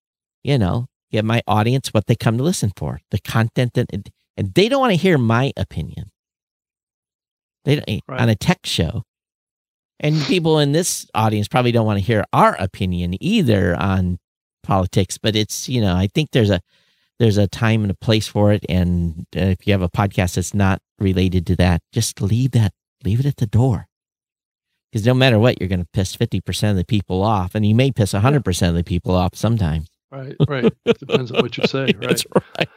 [0.43, 4.11] you know, get my audience what they come to listen for, the content that, and
[4.55, 6.11] they don't want to hear my opinion.
[7.67, 8.21] They don't, right.
[8.21, 9.03] on a tech show.
[10.01, 14.19] And people in this audience probably don't want to hear our opinion either on
[14.69, 16.61] politics, but it's you know I think there's a
[17.19, 20.35] there's a time and a place for it, and uh, if you have a podcast
[20.35, 22.73] that's not related to that, just leave that
[23.03, 23.89] leave it at the door.
[24.93, 27.67] Because no matter what, you're going to piss fifty percent of the people off, and
[27.67, 29.89] you may piss hundred percent of the people off sometimes.
[30.13, 30.73] Right, right.
[30.85, 31.93] It depends on what you say.
[31.99, 32.01] Right.
[32.01, 32.69] That's right.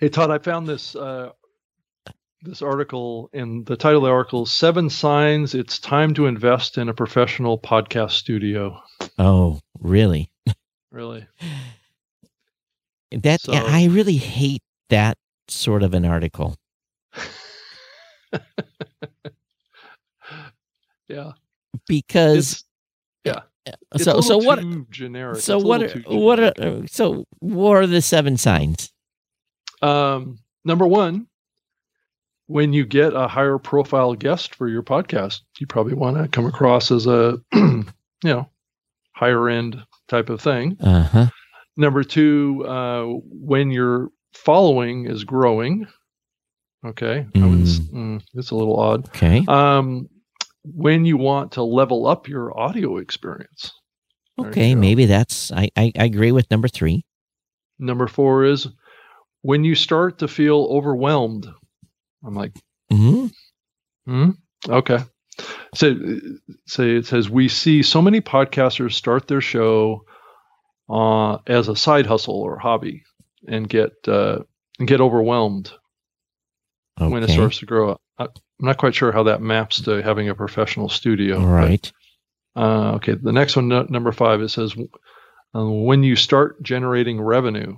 [0.00, 1.30] hey Todd, I found this uh,
[2.42, 6.88] this article, and the title of the article Seven Signs It's Time to Invest in
[6.88, 8.80] a Professional Podcast Studio.
[9.18, 10.30] Oh, really?
[10.94, 11.26] Really.
[13.12, 15.18] That so, I really hate that
[15.48, 16.56] sort of an article.
[21.08, 21.32] Yeah.
[21.86, 22.64] Because It's,
[23.24, 23.40] yeah.
[23.94, 25.40] It's so so what too generic.
[25.40, 28.92] so what are, what are, so what are the seven signs?
[29.82, 31.26] Um, number one,
[32.46, 36.46] when you get a higher profile guest for your podcast, you probably want to come
[36.46, 37.84] across as a, you
[38.22, 38.48] know,
[39.12, 40.76] higher end type of thing.
[40.80, 41.26] Uh-huh.
[41.76, 45.86] Number two, uh, when your following is growing.
[46.86, 47.26] Okay.
[47.34, 49.08] I would mm, it's a little odd.
[49.08, 49.44] Okay.
[49.48, 50.08] Um,
[50.64, 53.72] when you want to level up your audio experience.
[54.38, 57.04] Okay, maybe that's I, I I agree with number 3.
[57.78, 58.68] Number four is
[59.42, 61.46] when you start to feel overwhelmed.
[62.24, 62.52] I'm like,
[62.92, 63.32] Mhm.
[64.06, 64.30] Hmm.
[64.68, 64.98] Okay.
[65.74, 65.94] So,
[66.66, 70.04] say it says we see so many podcasters start their show
[70.88, 73.02] uh, as a side hustle or hobby
[73.48, 74.40] and get uh,
[74.78, 75.72] and get overwhelmed
[77.00, 77.12] Okay.
[77.12, 77.98] when it starts to grow.
[78.18, 78.24] I-
[78.60, 81.40] I'm not quite sure how that maps to having a professional studio.
[81.40, 81.92] but, right.
[82.54, 83.14] uh, okay.
[83.20, 84.76] The next one, nu- number five, it says
[85.56, 87.76] uh, when you start generating revenue,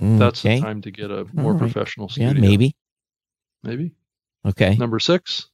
[0.00, 0.56] that's okay.
[0.56, 1.58] the time to get a more All right.
[1.72, 2.40] professional Yeah, studio.
[2.40, 2.74] maybe.
[3.62, 3.92] Maybe.
[4.46, 4.74] Okay.
[4.76, 5.48] Number six,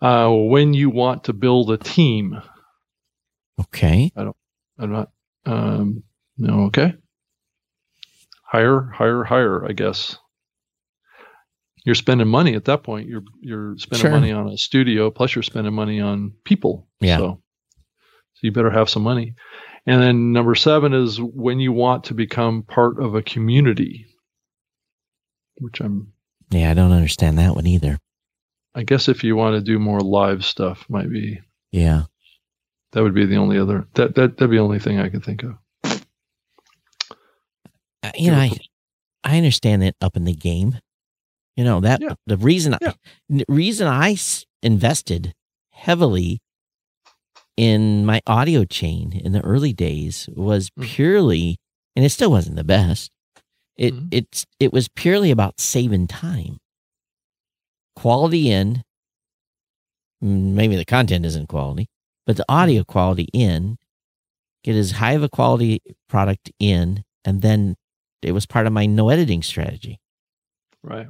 [0.00, 2.40] uh, when you want to build a team.
[3.60, 4.10] Okay.
[4.16, 4.36] I don't,
[4.78, 5.10] I'm not,
[5.46, 6.02] um,
[6.38, 6.94] no, okay.
[8.42, 10.16] Higher, higher, higher, I guess.
[11.84, 13.08] You're spending money at that point.
[13.08, 14.10] You're you're spending Sure.
[14.10, 16.88] money on a studio, plus you're spending money on people.
[17.00, 17.18] Yeah.
[17.18, 17.42] So,
[18.32, 19.34] so you better have some money.
[19.86, 24.06] And then number seven is when you want to become part of a community,
[25.56, 26.13] which I'm
[26.50, 27.98] Yeah, I don't understand that one either.
[28.74, 31.40] I guess if you want to do more live stuff, might be
[31.72, 32.04] Yeah.
[32.92, 35.24] that would be the only other that that that'd be the only thing I could
[35.24, 35.56] think of.
[38.02, 38.50] Uh, you know, I
[39.22, 40.78] I understand that up in the game.
[41.56, 42.14] You know that Yeah.
[42.26, 42.90] the reason Yeah.
[42.90, 42.94] I,
[43.28, 45.34] the reason I s- invested
[45.70, 46.40] heavily
[47.56, 50.84] in my audio chain in the early days was Mm.
[50.84, 51.56] purely,
[51.94, 53.10] and it still wasn't the best.
[53.76, 54.08] It Mhm.
[54.12, 56.58] it's it was purely about saving time,
[57.96, 58.84] quality in.
[60.22, 61.88] mm, Maybe the content isn't quality,
[62.26, 63.78] but the audio quality in.
[64.62, 67.76] Get as high of a quality product in, and then
[68.22, 69.98] it was part of my no editing strategy.
[70.82, 71.08] Right.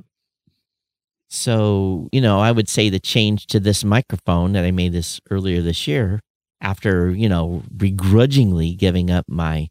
[1.28, 5.20] So, you know, I would say the change to this microphone that I made this
[5.30, 6.20] earlier this year
[6.60, 9.68] after, you know, begrudgingly giving up my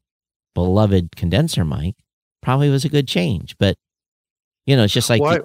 [0.56, 1.96] beloved condenser mic
[2.44, 3.56] probably was a good change.
[3.58, 3.76] But,
[4.66, 5.40] you know, it's just like, why?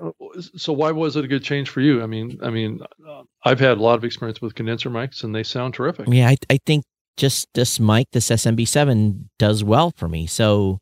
[0.56, 2.02] So why was it a good change for you?
[2.02, 5.34] I mean, I mean, uh, I've had a lot of experience with condenser mics, and
[5.34, 6.06] they sound terrific.
[6.08, 6.84] yeah, I, I think
[7.16, 10.26] just this mic, this SMB7 does well for me.
[10.26, 10.78] So,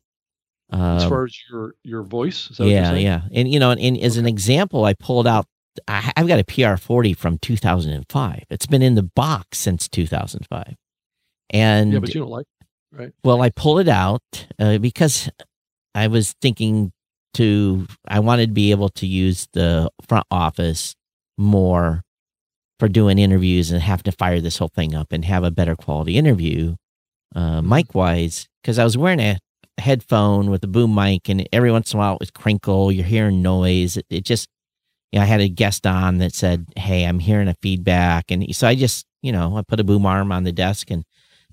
[0.71, 3.21] as um, far as your your voice, is that what you're yeah, yeah.
[3.33, 5.45] And, you know, and, and as an example, I pulled out,
[5.87, 8.43] I, I've got a PR40 from 2005.
[8.49, 10.75] It's been in the box since 2005.
[11.51, 12.45] And yeah, but you don't like.
[12.91, 13.11] Right.
[13.23, 15.29] Well, I pulled it out uh, because
[15.97, 16.91] I was thinking
[17.33, 20.95] to, I wanted to be able to use the front office
[21.39, 22.03] more
[22.79, 25.75] for doing interviews and have to fire this whole thing up and have a better
[25.75, 26.75] quality interview,
[27.35, 29.39] uh, mic wise, because I was wearing a
[29.79, 33.03] headphone with a boom mic and every once in a while it would crinkle, you're
[33.03, 33.97] hearing noise.
[33.97, 34.47] It, it just,
[35.11, 38.29] you know, I had a guest on that said, Hey, I'm hearing a feedback.
[38.29, 41.03] And so I just, you know, I put a boom arm on the desk and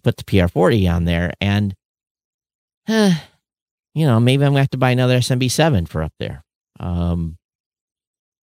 [0.02, 1.74] put the PR40 on there, and
[2.88, 3.14] uh,
[3.94, 6.42] you know maybe I'm gonna have to buy another SMB7 for up there,
[6.80, 7.36] um,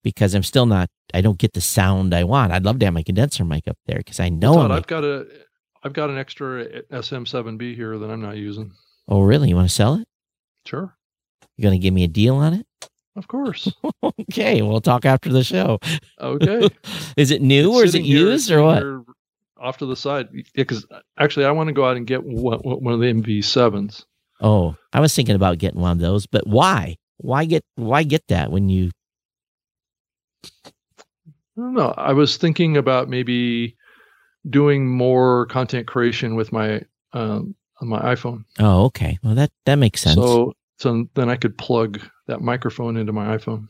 [0.03, 0.89] because I'm still not.
[1.15, 2.53] I don't get the sound I want.
[2.53, 4.55] I'd love to have my condenser mic up there because I know.
[4.55, 5.27] Todd, I'm I've got a
[5.83, 8.73] I've got an extra SM7B here that I'm not using.
[9.09, 9.49] oh, really?
[9.49, 10.09] You want to sell it?
[10.67, 10.97] Sure,
[11.57, 12.67] You gonna give me a deal on it?
[13.15, 13.73] of course.
[14.03, 15.79] okay, we'll talk after the show.
[16.21, 16.69] Okay.
[17.17, 18.83] is it new It's or is it here- used or what?
[19.59, 20.85] Off to the side, because
[21.19, 24.05] actually, I want to go out and get one, one of the MV7s.
[24.41, 26.97] Oh, I was thinking about getting one of those, but why?
[27.19, 28.91] Why get why get that when you?
[30.55, 30.71] I
[31.57, 31.95] don't know.
[31.97, 33.77] I was thinking about maybe
[34.49, 36.83] doing more content creation with my
[37.13, 38.45] um, on my iPhone.
[38.59, 39.19] Oh, okay.
[39.23, 40.17] Well, that that makes sense.
[40.17, 43.69] So so then I could plug that microphone into my iPhone.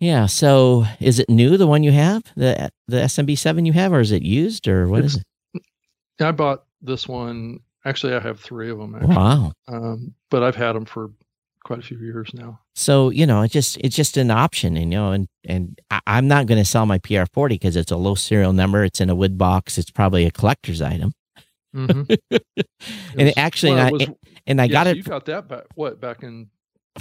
[0.00, 0.26] Yeah.
[0.26, 4.12] So is it new, the one you have, the the SMB7 you have, or is
[4.12, 5.62] it used, or what is it?
[6.20, 7.60] I bought this one.
[7.84, 8.94] Actually, I have three of them.
[8.94, 9.14] Actually.
[9.16, 9.52] Wow.
[9.68, 11.10] Um, but I've had them for
[11.64, 12.60] quite a few years now.
[12.74, 16.00] So you know, it's just it's just an option, and you know, and and I,
[16.06, 18.84] I'm not going to sell my PR40 because it's a low serial number.
[18.84, 19.76] It's in a wood box.
[19.78, 21.12] It's probably a collector's item.
[21.74, 22.16] Mhm.
[22.30, 22.48] And
[23.16, 24.16] It was- actually, well, and I, was-
[24.46, 25.64] and I yeah, got so it You got that back?
[25.74, 26.48] What back in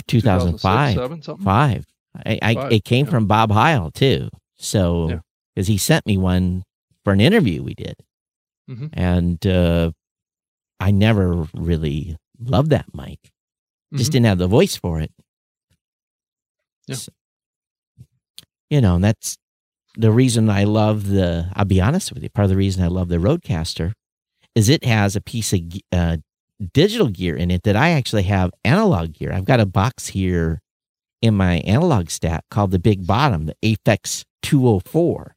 [0.07, 0.93] 2005.
[0.95, 1.43] 2007, something?
[1.45, 1.85] Five.
[2.25, 3.11] I, I Five, it came yeah.
[3.11, 4.29] from Bob Heil too.
[4.57, 5.19] So Yeah.
[5.55, 6.63] because he sent me one
[7.03, 7.95] for an interview we did,
[8.69, 8.89] Mhm.
[8.93, 9.91] and uh,
[10.79, 13.19] I never really loved that mic.
[13.93, 14.13] Just Mhm.
[14.13, 15.11] didn't have the voice for it.
[16.87, 16.95] Yeah.
[16.95, 17.11] So-
[18.69, 19.37] you know, and that's
[19.95, 21.49] the reason I love the.
[21.53, 22.29] I'll be honest with you.
[22.29, 23.93] Part of the reason I love the RODECaster
[24.55, 26.17] is it has a piece of uh,
[26.73, 29.31] digital gear in it that I actually have analog gear.
[29.31, 30.59] I've got a box here
[31.21, 35.35] in my analog stack called the Big Bottom, the Aphex 204.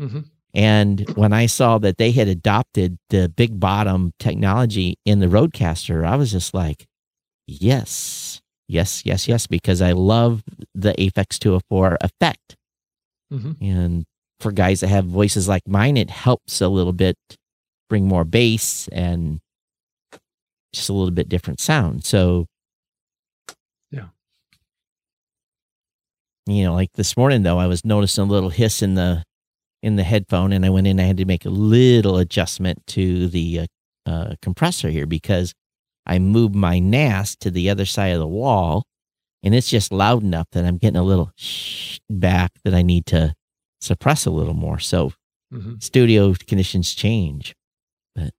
[0.00, 0.28] Mhm.
[0.54, 6.06] And when I saw that they had adopted the big bottom technology in the RODECaster,
[6.06, 6.86] I was just like,
[7.46, 10.42] yes, yes, yes, yes, because I love
[10.74, 12.56] the Aphex 204 effect.
[13.32, 13.56] Mhm.
[13.60, 14.04] And
[14.40, 17.16] for guys that have voices like mine, it helps a little bit
[17.88, 19.40] bring more bass and
[20.72, 22.04] just a little bit different sound.
[22.04, 22.46] So,
[23.90, 24.08] Yeah.
[26.46, 29.24] You know, like this morning though, I was noticing a little hiss in the
[29.84, 30.98] in the headphone, and I went in.
[30.98, 33.60] I had to make a little adjustment to the
[34.06, 35.52] uh, uh, compressor here because
[36.06, 38.86] I moved my NAS to the other side of the wall,
[39.42, 43.04] and it's just loud enough that I'm getting a little shh back that I need
[43.06, 43.34] to
[43.82, 44.78] suppress a little more.
[44.78, 45.12] So
[45.52, 45.82] Mhm.
[45.82, 47.54] studio conditions change.
[48.14, 48.32] But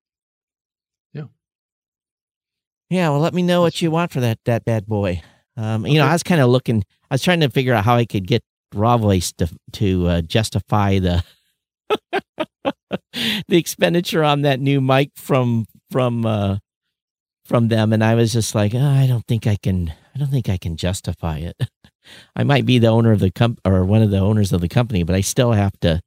[1.14, 1.28] Yeah.
[2.90, 3.10] yeah.
[3.10, 5.22] Well, let me know what you want for that that bad boy.
[5.58, 6.84] Um, you know, I was kind of looking.
[7.10, 8.44] I was trying to figure out how I could get
[8.74, 11.24] voice to to uh, justify the
[13.48, 16.58] the expenditure on that new mic from from uh,
[17.46, 19.94] from them, and I was just like, "Oh, I don't think I can.
[20.14, 21.56] I don't think I can justify it.
[22.36, 24.70] I might be the owner of the comp or one of the owners of the
[24.70, 26.02] company, but I still have to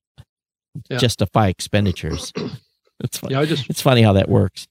[0.88, 0.98] Yeah.
[0.98, 2.32] justify expenditures.
[3.00, 3.30] it's fun.
[3.30, 4.66] Yeah, I just It's funny how that works.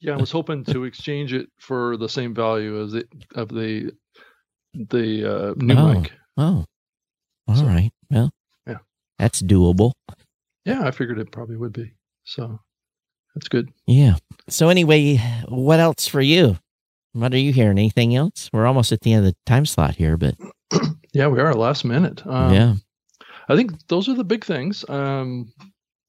[0.00, 3.92] yeah, I was hoping to exchange it for the same value as it of the
[4.74, 5.94] the uh, new Oh.
[6.00, 6.12] mic.
[6.36, 6.64] Oh,
[7.48, 7.90] all right.
[8.12, 8.30] So, Well,
[8.66, 8.78] yeah.
[9.18, 9.92] that's doable.
[10.64, 11.92] Yeah, I figured it probably would be.
[12.24, 12.60] So
[13.34, 13.70] that's good.
[13.86, 14.16] Yeah.
[14.48, 15.16] So anyway,
[15.48, 16.56] what else for you?
[17.12, 17.78] What are you hearing?
[17.78, 18.48] Anything else?
[18.52, 20.34] We're almost at the end of the time slot here, but
[21.12, 22.26] Yeah, we are last minute.
[22.26, 22.74] Um, yeah.
[23.48, 24.84] I think those are the big things.
[24.88, 25.52] Um,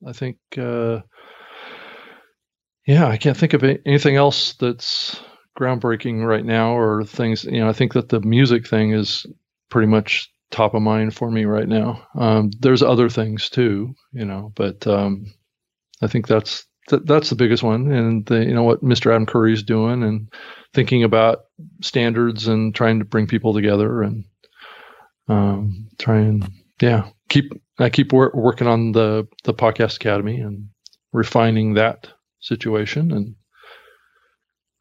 [0.08, 1.02] I think, uh,
[2.86, 5.20] yeah, I can't think of anything else that's
[5.60, 7.44] groundbreaking right now or things.
[7.44, 9.26] You know, I think that the music thing is
[9.70, 12.06] pretty much top of mind for me right now.
[12.16, 15.26] Um, there's other things too, you know, but um,
[16.02, 17.92] I think that's th- that's the biggest one.
[17.92, 19.12] And the, you know what Mr.
[19.12, 20.32] Adam Curry's doing and
[20.74, 21.46] thinking about
[21.82, 24.26] standards and trying to bring people together and
[25.28, 26.48] um, try and
[26.82, 30.68] yeah keep I keep wor- working on the the podcast academy and
[31.12, 32.08] refining that
[32.40, 33.36] situation and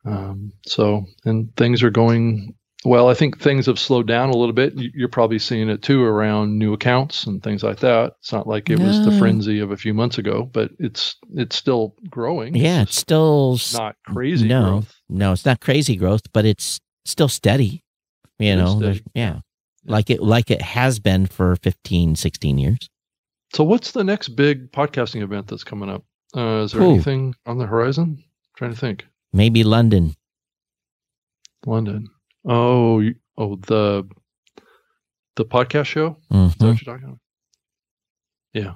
[0.05, 3.09] um, so and things are going well.
[3.09, 4.75] I think things have slowed down a little bit.
[4.77, 8.15] You- You're probably seeing it too around new accounts and things like that.
[8.21, 11.57] It's not like it was the frenzy of a few months ago, but it's it's
[11.57, 12.55] still growing.
[12.55, 14.95] Yeah, it's just still not crazy no, growth.
[15.09, 17.83] No, it's not crazy growth, but it's still steady.
[18.39, 19.03] You It know, steady.
[19.15, 19.41] yeah.
[19.85, 22.89] Like it like it has been for 15, 16 years.
[23.55, 26.05] So what's the next big podcasting event that's coming up?
[26.35, 26.91] Uh, is there Ooh.
[26.95, 28.23] anything on the horizon?
[28.57, 29.05] trying to think.
[29.33, 30.15] Maybe London.
[31.67, 32.09] London.
[32.44, 33.02] Oh,
[33.39, 34.09] oh the
[35.36, 36.16] the podcast show.
[36.31, 37.19] Is that what you're talking about?
[38.52, 38.74] Yeah.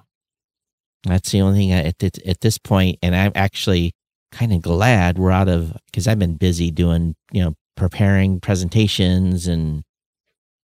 [1.05, 3.93] That's the only thing I, at this, at this point, and I'm actually
[4.32, 9.47] kind of glad we're out of because I've been busy doing you know preparing presentations
[9.47, 9.82] and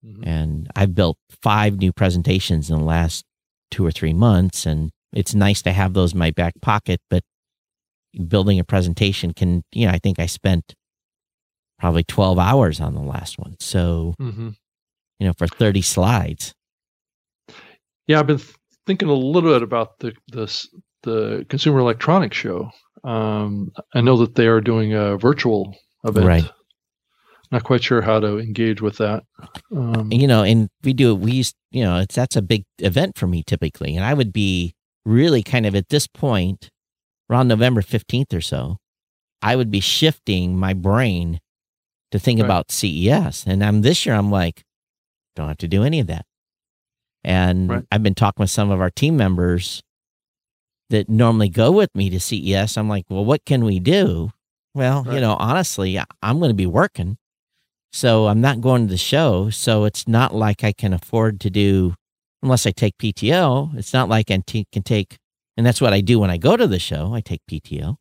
[0.04, 0.26] Mhm.
[0.26, 3.24] and I've built five new presentations in the last
[3.70, 7.00] two or three months, and it's nice to have those in my back pocket.
[7.08, 7.22] But
[8.28, 10.74] building a presentation can, you know, I think I spent
[11.82, 13.56] probably twelve hours on the last one.
[13.58, 14.54] So Mhm.
[15.18, 16.54] you know, for thirty slides.
[18.06, 18.54] Yeah, I've been th-
[18.86, 20.68] thinking a little bit about the this
[21.02, 22.70] the Consumer Electronics Show.
[23.04, 26.24] Um, I know that they are doing a virtual event.
[26.26, 26.50] Right.
[27.50, 29.24] Not quite sure how to engage with that.
[29.76, 33.18] Um, you know, and we do we used, you know, it's that's a big event
[33.18, 36.70] for me typically, and I would be really kind of at this point
[37.28, 38.76] around November fifteenth or so,
[39.42, 41.40] I would be shifting my brain
[42.12, 42.46] to think Right.
[42.46, 44.62] about CES, and I'm this year I'm like,
[45.34, 46.24] don't have to do any of that,
[47.24, 47.84] and Right.
[47.90, 49.82] I've been talking with some of our team members
[50.90, 52.76] that normally go with me to CES.
[52.76, 54.30] I'm like, well, what can we do?
[54.74, 57.16] Well, you know, honestly, I'm going to be working.
[57.94, 59.50] So I'm not going to the show.
[59.50, 61.94] So it's not like I can afford to do,
[62.42, 65.16] unless I take PTO, it's not like I t- can take,
[65.56, 67.14] and that's what I do when I go to the show.
[67.14, 67.96] I take PTO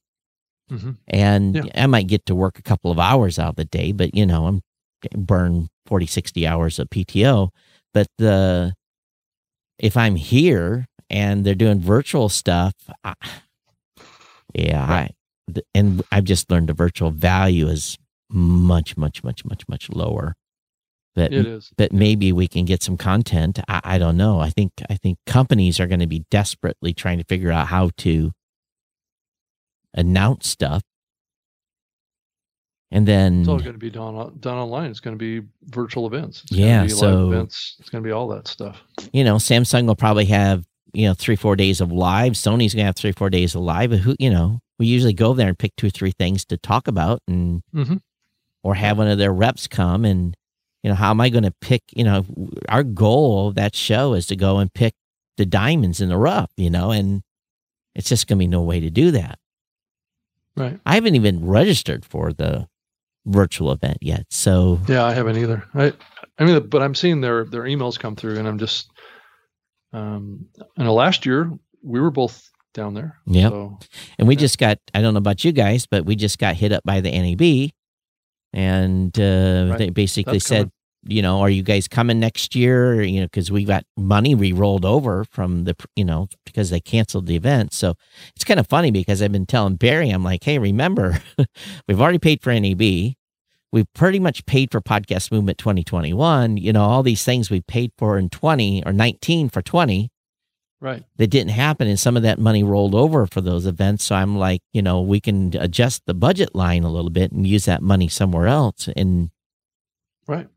[0.72, 0.98] mhm.
[1.08, 1.84] and Yeah.
[1.84, 4.26] I might get to work a couple of hours out of the day, but you
[4.26, 4.62] know, I'm
[5.16, 7.50] burn 40, 60 hours of PTO.
[7.94, 8.74] But the,
[9.80, 12.74] if I'm here and they're doing virtual stuff.
[13.04, 13.14] I,
[14.56, 15.16] yeah, right.
[15.56, 17.98] I, and I've just learned the virtual value is
[18.30, 20.36] much, much, much, much, much lower.
[21.14, 21.72] But it is.
[21.78, 23.60] But maybe we can get some content.
[23.68, 24.40] I, I don't know.
[24.40, 27.90] I think I think companies are going to be desperately trying to figure out how
[27.98, 28.32] to
[29.94, 30.84] announce stuff
[32.92, 34.92] and then it's all going to be done done online.
[34.92, 36.44] It's going to be virtual events.
[36.44, 37.78] It's yeah, so events.
[37.80, 38.82] It's going to be all that stuff.
[39.14, 42.34] You know, Samsung will probably have you know three four days of live.
[42.34, 43.92] Sony's going to have three four days of live.
[43.92, 46.58] But who you know, we usually go there and pick two or three things to
[46.58, 47.98] talk about, and mm-hmm.
[48.62, 50.36] or have one of their reps come and
[50.84, 51.84] you know how am I going to pick?
[51.96, 52.26] You know,
[52.68, 54.96] our goal of that show is to go and pick
[55.38, 56.52] the diamonds in the rough.
[56.58, 57.22] You know, and
[57.96, 59.40] it's just going to be no way to do that.
[60.62, 60.80] Right.
[60.86, 62.68] I haven't even registered for the
[63.26, 64.26] virtual event yet.
[64.30, 65.64] So yeah, I haven't either.
[65.74, 65.94] I
[66.38, 68.92] I mean, but I'm seeing their their emails come through, and I'm just
[69.94, 70.46] um.
[70.78, 71.52] Know last year
[71.84, 73.20] we were both down there.
[73.26, 73.50] Yeah.
[73.50, 73.80] So,
[74.20, 74.42] and we yeah.
[74.42, 74.78] just got.
[74.94, 77.72] I don't know about you guys, but we just got hit up by the NAB,
[78.54, 79.78] and uh, right.
[79.78, 80.72] they basically That's said.
[81.04, 83.02] You know, are you guys coming next year?
[83.02, 86.80] You know, because we got money we rolled over from the, you know, because they
[86.80, 87.74] canceled the event.
[87.74, 87.96] So
[88.36, 91.20] it's kind of funny because I've been telling Barry, I'm like, hey, remember,
[91.88, 93.16] we've already paid for NAB
[93.72, 97.92] We've pretty much paid for podcast movement 2021 you know all these things we paid
[97.98, 100.12] for in 20 or 19 for 20
[100.82, 101.04] right.
[101.16, 104.04] that didn't happen and some of that money rolled over for those events.
[104.04, 107.48] So i'm like you know we can adjust the budget line a little bit and
[107.48, 109.30] use that money somewhere else and
[110.28, 110.50] right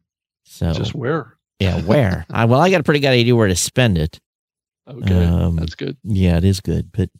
[0.45, 3.57] so just where yeah where I, well i got a pretty good idea where to
[3.57, 4.21] spend it
[4.89, 7.11] okay um, that's good yeah it is good but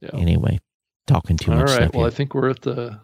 [0.00, 0.10] yeah.
[0.14, 0.60] anyway
[1.06, 2.06] talking too all much right well here.
[2.06, 3.00] i think we're at the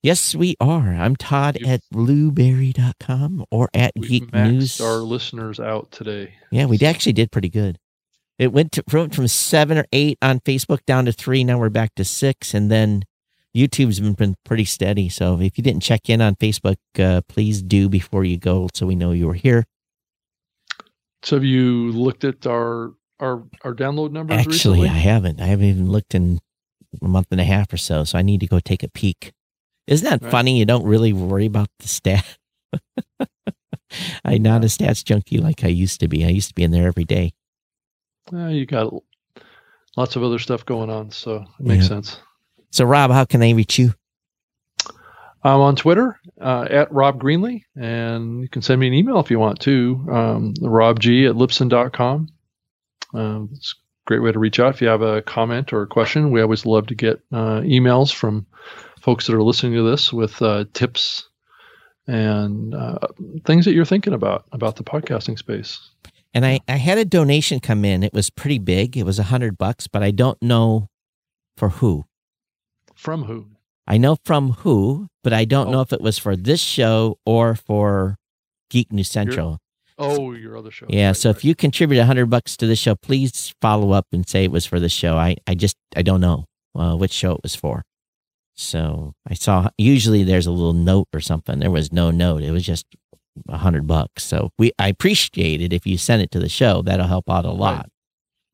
[0.00, 0.94] Yes, we are.
[0.94, 4.80] I'm Todd at blubrry.com or at Geek News.
[4.80, 6.34] our listeners out today.
[6.52, 7.78] Yeah, we actually did pretty good.
[8.38, 11.42] It went to, from, from seven or eight on Facebook down to three.
[11.42, 12.54] Now we're back to six.
[12.54, 13.02] And then
[13.56, 15.08] YouTube's been, been pretty steady.
[15.08, 18.86] So if you didn't check in on Facebook, uh, please do before you go so
[18.86, 19.64] we know you were here.
[21.22, 24.88] So have you looked at our our our download numbers Actually, recently?
[24.88, 25.40] I haven't.
[25.40, 26.38] I haven't even looked in
[27.02, 28.04] a month and a half or so.
[28.04, 29.32] So I need to go take a peek.
[29.86, 30.30] Isn't that right.
[30.30, 30.58] funny?
[30.58, 32.38] You don't really worry about the stat.
[34.24, 36.24] I'm not a stats junkie like I used to be.
[36.24, 37.32] I used to be in there every day.
[38.32, 38.92] Uh, you got
[39.96, 41.88] lots of other stuff going on, so it makes yeah.
[41.88, 42.18] sense.
[42.70, 43.94] So, Rob, how can they reach you?
[45.42, 49.30] I'm on Twitter uh, at Rob Greenlee, and you can send me an email if
[49.30, 52.28] you want to, um, robg at libsyn.com.
[53.14, 55.86] Um, it's a great way to reach out if you have a comment or a
[55.86, 56.32] question.
[56.32, 58.46] We always love to get uh, emails from
[59.00, 61.28] folks that are listening to this with uh, tips
[62.06, 62.98] and uh,
[63.44, 65.78] things that you're thinking about about the podcasting space.
[66.34, 68.02] And I, I had a donation come in.
[68.02, 68.96] It was pretty big.
[68.96, 70.88] It was a hundred bucks, but I don't know
[71.56, 72.04] for who.
[72.98, 73.46] From who?
[73.86, 75.70] I know from who, but I don't oh.
[75.70, 78.16] know if it was for this show or for
[78.70, 79.60] Geek News Central.
[79.98, 80.86] Your, oh, your other show.
[80.88, 81.06] Yeah.
[81.06, 81.36] Right, so right.
[81.36, 84.50] if you contribute a hundred bucks to the show, please follow up and say it
[84.50, 85.16] was for the show.
[85.16, 87.84] I, I just I don't know uh, which show it was for.
[88.56, 91.60] So I saw usually there's a little note or something.
[91.60, 92.42] There was no note.
[92.42, 92.84] It was just
[93.48, 94.24] a hundred bucks.
[94.24, 96.82] So we I appreciate it if you send it to the show.
[96.82, 97.88] That'll help out a lot.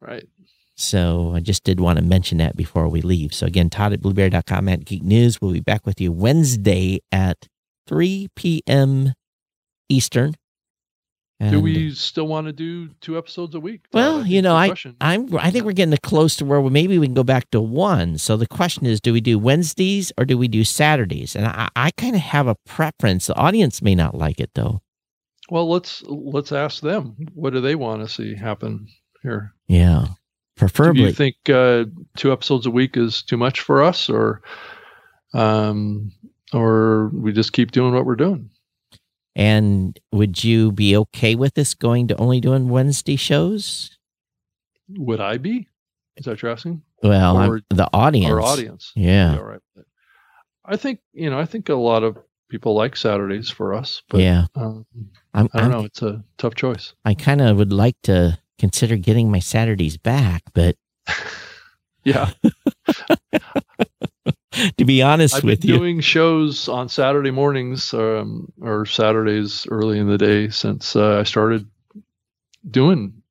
[0.03, 0.11] Right.
[0.11, 0.29] right.
[0.77, 3.33] So I just did want to mention that before we leave.
[3.33, 5.41] So again, Todd at blubrry.com at Geek News.
[5.41, 7.49] We'll be back with you Wednesday at
[7.87, 9.13] 3 p.m.
[9.89, 10.35] Eastern.
[11.41, 13.87] And do we still want to do two episodes a week?
[13.93, 17.07] Well, you know, I I'm I think we're getting close to where we, maybe we
[17.07, 18.19] can go back to one.
[18.19, 21.35] So the question is, do we do Wednesdays or do we do Saturdays?
[21.35, 23.27] And I, I kind of have a preference.
[23.27, 24.81] The audience may not like it though.
[25.51, 27.17] Well, let's let's ask them.
[27.35, 28.87] What do they want to see happen
[29.23, 29.53] here?
[29.67, 30.07] Yeah,
[30.56, 31.02] preferably.
[31.02, 31.85] Do you think uh,
[32.16, 34.43] two episodes a week is too much for us, or
[35.32, 36.12] um,
[36.52, 38.51] or we just keep doing what we're doing?
[39.36, 43.98] And would you be okay with this going to only doing Wednesday shows?
[44.90, 45.68] Would I be?
[46.16, 46.82] Is that what you're asking?
[47.02, 48.31] Well, the audience.
[48.31, 48.93] Our audience.
[48.94, 49.36] Yeah.
[49.36, 49.60] All right.
[50.64, 51.39] I think you know.
[51.39, 52.16] I think a lot of
[52.48, 54.02] people like Saturdays for us.
[54.09, 54.86] But yeah, um,
[55.35, 55.85] I'm, I do not know.
[55.85, 56.94] It's a tough choice.
[57.05, 60.76] I kind of would like to consider getting my Saturdays back, but
[62.05, 62.31] yeah.
[64.76, 65.78] to be honest I've with been you.
[65.78, 71.22] Doing shows on Saturday mornings um, or Saturdays early in the day since uh, I
[71.24, 71.66] started
[72.70, 73.22] doing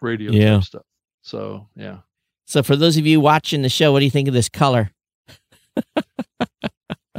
[0.00, 0.60] radio yeah.
[0.60, 0.84] stuff.
[1.22, 1.98] So yeah.
[2.46, 4.90] So for those of you watching the show, what do you think of this color?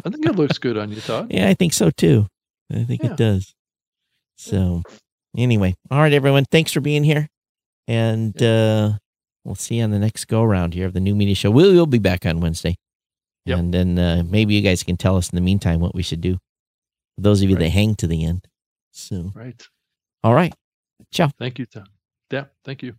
[0.06, 1.31] I think it looks good on you, Todd.
[1.31, 2.27] Yeah, I think so too.
[2.72, 3.11] I think yeah.
[3.11, 3.56] it does.
[4.38, 4.84] So
[5.38, 6.45] anyway, all right, everyone.
[6.45, 7.30] Thanks for being here.
[7.88, 8.94] And uh,
[9.44, 11.52] we'll see you on the next go around here of the new media show.
[11.52, 12.76] We'll, we'll be back on Wednesday.
[13.46, 13.60] Yep.
[13.60, 16.22] And then uh, maybe you guys can tell us in the meantime what we should
[16.22, 16.36] do.
[17.16, 17.64] For those of you right.
[17.64, 18.48] that hang to the end.
[18.92, 19.62] So, right.
[20.24, 20.54] All right.
[21.12, 21.30] Ciao.
[21.38, 21.86] Thank you, Tom.
[22.32, 22.46] Yeah.
[22.64, 22.96] Thank you.